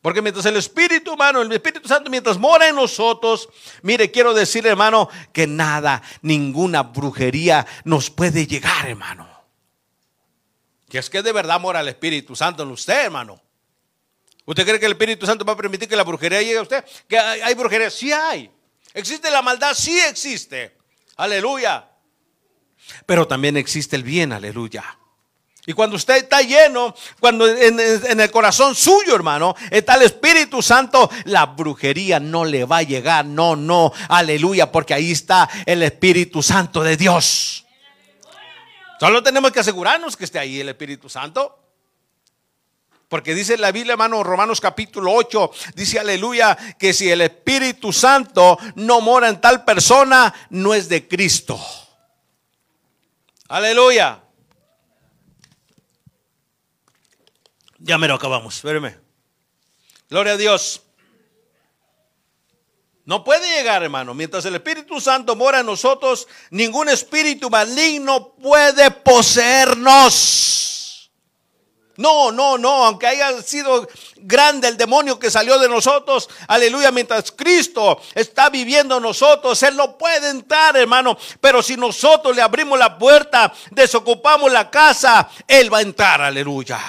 Porque 0.00 0.22
mientras 0.22 0.46
el 0.46 0.56
Espíritu, 0.56 1.12
hermano, 1.12 1.42
el 1.42 1.52
Espíritu 1.52 1.86
Santo, 1.86 2.08
mientras 2.08 2.38
mora 2.38 2.66
en 2.66 2.76
nosotros, 2.76 3.50
mire, 3.82 4.10
quiero 4.10 4.32
decir, 4.32 4.66
hermano, 4.66 5.10
que 5.34 5.46
nada, 5.46 6.00
ninguna 6.22 6.82
brujería 6.82 7.66
nos 7.84 8.08
puede 8.08 8.46
llegar, 8.46 8.88
hermano. 8.88 9.39
Que 10.90 10.98
es 10.98 11.08
que 11.08 11.22
de 11.22 11.32
verdad 11.32 11.60
mora 11.60 11.80
el 11.80 11.88
Espíritu 11.88 12.34
Santo 12.34 12.64
en 12.64 12.70
usted, 12.72 13.04
hermano. 13.04 13.40
¿Usted 14.44 14.66
cree 14.66 14.80
que 14.80 14.86
el 14.86 14.92
Espíritu 14.92 15.24
Santo 15.24 15.44
va 15.44 15.52
a 15.52 15.56
permitir 15.56 15.88
que 15.88 15.94
la 15.94 16.02
brujería 16.02 16.42
llegue 16.42 16.58
a 16.58 16.62
usted? 16.62 16.84
¿Que 17.08 17.16
hay, 17.16 17.54
brujería? 17.54 17.88
Sí 17.90 18.12
hay. 18.12 18.50
¿Existe 18.92 19.30
la 19.30 19.40
maldad? 19.40 19.72
Sí 19.72 19.96
existe. 20.00 20.76
Aleluya. 21.16 21.88
Pero 23.06 23.28
también 23.28 23.56
existe 23.56 23.94
el 23.94 24.02
bien, 24.02 24.32
aleluya. 24.32 24.98
Y 25.64 25.74
cuando 25.74 25.94
usted 25.94 26.16
está 26.16 26.42
lleno, 26.42 26.92
cuando 27.20 27.46
en, 27.46 27.78
en, 27.78 28.20
el 28.20 28.30
corazón 28.32 28.74
suyo, 28.74 29.14
hermano, 29.14 29.54
está 29.70 29.94
el 29.94 30.02
Espíritu 30.02 30.60
Santo, 30.60 31.08
la 31.26 31.46
brujería 31.46 32.18
no 32.18 32.44
le 32.44 32.64
va 32.64 32.78
a 32.78 32.82
llegar. 32.82 33.24
No, 33.26 33.54
no, 33.54 33.92
aleluya, 34.08 34.72
porque 34.72 34.94
ahí 34.94 35.12
está 35.12 35.48
el 35.66 35.84
Espíritu 35.84 36.42
Santo 36.42 36.82
de 36.82 36.96
Dios. 36.96 37.66
Solo 39.00 39.22
tenemos 39.22 39.50
que 39.50 39.60
asegurarnos 39.60 40.14
que 40.14 40.24
esté 40.24 40.38
ahí 40.38 40.60
el 40.60 40.68
Espíritu 40.68 41.08
Santo. 41.08 41.58
Porque 43.08 43.34
dice 43.34 43.56
la 43.56 43.72
Biblia, 43.72 43.94
hermano, 43.94 44.22
Romanos 44.22 44.60
capítulo 44.60 45.12
8, 45.14 45.50
dice 45.74 45.98
aleluya, 45.98 46.56
que 46.78 46.92
si 46.92 47.10
el 47.10 47.22
Espíritu 47.22 47.94
Santo 47.94 48.58
no 48.76 49.00
mora 49.00 49.30
en 49.30 49.40
tal 49.40 49.64
persona, 49.64 50.32
no 50.50 50.74
es 50.74 50.88
de 50.90 51.08
Cristo. 51.08 51.58
Aleluya. 53.48 54.22
Ya 57.78 57.96
me 57.96 58.06
lo 58.06 58.14
acabamos, 58.14 58.54
espérame. 58.56 58.96
Gloria 60.10 60.34
a 60.34 60.36
Dios. 60.36 60.82
No 63.04 63.24
puede 63.24 63.56
llegar, 63.56 63.82
hermano. 63.82 64.14
Mientras 64.14 64.44
el 64.44 64.54
Espíritu 64.54 65.00
Santo 65.00 65.34
mora 65.34 65.60
en 65.60 65.66
nosotros, 65.66 66.28
ningún 66.50 66.88
espíritu 66.88 67.50
maligno 67.50 68.34
puede 68.34 68.90
poseernos. 68.90 70.70
No, 72.00 72.32
no, 72.32 72.56
no, 72.56 72.86
aunque 72.86 73.06
haya 73.06 73.42
sido 73.42 73.86
grande 74.16 74.68
el 74.68 74.78
demonio 74.78 75.18
que 75.18 75.30
salió 75.30 75.58
de 75.58 75.68
nosotros, 75.68 76.30
aleluya, 76.48 76.90
mientras 76.90 77.30
Cristo 77.30 78.00
está 78.14 78.48
viviendo 78.48 78.96
en 78.96 79.02
nosotros, 79.02 79.62
Él 79.62 79.76
no 79.76 79.98
puede 79.98 80.30
entrar, 80.30 80.78
hermano, 80.78 81.18
pero 81.42 81.62
si 81.62 81.76
nosotros 81.76 82.34
le 82.34 82.40
abrimos 82.40 82.78
la 82.78 82.96
puerta, 82.96 83.52
desocupamos 83.70 84.50
la 84.50 84.70
casa, 84.70 85.28
Él 85.46 85.70
va 85.70 85.78
a 85.78 85.82
entrar, 85.82 86.22
aleluya. 86.22 86.80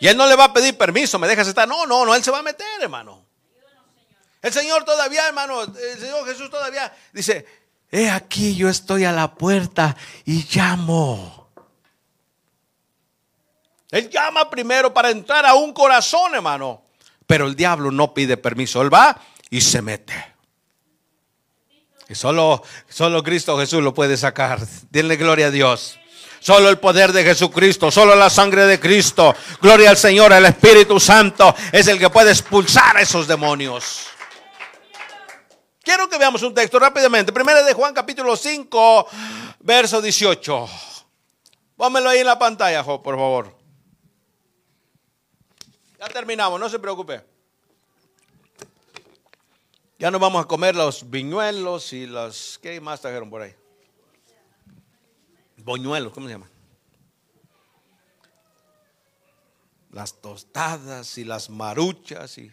Y 0.00 0.08
Él 0.08 0.16
no 0.16 0.26
le 0.26 0.36
va 0.36 0.44
a 0.44 0.52
pedir 0.54 0.78
permiso, 0.78 1.18
me 1.18 1.28
dejas 1.28 1.46
estar, 1.46 1.68
no, 1.68 1.84
no, 1.84 2.06
no, 2.06 2.14
Él 2.14 2.24
se 2.24 2.30
va 2.30 2.38
a 2.38 2.42
meter, 2.42 2.66
hermano. 2.80 3.25
El 4.42 4.52
Señor 4.52 4.84
todavía, 4.84 5.26
hermano, 5.26 5.62
el 5.62 5.98
Señor 5.98 6.24
Jesús 6.26 6.50
todavía 6.50 6.92
dice, 7.12 7.46
he 7.90 8.10
aquí 8.10 8.54
yo 8.54 8.68
estoy 8.68 9.04
a 9.04 9.12
la 9.12 9.34
puerta 9.34 9.96
y 10.24 10.46
llamo. 10.54 11.50
Él 13.90 14.10
llama 14.10 14.50
primero 14.50 14.92
para 14.92 15.10
entrar 15.10 15.46
a 15.46 15.54
un 15.54 15.72
corazón, 15.72 16.34
hermano. 16.34 16.82
Pero 17.26 17.46
el 17.46 17.56
diablo 17.56 17.90
no 17.90 18.14
pide 18.14 18.36
permiso. 18.36 18.82
Él 18.82 18.92
va 18.92 19.18
y 19.50 19.60
se 19.60 19.82
mete. 19.82 20.34
Y 22.08 22.14
solo, 22.14 22.62
solo 22.88 23.22
Cristo 23.22 23.58
Jesús 23.58 23.82
lo 23.82 23.94
puede 23.94 24.16
sacar. 24.16 24.60
Denle 24.90 25.16
gloria 25.16 25.46
a 25.46 25.50
Dios. 25.50 25.98
Solo 26.38 26.68
el 26.68 26.78
poder 26.78 27.12
de 27.12 27.24
Jesucristo, 27.24 27.90
solo 27.90 28.14
la 28.14 28.30
sangre 28.30 28.66
de 28.66 28.78
Cristo. 28.78 29.34
Gloria 29.60 29.90
al 29.90 29.96
Señor, 29.96 30.32
el 30.32 30.44
Espíritu 30.44 31.00
Santo 31.00 31.54
es 31.72 31.88
el 31.88 31.98
que 31.98 32.10
puede 32.10 32.30
expulsar 32.30 32.96
a 32.96 33.00
esos 33.00 33.26
demonios. 33.26 34.06
Quiero 35.86 36.08
que 36.08 36.18
veamos 36.18 36.42
un 36.42 36.52
texto 36.52 36.80
rápidamente. 36.80 37.32
Primero 37.32 37.62
de 37.62 37.72
Juan 37.72 37.94
capítulo 37.94 38.34
5, 38.34 39.06
verso 39.60 40.02
18. 40.02 40.68
Pónmelo 41.76 42.08
ahí 42.08 42.18
en 42.18 42.26
la 42.26 42.36
pantalla, 42.36 42.82
por 42.82 43.14
favor. 43.14 43.56
Ya 46.00 46.08
terminamos, 46.08 46.58
no 46.58 46.68
se 46.68 46.80
preocupe. 46.80 47.24
Ya 49.96 50.10
nos 50.10 50.20
vamos 50.20 50.44
a 50.44 50.48
comer 50.48 50.74
los 50.74 51.08
viñuelos 51.08 51.92
y 51.92 52.08
los... 52.08 52.58
¿Qué 52.60 52.80
más 52.80 53.00
trajeron 53.00 53.30
por 53.30 53.42
ahí? 53.42 53.54
Boñuelos, 55.58 56.12
¿cómo 56.12 56.26
se 56.26 56.32
llama? 56.32 56.50
Las 59.92 60.20
tostadas 60.20 61.16
y 61.16 61.22
las 61.22 61.48
maruchas 61.48 62.38
y... 62.38 62.50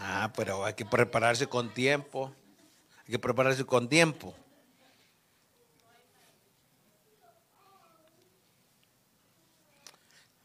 Ah, 0.00 0.32
pero 0.34 0.64
hay 0.64 0.74
que 0.74 0.84
prepararse 0.84 1.46
con 1.46 1.72
tiempo. 1.72 2.32
Hay 3.06 3.12
que 3.12 3.18
prepararse 3.18 3.64
con 3.64 3.88
tiempo. 3.88 4.34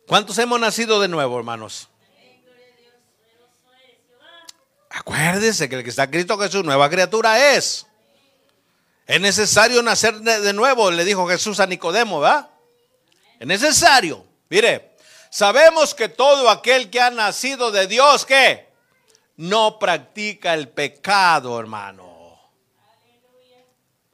¿Cuántos 0.08 0.38
hemos 0.38 0.60
nacido 0.60 1.02
de 1.02 1.08
nuevo, 1.08 1.38
hermanos? 1.38 1.90
Acuérdese 4.90 5.68
que 5.68 5.76
el 5.76 5.84
que 5.84 5.90
está 5.90 6.10
Cristo 6.10 6.38
Jesús, 6.38 6.64
nueva 6.64 6.90
criatura 6.90 7.54
es. 7.56 7.86
Es 9.06 9.22
necesario 9.22 9.82
nacer 9.84 10.16
de 10.20 10.54
nuevo, 10.54 10.92
le 10.92 11.06
dijo 11.06 11.28
Jesús 11.28 11.60
a 11.60 11.68
Nicodemo, 11.68 12.20
¿verdad? 12.20 12.50
Es 13.40 13.48
necesario. 13.48 14.26
Mire, 14.50 14.96
sabemos 15.30 15.94
que 15.94 16.10
todo 16.10 16.50
aquel 16.50 16.90
que 16.90 17.00
ha 17.00 17.10
nacido 17.10 17.72
de 17.72 17.88
Dios, 17.88 18.26
¿qué? 18.26 18.67
No 19.38 19.78
practica 19.78 20.54
el 20.54 20.70
pecado, 20.70 21.60
hermano. 21.60 22.18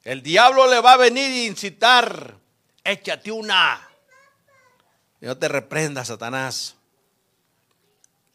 El 0.03 0.21
diablo 0.21 0.67
le 0.67 0.81
va 0.81 0.93
a 0.93 0.97
venir 0.97 1.25
a 1.25 1.45
incitar. 1.45 2.35
Échate 2.83 3.31
una. 3.31 3.89
No 5.21 5.37
te 5.37 5.47
reprenda, 5.47 6.03
Satanás. 6.03 6.75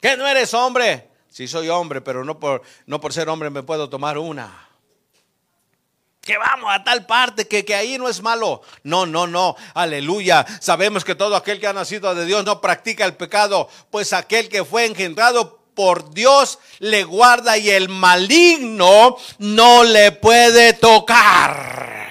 ¿Qué 0.01 0.16
no 0.16 0.26
eres 0.26 0.55
hombre? 0.55 1.11
Sí 1.28 1.47
soy 1.47 1.68
hombre, 1.68 2.01
pero 2.01 2.24
no 2.24 2.39
por, 2.39 2.62
no 2.86 3.01
por 3.01 3.12
ser 3.12 3.28
hombre 3.28 3.51
me 3.51 3.62
puedo 3.62 3.91
tomar 3.91 4.16
una. 4.16 4.66
Que 6.22 6.39
vamos 6.39 6.70
a 6.72 6.82
tal 6.84 7.05
parte 7.05 7.47
que, 7.47 7.66
que 7.66 7.74
ahí 7.74 7.99
no 7.99 8.09
es 8.09 8.22
malo. 8.22 8.62
No, 8.82 9.05
no, 9.05 9.26
no. 9.26 9.57
Aleluya. 9.74 10.47
Sabemos 10.61 11.05
que 11.05 11.14
todo 11.14 11.36
aquel 11.36 11.61
que 11.61 11.66
ha 11.66 11.72
nacido 11.74 12.14
de 12.14 12.24
Dios 12.24 12.45
no 12.47 12.62
practica 12.62 13.05
el 13.05 13.16
pecado, 13.16 13.68
pues 13.91 14.14
aquel 14.14 14.49
que 14.49 14.64
fue 14.64 14.86
engendrado 14.86 15.57
por 15.78 16.12
Dios 16.12 16.58
le 16.80 17.04
guarda 17.04 17.56
y 17.56 17.70
el 17.70 17.88
maligno 17.88 19.16
no 19.38 19.84
le 19.84 20.10
puede 20.10 20.72
tocar. 20.72 22.08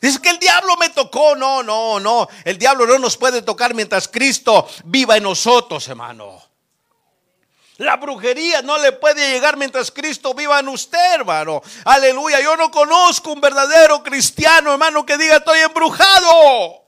Dice 0.00 0.22
que 0.22 0.30
el 0.30 0.38
diablo 0.38 0.76
me 0.76 0.90
tocó. 0.90 1.34
No, 1.34 1.64
no, 1.64 1.98
no. 1.98 2.28
El 2.44 2.56
diablo 2.56 2.86
no 2.86 3.00
nos 3.00 3.16
puede 3.16 3.42
tocar 3.42 3.74
mientras 3.74 4.06
Cristo 4.06 4.68
viva 4.84 5.16
en 5.16 5.24
nosotros, 5.24 5.88
hermano. 5.88 6.40
La 7.78 7.96
brujería 7.96 8.62
no 8.62 8.78
le 8.78 8.92
puede 8.92 9.32
llegar 9.32 9.56
mientras 9.56 9.90
Cristo 9.90 10.32
viva 10.32 10.60
en 10.60 10.68
usted, 10.68 11.14
hermano. 11.14 11.60
Aleluya. 11.84 12.40
Yo 12.40 12.56
no 12.56 12.70
conozco 12.70 13.32
un 13.32 13.40
verdadero 13.40 14.04
cristiano, 14.04 14.70
hermano, 14.70 15.04
que 15.04 15.18
diga 15.18 15.38
estoy 15.38 15.58
embrujado. 15.58 16.79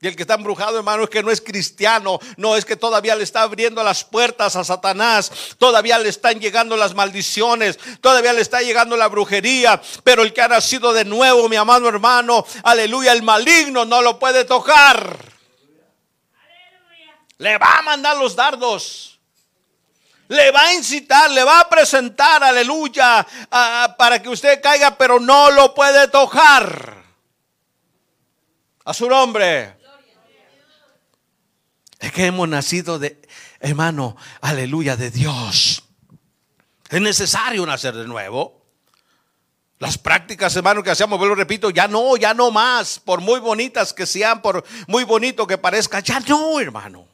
Y 0.00 0.08
el 0.08 0.14
que 0.14 0.22
está 0.22 0.34
embrujado, 0.34 0.76
hermano, 0.76 1.04
es 1.04 1.10
que 1.10 1.22
no 1.22 1.30
es 1.30 1.40
cristiano. 1.40 2.18
No 2.36 2.54
es 2.54 2.66
que 2.66 2.76
todavía 2.76 3.16
le 3.16 3.24
está 3.24 3.42
abriendo 3.42 3.82
las 3.82 4.04
puertas 4.04 4.54
a 4.54 4.62
Satanás. 4.62 5.32
Todavía 5.58 5.98
le 5.98 6.10
están 6.10 6.38
llegando 6.38 6.76
las 6.76 6.94
maldiciones. 6.94 7.78
Todavía 8.02 8.34
le 8.34 8.42
está 8.42 8.60
llegando 8.60 8.96
la 8.96 9.08
brujería. 9.08 9.80
Pero 10.04 10.22
el 10.22 10.34
que 10.34 10.42
ha 10.42 10.48
nacido 10.48 10.92
de 10.92 11.06
nuevo, 11.06 11.48
mi 11.48 11.56
amado 11.56 11.88
hermano, 11.88 12.44
aleluya, 12.62 13.12
el 13.12 13.22
maligno 13.22 13.86
no 13.86 14.02
lo 14.02 14.18
puede 14.18 14.44
tocar. 14.44 15.16
Le 17.38 17.56
va 17.56 17.78
a 17.78 17.82
mandar 17.82 18.18
los 18.18 18.36
dardos. 18.36 19.18
Le 20.28 20.50
va 20.50 20.60
a 20.60 20.74
incitar, 20.74 21.30
le 21.30 21.44
va 21.44 21.60
a 21.60 21.68
presentar, 21.68 22.42
aleluya, 22.42 23.26
para 23.96 24.20
que 24.20 24.28
usted 24.28 24.60
caiga, 24.60 24.98
pero 24.98 25.20
no 25.20 25.50
lo 25.52 25.72
puede 25.72 26.08
tocar. 26.08 26.96
A 28.84 28.92
su 28.92 29.08
nombre. 29.08 29.75
Es 32.00 32.12
que 32.12 32.26
hemos 32.26 32.48
nacido 32.48 32.98
de, 32.98 33.20
hermano, 33.60 34.16
aleluya, 34.40 34.96
de 34.96 35.10
Dios. 35.10 35.84
Es 36.88 37.00
necesario 37.00 37.64
nacer 37.66 37.94
de 37.94 38.06
nuevo. 38.06 38.64
Las 39.78 39.98
prácticas, 39.98 40.56
hermano, 40.56 40.82
que 40.82 40.90
hacemos, 40.90 41.20
lo 41.20 41.34
repito, 41.34 41.70
ya 41.70 41.86
no, 41.88 42.16
ya 42.16 42.32
no 42.32 42.50
más. 42.50 42.98
Por 42.98 43.20
muy 43.20 43.40
bonitas 43.40 43.92
que 43.92 44.06
sean, 44.06 44.40
por 44.40 44.64
muy 44.86 45.04
bonito 45.04 45.46
que 45.46 45.58
parezca, 45.58 46.00
ya 46.00 46.20
no, 46.20 46.60
hermano. 46.60 47.05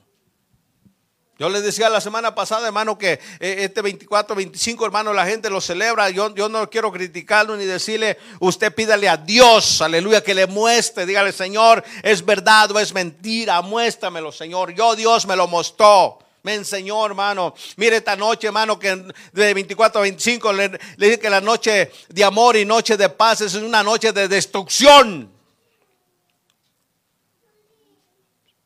Yo 1.43 1.49
les 1.49 1.64
decía 1.64 1.90
la 1.90 2.01
semana 2.01 2.36
pasada, 2.36 2.68
hermano, 2.68 2.97
que 2.97 3.14
eh, 3.40 3.57
este 3.64 3.82
24, 3.82 4.36
25, 4.36 4.86
hermano, 4.86 5.12
la 5.12 5.26
gente 5.26 5.51
lo 5.51 5.61
celebra. 5.61 6.09
Yo, 6.09 6.32
yo 6.36 6.49
no 6.49 6.70
quiero 6.70 6.93
criticarlo 6.93 7.57
ni 7.57 7.64
decirle, 7.64 8.16
usted 8.38 8.72
pídale 8.72 9.09
a 9.09 9.16
Dios, 9.16 9.82
aleluya, 9.82 10.22
que 10.22 10.36
le 10.36 10.47
muestre. 10.47 11.05
Dígale, 11.05 11.32
Señor, 11.32 11.82
es 12.05 12.24
verdad 12.24 12.70
o 12.70 12.78
es 12.78 12.95
mentira. 12.95 13.61
Muéstramelo, 13.61 14.30
Señor. 14.30 14.72
Yo, 14.72 14.95
Dios, 14.95 15.26
me 15.26 15.34
lo 15.34 15.49
mostró. 15.49 16.20
Me 16.45 16.55
enseñó, 16.55 17.05
hermano. 17.05 17.55
Mire 17.74 17.97
esta 17.97 18.14
noche, 18.14 18.47
hermano, 18.47 18.78
que 18.78 19.05
de 19.32 19.53
24 19.53 19.99
a 19.99 20.03
25 20.03 20.53
le, 20.53 20.68
le 20.68 21.07
dije 21.07 21.18
que 21.18 21.28
la 21.28 21.40
noche 21.40 21.90
de 22.09 22.22
amor 22.22 22.57
y 22.57 22.64
noche 22.64 22.97
de 22.97 23.09
paz 23.09 23.40
es 23.40 23.55
una 23.55 23.82
noche 23.82 24.12
de 24.12 24.28
destrucción. 24.28 25.41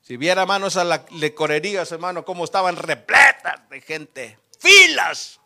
Si 0.06 0.16
viera, 0.16 0.42
hermanos, 0.42 0.76
a 0.76 1.04
licorerías, 1.10 1.90
hermano, 1.90 2.24
cómo 2.24 2.44
estaban 2.44 2.76
repletas 2.76 3.68
de 3.68 3.80
gente, 3.80 4.38
filas 4.56 5.40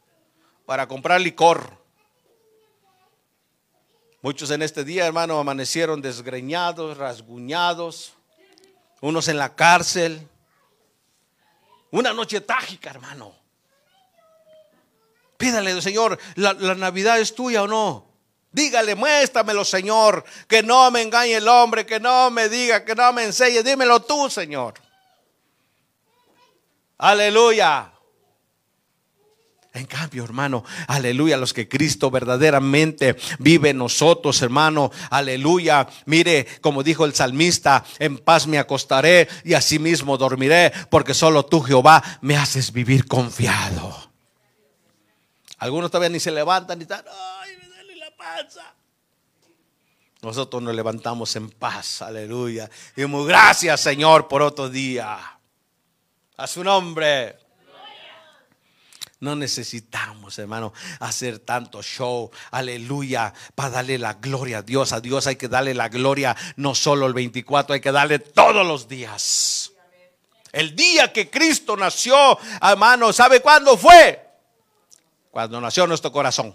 para 0.67 0.87
comprar 0.87 1.19
licor. 1.19 1.83
Muchos 4.21 4.51
en 4.51 4.61
este 4.61 4.85
día, 4.85 5.07
hermano, 5.07 5.39
amanecieron 5.39 6.03
desgreñados, 6.03 6.99
rasguñados, 6.99 8.13
unos 9.01 9.29
en 9.29 9.39
la 9.39 9.57
cárcel. 9.57 10.29
Una 11.91 12.13
noche 12.13 12.43
trágica, 12.43 12.91
hermano. 12.91 13.35
Pídale, 15.39 15.81
Señor, 15.81 16.19
¿la, 16.35 16.53
¿la, 16.53 16.75
Navidad 16.75 17.19
es 17.19 17.35
tuya 17.35 17.63
o 17.63 17.67
no? 17.67 18.10
Dígale, 18.53 18.95
muéstramelo, 18.95 19.65
Señor. 19.65 20.25
Que 20.49 20.63
no 20.63 20.91
me 20.91 21.03
engañe 21.03 21.35
el 21.35 21.49
hombre, 21.49 21.87
que 21.87 22.01
no 22.01 22.31
me 22.31 22.49
diga, 22.49 22.85
que 22.85 22.95
no 22.95 23.13
me 23.13 23.25
enseñe. 23.25 23.63
Dímelo 23.63 24.01
tú, 24.01 24.29
Señor. 24.29 24.75
Aleluya. 26.99 27.93
En 29.73 29.87
cambio, 29.87 30.25
hermano, 30.25 30.65
aleluya, 30.89 31.37
los 31.37 31.53
que 31.53 31.69
Cristo 31.69 32.11
verdaderamente 32.11 33.17
vive 33.39 33.71
en 33.71 33.79
nosotros, 33.79 34.43
hermano, 34.43 34.91
aleluya. 35.11 35.87
Mire, 36.07 36.45
como 36.61 36.83
dijo 36.83 37.05
el 37.05 37.15
salmista, 37.15 37.85
en 38.01 38.19
paz 38.19 38.49
me 38.49 38.59
acostaré 38.59 39.29
y 39.45 39.55
asimismo 39.55 40.19
dormiré, 40.19 40.73
porque 40.91 41.15
solo 41.15 41.47
tú, 41.47 41.61
Jehová, 41.61 42.03
me 42.21 42.37
haces 42.37 42.73
vivir 42.73 43.07
confiado. 43.07 44.11
Algunos 45.59 45.91
todavía 45.91 46.09
ni 46.09 46.19
se 46.19 46.33
levantan 46.33 46.79
ni 46.79 46.83
están, 46.83 47.05
ay, 47.09 47.40
Nosotros 50.23 50.63
nos 50.63 50.75
levantamos 50.75 51.35
en 51.37 51.51
paz, 51.51 52.03
aleluya. 52.03 52.71
Y 52.95 53.07
muy 53.07 53.27
gracias, 53.27 53.81
Señor, 53.81 54.29
por 54.29 54.43
otro 54.43 54.69
día. 54.69 55.19
A 56.37 56.47
su 56.47 56.63
nombre. 56.63 57.39
No 59.21 59.37
necesitamos, 59.37 60.39
hermano, 60.39 60.73
hacer 60.99 61.41
tanto 61.41 61.83
show, 61.83 62.31
aleluya, 62.51 63.35
para 63.55 63.69
darle 63.71 63.99
la 63.99 64.15
gloria 64.15 64.59
a 64.59 64.63
Dios. 64.63 64.93
A 64.95 65.01
Dios 65.01 65.27
hay 65.27 65.37
que 65.37 65.49
darle 65.49 65.75
la 65.75 65.91
gloria 65.91 66.35
no 66.57 66.75
solo 66.75 67.07
el 67.07 67.13
24, 67.13 67.75
hay 67.75 67.81
que 67.81 67.93
darle 67.93 68.19
todos 68.19 68.67
los 68.67 68.89
días. 68.89 69.73
El 70.53 70.75
día 70.75 71.13
que 71.13 71.29
Cristo 71.31 71.77
nació, 71.77 72.39
hermano, 72.63 73.13
¿sabe 73.13 73.41
cuándo 73.41 73.77
fue? 73.77 74.27
Cuando 75.31 75.61
nació 75.61 75.87
nuestro 75.87 76.11
corazón. 76.11 76.55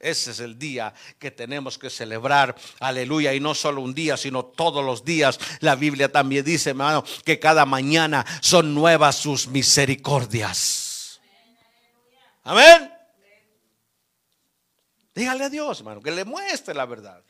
Ese 0.00 0.30
es 0.30 0.38
el 0.38 0.58
día 0.58 0.94
que 1.18 1.32
tenemos 1.32 1.76
que 1.76 1.90
celebrar, 1.90 2.54
aleluya, 2.78 3.34
y 3.34 3.40
no 3.40 3.54
solo 3.54 3.80
un 3.80 3.94
día, 3.94 4.16
sino 4.16 4.44
todos 4.44 4.84
los 4.84 5.04
días. 5.04 5.40
La 5.60 5.74
Biblia 5.74 6.10
también 6.12 6.44
dice, 6.44 6.70
hermano, 6.70 7.04
que 7.24 7.40
cada 7.40 7.66
mañana 7.66 8.24
son 8.40 8.74
nuevas 8.74 9.16
sus 9.16 9.48
misericordias. 9.48 11.20
Amén. 12.44 12.92
Dígale 15.14 15.44
a 15.44 15.50
Dios, 15.50 15.80
hermano, 15.80 16.00
que 16.00 16.12
le 16.12 16.24
muestre 16.24 16.74
la 16.74 16.86
verdad. 16.86 17.24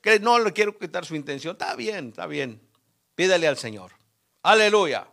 Que 0.00 0.20
no 0.20 0.38
le 0.38 0.52
quiero 0.52 0.78
quitar 0.78 1.04
su 1.04 1.16
intención, 1.16 1.52
está 1.52 1.74
bien, 1.74 2.10
está 2.10 2.26
bien. 2.26 2.60
Pídele 3.16 3.48
al 3.48 3.58
Señor. 3.58 3.90
Aleluya. 4.44 5.08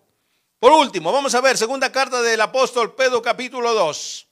Por 0.60 0.72
último, 0.74 1.12
vamos 1.12 1.34
a 1.34 1.42
ver, 1.42 1.58
segunda 1.58 1.92
carta 1.92 2.22
del 2.22 2.40
apóstol 2.40 2.94
Pedro 2.94 3.20
capítulo 3.24 3.74
2. 3.74 4.28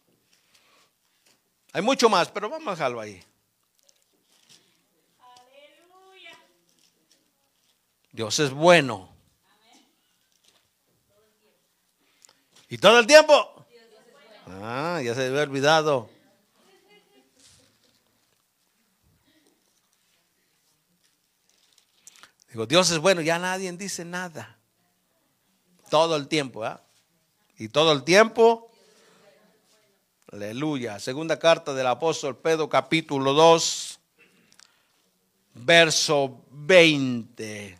Hay 1.73 1.81
mucho 1.81 2.09
más, 2.09 2.29
pero 2.29 2.49
vamos 2.49 2.67
a 2.67 2.71
dejarlo 2.71 2.99
ahí. 2.99 3.23
Dios 8.11 8.39
es 8.39 8.51
bueno. 8.51 9.09
Y 12.67 12.77
todo 12.77 12.99
el 12.99 13.07
tiempo. 13.07 13.65
Ah, 14.47 15.01
ya 15.03 15.15
se 15.15 15.27
había 15.27 15.43
olvidado. 15.43 16.09
Digo, 22.49 22.65
Dios 22.65 22.89
es 22.91 22.97
bueno, 22.97 23.21
ya 23.21 23.39
nadie 23.39 23.71
dice 23.73 24.03
nada. 24.03 24.57
Todo 25.89 26.17
el 26.17 26.27
tiempo, 26.27 26.65
¿ah? 26.65 26.81
Y 27.57 27.69
todo 27.69 27.93
el 27.93 28.03
tiempo. 28.03 28.70
Aleluya. 30.31 30.97
Segunda 30.97 31.37
carta 31.37 31.73
del 31.73 31.87
apóstol 31.87 32.37
Pedro, 32.37 32.69
capítulo 32.69 33.33
2, 33.33 33.99
verso 35.55 36.45
20. 36.51 37.77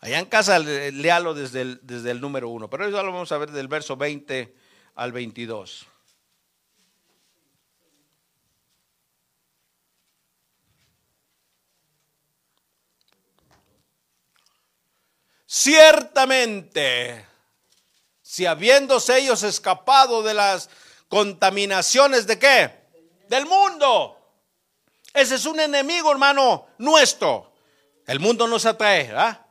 Allá 0.00 0.18
en 0.18 0.24
casa 0.24 0.58
léalo 0.58 1.34
desde 1.34 1.60
el, 1.60 2.20
número 2.22 2.48
1, 2.48 2.70
pero 2.70 2.86
eso 2.86 3.02
lo 3.02 3.12
vamos 3.12 3.30
a 3.30 3.36
ver 3.36 3.50
del 3.50 3.68
verso 3.68 3.98
20 3.98 4.54
al 4.94 5.12
22. 5.12 5.86
Ciertamente, 15.44 17.29
si 18.30 18.46
habiéndose 18.46 19.18
ellos 19.18 19.42
escapado 19.42 20.22
de 20.22 20.34
las 20.34 20.70
contaminaciones 21.08 22.28
de 22.28 22.38
qué? 22.38 22.70
Del 23.28 23.44
mundo. 23.44 24.16
Ese 25.12 25.34
es 25.34 25.46
un 25.46 25.58
enemigo, 25.58 26.12
hermano, 26.12 26.68
nuestro. 26.78 27.52
El 28.06 28.20
mundo 28.20 28.46
nos 28.46 28.66
atrae, 28.66 29.12
¿ah? 29.16 29.44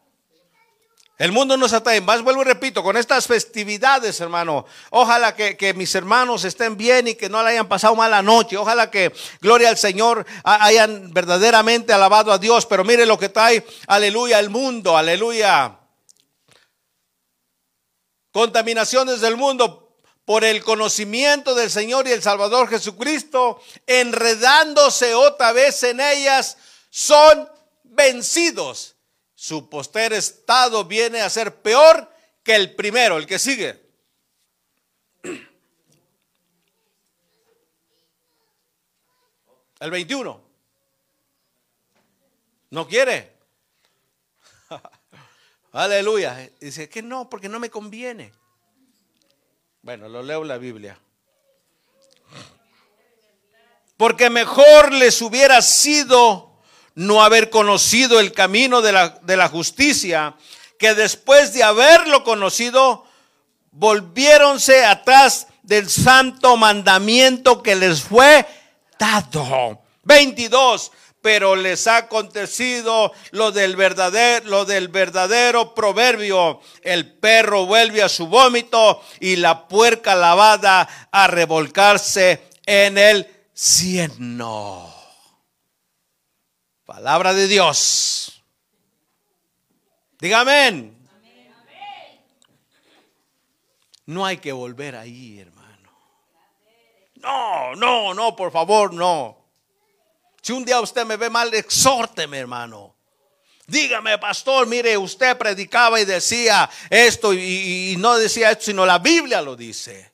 El 1.17 1.33
mundo 1.33 1.57
nos 1.57 1.73
atrae. 1.73 1.99
Más 1.99 2.21
vuelvo 2.21 2.43
y 2.43 2.45
repito, 2.45 2.81
con 2.81 2.95
estas 2.95 3.27
festividades, 3.27 4.21
hermano. 4.21 4.65
Ojalá 4.91 5.35
que, 5.35 5.73
mis 5.75 5.93
hermanos 5.93 6.45
estén 6.45 6.77
bien 6.77 7.09
y 7.09 7.15
que 7.15 7.27
no 7.27 7.43
le 7.43 7.49
hayan 7.49 7.67
pasado 7.67 7.97
mala 7.97 8.21
noche. 8.21 8.55
Ojalá 8.55 8.89
que, 8.89 9.11
gloria 9.41 9.67
al 9.67 9.77
Señor, 9.77 10.25
hayan 10.45 11.13
verdaderamente 11.13 11.91
alabado 11.91 12.31
a 12.31 12.37
Dios. 12.37 12.65
Pero 12.65 12.85
mire 12.85 13.05
lo 13.05 13.19
que 13.19 13.27
trae, 13.27 13.67
aleluya, 13.87 14.39
el 14.39 14.49
mundo, 14.49 14.95
aleluya. 14.95 15.78
Contaminaciones 18.31 19.21
del 19.21 19.37
mundo 19.37 19.97
por 20.25 20.43
el 20.43 20.63
conocimiento 20.63 21.55
del 21.55 21.71
Señor 21.71 22.07
y 22.07 22.11
el 22.11 22.21
Salvador 22.21 22.69
Jesucristo, 22.69 23.61
enredándose 23.87 25.15
otra 25.15 25.51
vez 25.51 25.81
en 25.83 25.99
ellas, 25.99 26.57
son 26.89 27.49
vencidos 27.83 28.95
su 29.39 29.69
poster 29.69 30.11
estado 30.11 30.83
viene 30.83 31.21
a 31.21 31.29
ser 31.29 31.61
peor 31.61 32.13
que 32.43 32.55
el 32.55 32.75
primero, 32.75 33.17
el 33.17 33.25
que 33.25 33.39
sigue. 33.39 33.81
El 39.79 39.91
21. 39.91 40.41
No 42.71 42.85
quiere. 42.85 43.38
Aleluya. 45.71 46.49
Dice 46.59 46.89
que 46.89 47.01
no, 47.01 47.29
porque 47.29 47.49
no 47.49 47.59
me 47.59 47.69
conviene. 47.69 48.31
Bueno, 49.81 50.09
lo 50.09 50.23
leo 50.23 50.43
la 50.43 50.57
Biblia. 50.57 50.99
Porque 53.97 54.29
mejor 54.29 54.91
les 54.93 55.21
hubiera 55.21 55.61
sido 55.61 56.57
no 56.95 57.23
haber 57.23 57.49
conocido 57.49 58.19
el 58.19 58.33
camino 58.33 58.81
de 58.81 58.91
la, 58.91 59.09
de 59.09 59.37
la 59.37 59.47
justicia, 59.47 60.35
que 60.77 60.95
después 60.95 61.53
de 61.53 61.63
haberlo 61.63 62.23
conocido, 62.23 63.05
volviéronse 63.71 64.85
atrás 64.85 65.47
del 65.63 65.89
santo 65.89 66.57
mandamiento 66.57 67.61
que 67.61 67.75
les 67.75 68.01
fue 68.01 68.45
dado. 68.97 69.81
22. 70.03 70.91
Pero 71.21 71.55
les 71.55 71.85
ha 71.87 71.97
acontecido 71.97 73.11
lo 73.31 73.51
del 73.51 73.75
verdadero, 73.75 74.47
lo 74.47 74.65
del 74.65 74.87
verdadero 74.87 75.73
proverbio. 75.75 76.61
El 76.81 77.11
perro 77.11 77.65
vuelve 77.65 78.01
a 78.01 78.09
su 78.09 78.27
vómito 78.27 79.03
y 79.19 79.35
la 79.35 79.67
puerca 79.67 80.15
lavada 80.15 80.87
a 81.11 81.27
revolcarse 81.27 82.43
en 82.65 82.97
el 82.97 83.27
cieno. 83.53 84.93
Palabra 86.85 87.33
de 87.33 87.47
Dios. 87.47 88.41
Dígame. 90.19 90.93
No 94.05 94.25
hay 94.25 94.37
que 94.37 94.51
volver 94.51 94.95
ahí, 94.95 95.39
hermano. 95.39 95.91
No, 97.15 97.75
no, 97.75 98.13
no, 98.13 98.35
por 98.35 98.51
favor, 98.51 98.91
no. 98.91 99.38
Si 100.49 100.53
un 100.53 100.65
día 100.65 100.81
usted 100.81 101.05
me 101.05 101.15
ve 101.15 101.29
mal, 101.29 101.53
exhórteme, 101.53 102.39
hermano. 102.39 102.95
Dígame, 103.67 104.17
pastor, 104.17 104.65
mire, 104.65 104.97
usted 104.97 105.37
predicaba 105.37 106.01
y 106.01 106.05
decía 106.05 106.67
esto 106.89 107.35
y, 107.35 107.93
no 107.99 108.17
decía 108.17 108.49
esto, 108.49 108.63
sino 108.63 108.83
la 108.83 108.97
Biblia 108.97 109.43
lo 109.43 109.55
dice. 109.55 110.11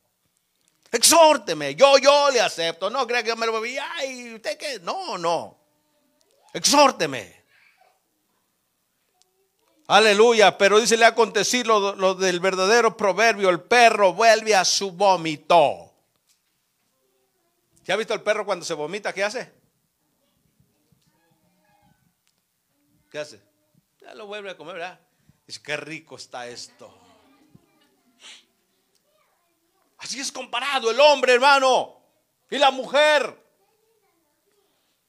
Exhórteme, 0.91 1.73
yo, 1.75 1.97
yo 1.99 2.31
le 2.31 2.41
acepto. 2.41 2.89
No 2.89 3.07
crea 3.07 3.23
que 3.23 3.29
yo 3.29 3.37
me 3.37 3.45
lo 3.45 3.61
vi, 3.61 3.77
ay, 3.77 4.33
usted 4.33 4.57
qué, 4.57 4.81
no, 4.81 5.17
no 5.17 5.57
exhórteme. 6.51 7.45
Aleluya, 9.87 10.57
pero 10.57 10.81
dice, 10.81 10.97
le 10.97 11.05
ha 11.05 11.15
acontecido 11.15 11.95
lo, 11.95 12.13
del 12.13 12.41
verdadero 12.41 12.97
proverbio, 12.97 13.49
el 13.49 13.61
perro 13.61 14.11
vuelve 14.11 14.53
a 14.53 14.65
su 14.65 14.91
vómito. 14.91 15.93
¿Ya 17.85 17.93
ha 17.93 17.97
visto 17.97 18.13
el 18.13 18.21
perro 18.21 18.45
cuando 18.45 18.65
se 18.65 18.73
vomita? 18.73 19.13
¿Qué 19.13 19.23
hace? 19.23 19.63
¿Qué 23.15 23.21
hace? 23.21 23.41
Ya 24.01 24.13
lo 24.13 24.27
vuelve 24.27 24.49
a 24.49 24.57
comer, 24.57 24.73
¿verdad? 24.73 24.99
Dice, 25.47 25.61
qué 25.63 25.77
rico 25.77 26.17
está 26.17 26.47
esto. 26.47 26.93
Así 29.99 30.19
es 30.19 30.33
comparado 30.33 30.91
el 30.91 30.99
hombre, 30.99 31.35
hermano, 31.35 31.97
y 32.49 32.57
la 32.57 32.71
mujer. 32.71 33.41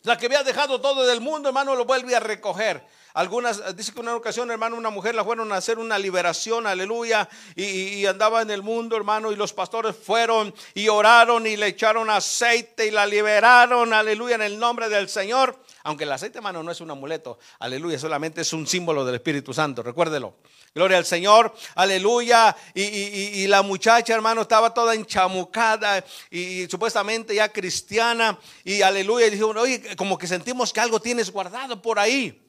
La 0.02 0.16
que 0.16 0.26
había 0.26 0.44
dejado 0.44 0.80
todo 0.80 1.04
del 1.04 1.20
mundo, 1.20 1.48
hermano, 1.48 1.74
lo 1.74 1.84
vuelve 1.84 2.14
a 2.14 2.20
recoger. 2.20 2.86
Algunas, 3.16 3.74
dice 3.74 3.94
que 3.94 4.00
una 4.00 4.14
ocasión, 4.14 4.50
hermano, 4.50 4.76
una 4.76 4.90
mujer 4.90 5.14
la 5.14 5.24
fueron 5.24 5.50
a 5.50 5.56
hacer 5.56 5.78
una 5.78 5.98
liberación, 5.98 6.66
aleluya, 6.66 7.26
y, 7.54 8.04
andaba 8.04 8.42
en 8.42 8.50
el 8.50 8.62
mundo, 8.62 8.94
hermano, 8.94 9.32
y 9.32 9.36
los 9.36 9.54
pastores 9.54 9.96
fueron 9.96 10.54
y 10.74 10.88
oraron 10.88 11.46
y 11.46 11.56
le 11.56 11.68
echaron 11.68 12.10
aceite 12.10 12.86
y 12.86 12.90
la 12.90 13.06
liberaron, 13.06 13.94
aleluya, 13.94 14.34
en 14.34 14.42
el 14.42 14.58
nombre 14.58 14.90
del 14.90 15.08
Señor. 15.08 15.58
Aunque 15.84 16.04
el 16.04 16.12
aceite, 16.12 16.40
hermano, 16.40 16.62
no 16.62 16.70
es 16.70 16.82
un 16.82 16.90
amuleto, 16.90 17.38
aleluya, 17.58 17.98
solamente 17.98 18.42
es 18.42 18.52
un 18.52 18.66
símbolo 18.66 19.02
del 19.02 19.14
Espíritu 19.14 19.54
Santo, 19.54 19.82
recuérdelo. 19.82 20.34
Gloria 20.74 20.98
al 20.98 21.06
Señor, 21.06 21.54
aleluya. 21.74 22.54
Y, 22.74 23.46
la 23.46 23.62
muchacha, 23.62 24.12
hermano, 24.12 24.42
estaba 24.42 24.74
toda 24.74 24.94
enchamucada 24.94 26.04
y, 26.30 26.66
supuestamente 26.68 27.34
ya 27.34 27.50
cristiana. 27.50 28.38
Y 28.62 28.82
aleluya, 28.82 29.28
y 29.28 29.30
dijo, 29.30 29.48
oye, 29.56 29.96
como 29.96 30.18
que 30.18 30.26
sentimos 30.26 30.70
que 30.70 30.80
algo 30.80 31.00
tienes 31.00 31.30
guardado 31.30 31.80
por 31.80 31.98
ahí. 31.98 32.42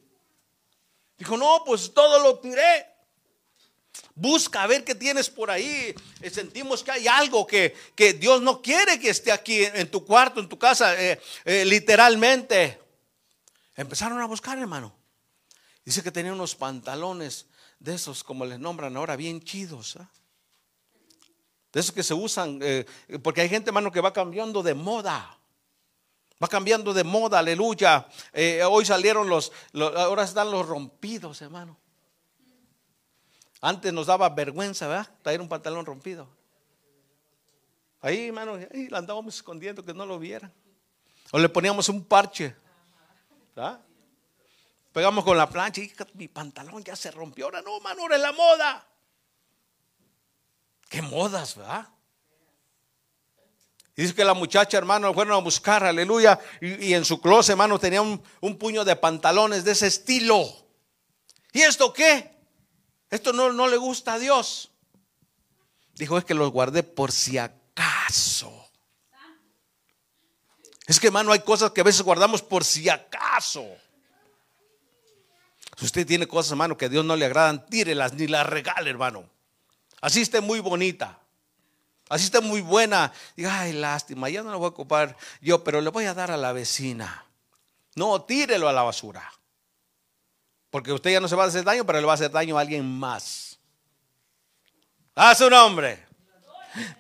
Dijo, 1.18 1.36
no, 1.36 1.64
pues 1.66 1.94
todo 1.94 2.20
lo 2.20 2.40
tiré. 2.40 2.98
Busca 4.14 4.64
a 4.64 4.68
ver 4.68 4.84
qué 4.84 4.96
tienes 4.96 5.30
por 5.30 5.50
ahí. 5.50 5.96
Eh, 6.22 6.30
sentimos 6.30 6.84
que 6.84 6.92
hay 6.92 7.08
algo 7.08 7.46
que, 7.46 7.76
Dios 8.20 8.42
no 8.42 8.62
quiere 8.62 9.00
que 9.00 9.10
esté 9.10 9.32
aquí 9.32 9.64
en 9.64 9.90
tu 9.90 10.06
cuarto, 10.06 10.40
en 10.40 10.50
tu 10.50 10.60
casa, 10.60 11.00
eh, 11.02 11.20
eh, 11.46 11.66
literalmente. 11.66 12.80
Empezaron 13.76 14.22
a 14.22 14.26
buscar, 14.26 14.58
hermano. 14.58 14.96
Dice 15.84 16.04
que 16.04 16.12
tenía 16.12 16.34
unos 16.34 16.56
pantalones 16.56 17.48
de 17.80 17.96
esos, 17.96 18.24
como 18.24 18.46
les 18.46 18.60
nombran 18.60 18.96
ahora, 18.98 19.16
bien 19.16 19.42
chidos. 19.42 19.96
¿ah? 19.98 20.10
De 21.72 21.80
esos 21.80 21.92
que 21.92 22.04
se 22.04 22.14
usan, 22.14 22.60
porque 23.24 23.42
hay 23.42 23.50
gente, 23.50 23.70
hermano, 23.70 23.92
que 23.92 24.02
va 24.02 24.14
cambiando 24.14 24.64
de 24.64 24.74
moda. 24.74 25.37
Va 26.42 26.48
cambiando 26.48 26.94
de 26.94 27.04
moda, 27.04 27.40
aleluya. 27.40 28.08
Eh, 28.32 28.64
hoy 28.64 28.86
salieron 28.86 29.28
los, 29.28 29.52
ahora 29.74 30.24
están 30.24 30.52
los 30.52 30.68
rompidos, 30.68 31.42
hermano. 31.42 31.78
Antes 33.60 33.92
nos 33.92 34.06
daba 34.06 34.30
vergüenza, 34.30 34.88
¿verdad? 34.88 35.10
Traer 35.24 35.42
un 35.42 35.50
pantalón 35.50 35.86
rompido. 35.86 36.30
Ahí, 38.02 38.28
hermano, 38.28 38.54
ahí 38.54 38.88
lo 38.88 38.98
andábamos 38.98 39.36
escondiendo 39.36 39.84
que 39.84 39.94
no 39.94 40.06
lo 40.06 40.20
vieran. 40.20 40.54
O 41.32 41.40
le 41.40 41.50
poníamos 41.50 41.90
un 41.90 42.04
parche. 42.04 42.56
¿verdad? 43.56 43.82
Pegamos 44.94 45.24
con 45.24 45.36
la 45.36 45.50
plancha 45.50 45.82
y 45.82 45.92
mi 46.14 46.28
pantalón 46.28 46.84
ya 46.84 46.96
se 46.96 47.10
rompió. 47.10 47.46
Ahora 47.46 47.64
no, 47.64 47.78
hermano, 47.78 48.04
ahora 48.04 48.16
es 48.16 48.22
la 48.22 48.32
moda. 48.32 48.88
Qué 50.88 51.02
modas, 51.02 51.56
¿verdad? 51.56 51.88
Y 53.98 54.04
dice 54.04 54.14
que 54.14 54.24
la 54.24 54.36
muchacha, 54.36 54.78
hermano, 54.78 55.12
fueron 55.12 55.34
a 55.34 55.42
buscar, 55.42 55.84
aleluya. 55.84 56.40
Y, 56.62 56.94
en 56.94 57.04
su 57.04 57.20
closet, 57.20 57.54
hermano, 57.54 57.80
tenía 57.80 58.00
un, 58.00 58.22
puño 58.60 58.86
de 58.86 58.96
pantalones 58.96 59.64
de 59.64 59.72
ese 59.72 59.88
estilo. 59.88 60.48
¿Y 61.52 61.62
esto 61.62 61.92
qué? 61.92 62.32
Esto 63.10 63.34
no, 63.34 63.52
no 63.52 63.68
le 63.68 63.78
gusta 63.78 64.14
a 64.14 64.20
Dios. 64.20 64.70
Dijo, 65.96 66.16
es 66.16 66.26
que 66.26 66.36
los 66.36 66.52
guardé 66.52 66.84
por 66.84 67.12
si 67.12 67.40
acaso. 67.40 68.70
Es 70.86 71.00
que, 71.00 71.08
hermano, 71.08 71.32
hay 71.32 71.40
cosas 71.40 71.72
que 71.72 71.82
a 71.82 71.84
veces 71.84 72.04
guardamos 72.04 72.44
por 72.44 72.64
si 72.64 72.88
acaso. 72.88 73.66
Si 75.76 75.86
usted 75.86 76.06
tiene 76.06 76.28
cosas, 76.28 76.52
hermano, 76.52 76.78
que 76.78 76.86
a 76.86 76.90
Dios 76.90 77.04
no 77.04 77.16
le 77.16 77.26
agradan, 77.26 77.66
tírelas 77.66 78.14
ni 78.14 78.28
las 78.28 78.46
regale, 78.46 78.92
hermano. 78.92 79.28
Así 80.02 80.22
esté 80.22 80.40
muy 80.40 80.60
bonita. 80.60 81.20
Así 82.10 82.26
está 82.26 82.42
muy 82.42 82.62
buena. 82.62 83.12
Diga, 83.36 83.62
ay, 83.62 83.74
lástima, 83.74 84.30
ya 84.30 84.44
no 84.44 84.52
la 84.52 84.58
voy 84.58 84.66
a 84.66 84.70
ocupar 84.70 85.18
yo, 85.42 85.64
pero 85.64 85.82
le 85.82 85.90
voy 85.90 86.06
a 86.06 86.14
dar 86.14 86.32
a 86.32 86.38
la 86.38 86.54
vecina. 86.54 87.26
No, 87.96 88.22
tírelo 88.22 88.70
a 88.70 88.74
la 88.74 88.84
basura. 88.84 89.32
Porque 90.70 90.94
usted 90.94 91.12
ya 91.12 91.20
no 91.20 91.28
se 91.28 91.36
va 91.36 91.46
a 91.46 91.48
hacer 91.48 91.64
daño, 91.64 91.86
pero 91.86 92.00
le 92.00 92.06
va 92.06 92.14
a 92.14 92.16
hacer 92.16 92.32
daño 92.32 92.58
a 92.58 92.62
alguien 92.62 92.86
más. 92.86 93.60
A 95.16 95.34
su 95.36 95.50
nombre. 95.50 96.06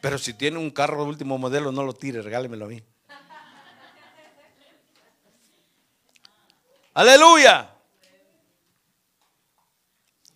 Pero 0.01 0.17
si 0.17 0.33
tiene 0.33 0.57
un 0.57 0.71
carro 0.71 1.03
de 1.03 1.09
último 1.09 1.37
modelo, 1.37 1.71
no 1.71 1.83
lo 1.83 1.93
tire, 1.93 2.21
regálemelo 2.21 2.65
a 2.65 2.69
mí. 2.69 2.83
Aleluya. 6.93 7.69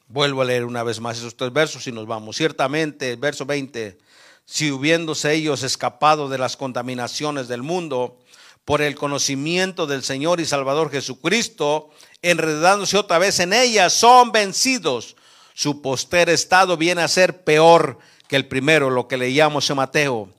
Vuelvo 0.08 0.42
a 0.44 0.46
leer 0.46 0.66
una 0.66 0.84
vez 0.84 1.00
más 1.00 1.18
esos 1.18 1.36
tres 1.36 1.52
versos 1.52 1.88
y 1.88 1.92
nos 1.92 2.06
vamos. 2.06 2.36
Ciertamente, 2.36 3.16
verso 3.16 3.46
20 3.46 3.98
si 4.46 4.72
hubiéndose 4.72 5.34
ellos 5.34 5.64
escapado 5.64 6.30
de 6.30 6.38
las 6.38 6.58
contaminaciones 6.58 7.48
del 7.48 7.64
mundo 7.64 8.20
por 8.66 8.82
el 8.82 8.96
conocimiento 8.96 9.88
del 9.88 10.04
Señor 10.04 10.40
y 10.40 10.46
Salvador 10.46 10.92
Jesucristo, 10.92 11.90
enredándose 12.22 12.98
otra 12.98 13.18
vez 13.18 13.40
en 13.40 13.54
ellas, 13.54 13.94
son 13.94 14.32
vencidos. 14.32 15.16
Su 15.54 15.82
poster 15.82 16.30
estado 16.30 16.78
viene 16.78 17.02
a 17.02 17.08
ser 17.08 17.44
peor 17.44 18.00
que 18.28 18.36
el 18.36 18.48
primero, 18.48 18.90
lo 18.90 19.08
que 19.08 19.18
leíamos 19.18 19.70
en 19.70 19.78
Mateo. 19.78 20.30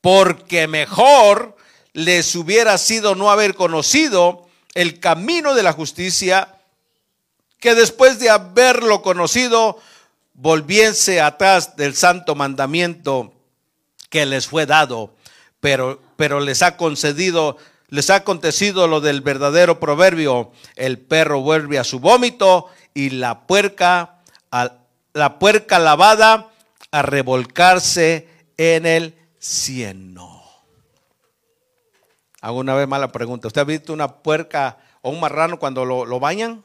Porque 0.00 0.68
mejor 0.68 1.56
les 1.92 2.34
hubiera 2.34 2.78
sido 2.78 3.14
no 3.14 3.30
haber 3.30 3.54
conocido 3.54 4.48
el 4.74 5.00
camino 5.00 5.54
de 5.54 5.62
la 5.62 5.72
justicia, 5.72 6.56
que 7.58 7.74
después 7.74 8.18
de 8.18 8.30
haberlo 8.30 9.02
conocido, 9.02 9.78
volviese 10.34 11.20
atrás 11.20 11.76
del 11.76 11.94
santo 11.94 12.34
mandamiento 12.34 13.32
que 14.08 14.26
les 14.26 14.46
fue 14.46 14.66
dado, 14.66 15.14
pero, 15.60 16.00
pero 16.16 16.40
les 16.40 16.62
ha 16.62 16.76
concedido, 16.76 17.56
les 17.88 18.10
ha 18.10 18.16
acontecido 18.16 18.88
lo 18.88 19.00
del 19.00 19.20
verdadero 19.20 19.80
proverbio, 19.80 20.52
el 20.76 20.98
perro 20.98 21.40
vuelve 21.40 21.78
a 21.78 21.84
su 21.84 22.00
vómito 22.00 22.66
y 22.94 23.10
la 23.10 23.46
puerca, 23.46 24.18
la 25.12 25.38
puerca 25.38 25.78
lavada 25.78 26.50
a 26.90 27.02
revolcarse 27.02 28.28
en 28.56 28.86
el 28.86 29.14
cieno. 29.38 30.42
Hago 32.40 32.58
una 32.58 32.74
vez 32.74 32.88
mala 32.88 33.12
pregunta. 33.12 33.48
¿Usted 33.48 33.60
ha 33.60 33.64
visto 33.64 33.92
una 33.92 34.22
puerca 34.22 34.78
o 35.02 35.10
un 35.10 35.20
marrano 35.20 35.58
cuando 35.58 35.84
lo, 35.84 36.06
lo 36.06 36.18
bañan? 36.18 36.64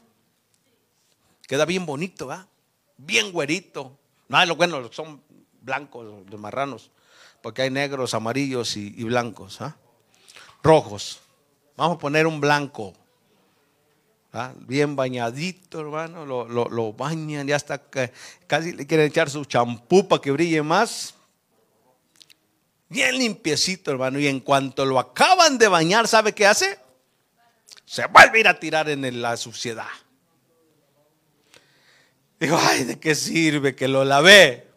Queda 1.48 1.66
bien 1.66 1.86
bonito, 1.86 2.28
¿va? 2.28 2.48
Bien 2.98 3.32
güerito. 3.32 3.98
No, 4.28 4.46
lo 4.46 4.56
bueno, 4.56 4.92
son 4.92 5.22
blancos 5.62 6.06
los 6.30 6.40
marranos, 6.40 6.92
porque 7.42 7.64
hay 7.64 7.70
negros, 7.70 8.14
amarillos 8.14 8.78
y, 8.78 9.04
blancos, 9.04 9.62
¿ah? 9.62 9.76
rojos. 10.64 11.20
Vamos 11.76 11.98
a 11.98 12.00
poner 12.00 12.28
un 12.28 12.40
blanco. 12.40 12.94
¿ah? 14.34 14.54
Bien 14.60 14.96
bañadito, 14.96 15.80
hermano, 15.80 16.26
lo, 16.26 16.94
bañan, 16.94 17.48
ya 17.48 17.56
hasta 17.56 17.82
casi 18.48 18.72
le 18.74 18.88
quieren 18.88 19.08
echar 19.08 19.30
su 19.30 19.46
champú 19.46 20.08
para 20.08 20.22
que 20.22 20.32
brille 20.32 20.62
más. 20.62 21.14
Bien 22.88 23.18
limpiecito, 23.18 23.92
hermano. 23.92 24.20
Y 24.20 24.28
en 24.28 24.40
cuanto 24.40 24.86
lo 24.86 25.00
acaban 25.00 25.58
de 25.58 25.68
bañar, 25.68 26.08
¿sabe 26.08 26.34
qué 26.34 26.46
hace? 26.46 26.80
Se 27.84 28.06
vuelve 28.08 28.48
a 28.48 28.60
tirar 28.60 28.90
en 28.90 29.22
la 29.22 29.36
suciedad. 29.38 29.88
Digo, 32.40 32.58
ay, 32.60 32.84
¿de 32.84 33.00
qué 33.00 33.16
sirve 33.16 33.76
que 33.76 33.88
lo 33.88 34.04
lavé? 34.04 34.68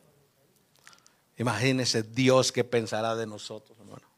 Imagínese 1.37 2.03
Dios 2.03 2.53
que 2.53 2.65
pensará 2.65 3.15
de 3.17 3.27
nosotros, 3.27 3.79
hermano. 3.79 4.09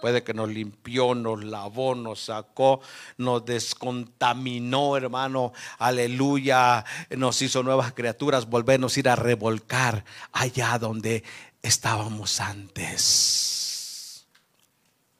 Puede 0.00 0.22
que 0.22 0.34
nos 0.34 0.48
limpió, 0.48 1.14
nos 1.14 1.42
lavó, 1.44 1.94
nos 1.94 2.24
sacó, 2.24 2.80
nos 3.16 3.44
descontaminó, 3.44 4.96
hermano. 4.96 5.52
Aleluya. 5.78 6.84
Nos 7.10 7.40
hizo 7.42 7.62
nuevas 7.62 7.92
criaturas. 7.92 8.46
Volvernos 8.46 8.96
a 8.96 9.00
ir 9.00 9.08
a 9.08 9.16
revolcar 9.16 10.04
allá 10.32 10.78
donde 10.78 11.24
estábamos 11.62 12.40
antes. 12.40 14.26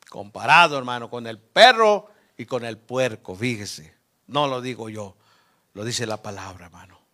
Comparado, 0.09 0.79
hermano, 0.79 1.09
con 1.11 1.27
el 1.27 1.39
perro 1.39 2.11
y 2.37 2.45
con 2.45 2.65
el 2.65 2.79
puerco. 2.79 3.35
Fíjese. 3.35 3.95
No 4.27 4.47
lo 4.47 4.61
digo 4.61 4.89
yo. 4.89 5.17
Lo 5.75 5.85
dice 5.85 6.07
la 6.07 6.23
palabra, 6.23 6.67
hermano. 6.67 7.06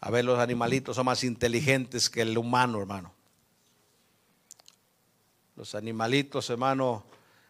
A 0.00 0.10
ver, 0.10 0.24
los 0.24 0.38
animalitos 0.38 0.96
son 0.96 1.06
más 1.06 1.24
inteligentes 1.24 2.08
que 2.08 2.22
el 2.22 2.36
humano, 2.38 2.80
hermano. 2.80 3.12
Los 5.56 5.74
animalitos, 5.74 6.48
hermano, 6.50 7.04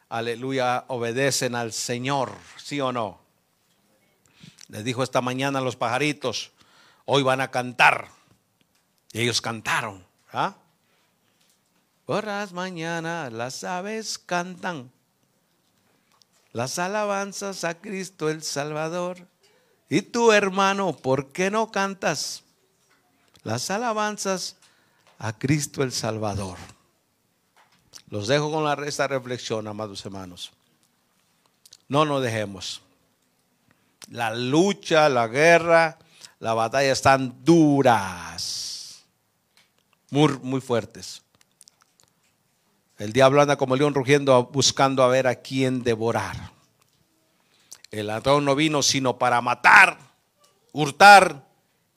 aleluya, 0.08 0.84
obedecen 0.88 1.54
al 1.54 1.72
Señor, 1.72 2.32
¿sí 2.56 2.80
o 2.80 2.92
no? 2.92 3.20
Les 4.68 4.84
dijo 4.84 5.02
esta 5.02 5.20
mañana 5.20 5.58
a 5.58 5.62
los 5.62 5.76
pajaritos, 5.76 6.52
hoy 7.04 7.22
van 7.22 7.40
a 7.40 7.50
cantar. 7.50 8.08
Y 9.12 9.20
ellos 9.20 9.40
cantaron. 9.40 10.06
¿ah? 10.32 10.56
Por 12.04 12.24
las 12.24 12.52
mañanas 12.52 13.32
las 13.32 13.64
aves 13.64 14.18
cantan 14.18 14.90
las 16.52 16.78
alabanzas 16.78 17.64
a 17.64 17.78
Cristo 17.78 18.28
el 18.30 18.42
Salvador. 18.42 19.26
Y 19.88 20.02
tu 20.02 20.32
hermano, 20.32 20.94
¿por 20.94 21.32
qué 21.32 21.50
no 21.50 21.70
cantas 21.70 22.42
las 23.42 23.70
alabanzas 23.70 24.56
a 25.18 25.36
Cristo 25.36 25.82
el 25.82 25.92
Salvador. 25.92 26.56
Los 28.10 28.28
dejo 28.28 28.50
con 28.50 28.64
la, 28.64 28.74
esta 28.86 29.06
reflexión, 29.06 29.66
amados 29.66 30.04
hermanos. 30.04 30.52
No 31.88 32.04
nos 32.04 32.22
dejemos. 32.22 32.82
La 34.10 34.34
lucha, 34.34 35.08
la 35.08 35.26
guerra, 35.28 35.98
la 36.38 36.54
batalla 36.54 36.92
están 36.92 37.44
duras, 37.44 39.04
muy, 40.10 40.38
muy 40.42 40.60
fuertes. 40.60 41.22
El 42.96 43.12
diablo 43.12 43.42
anda 43.42 43.56
como 43.56 43.76
león 43.76 43.94
rugiendo 43.94 44.44
buscando 44.46 45.02
a 45.02 45.08
ver 45.08 45.26
a 45.26 45.36
quién 45.36 45.82
devorar. 45.82 46.57
El 47.90 48.08
ladrón 48.08 48.44
no 48.44 48.54
vino 48.54 48.82
sino 48.82 49.18
para 49.18 49.40
matar, 49.40 49.98
hurtar 50.72 51.48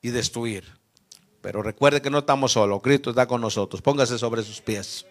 y 0.02 0.10
destruir. 0.10 0.64
Pero 1.42 1.62
recuerde 1.62 2.02
que 2.02 2.10
no 2.10 2.20
estamos 2.20 2.54
solos, 2.54 2.82
Cristo 2.82 3.10
está 3.10 3.28
con 3.28 3.42
nosotros. 3.42 3.82
Póngase 3.82 4.18
sobre 4.18 4.44
sus 4.44 4.62
pies. 4.62 5.06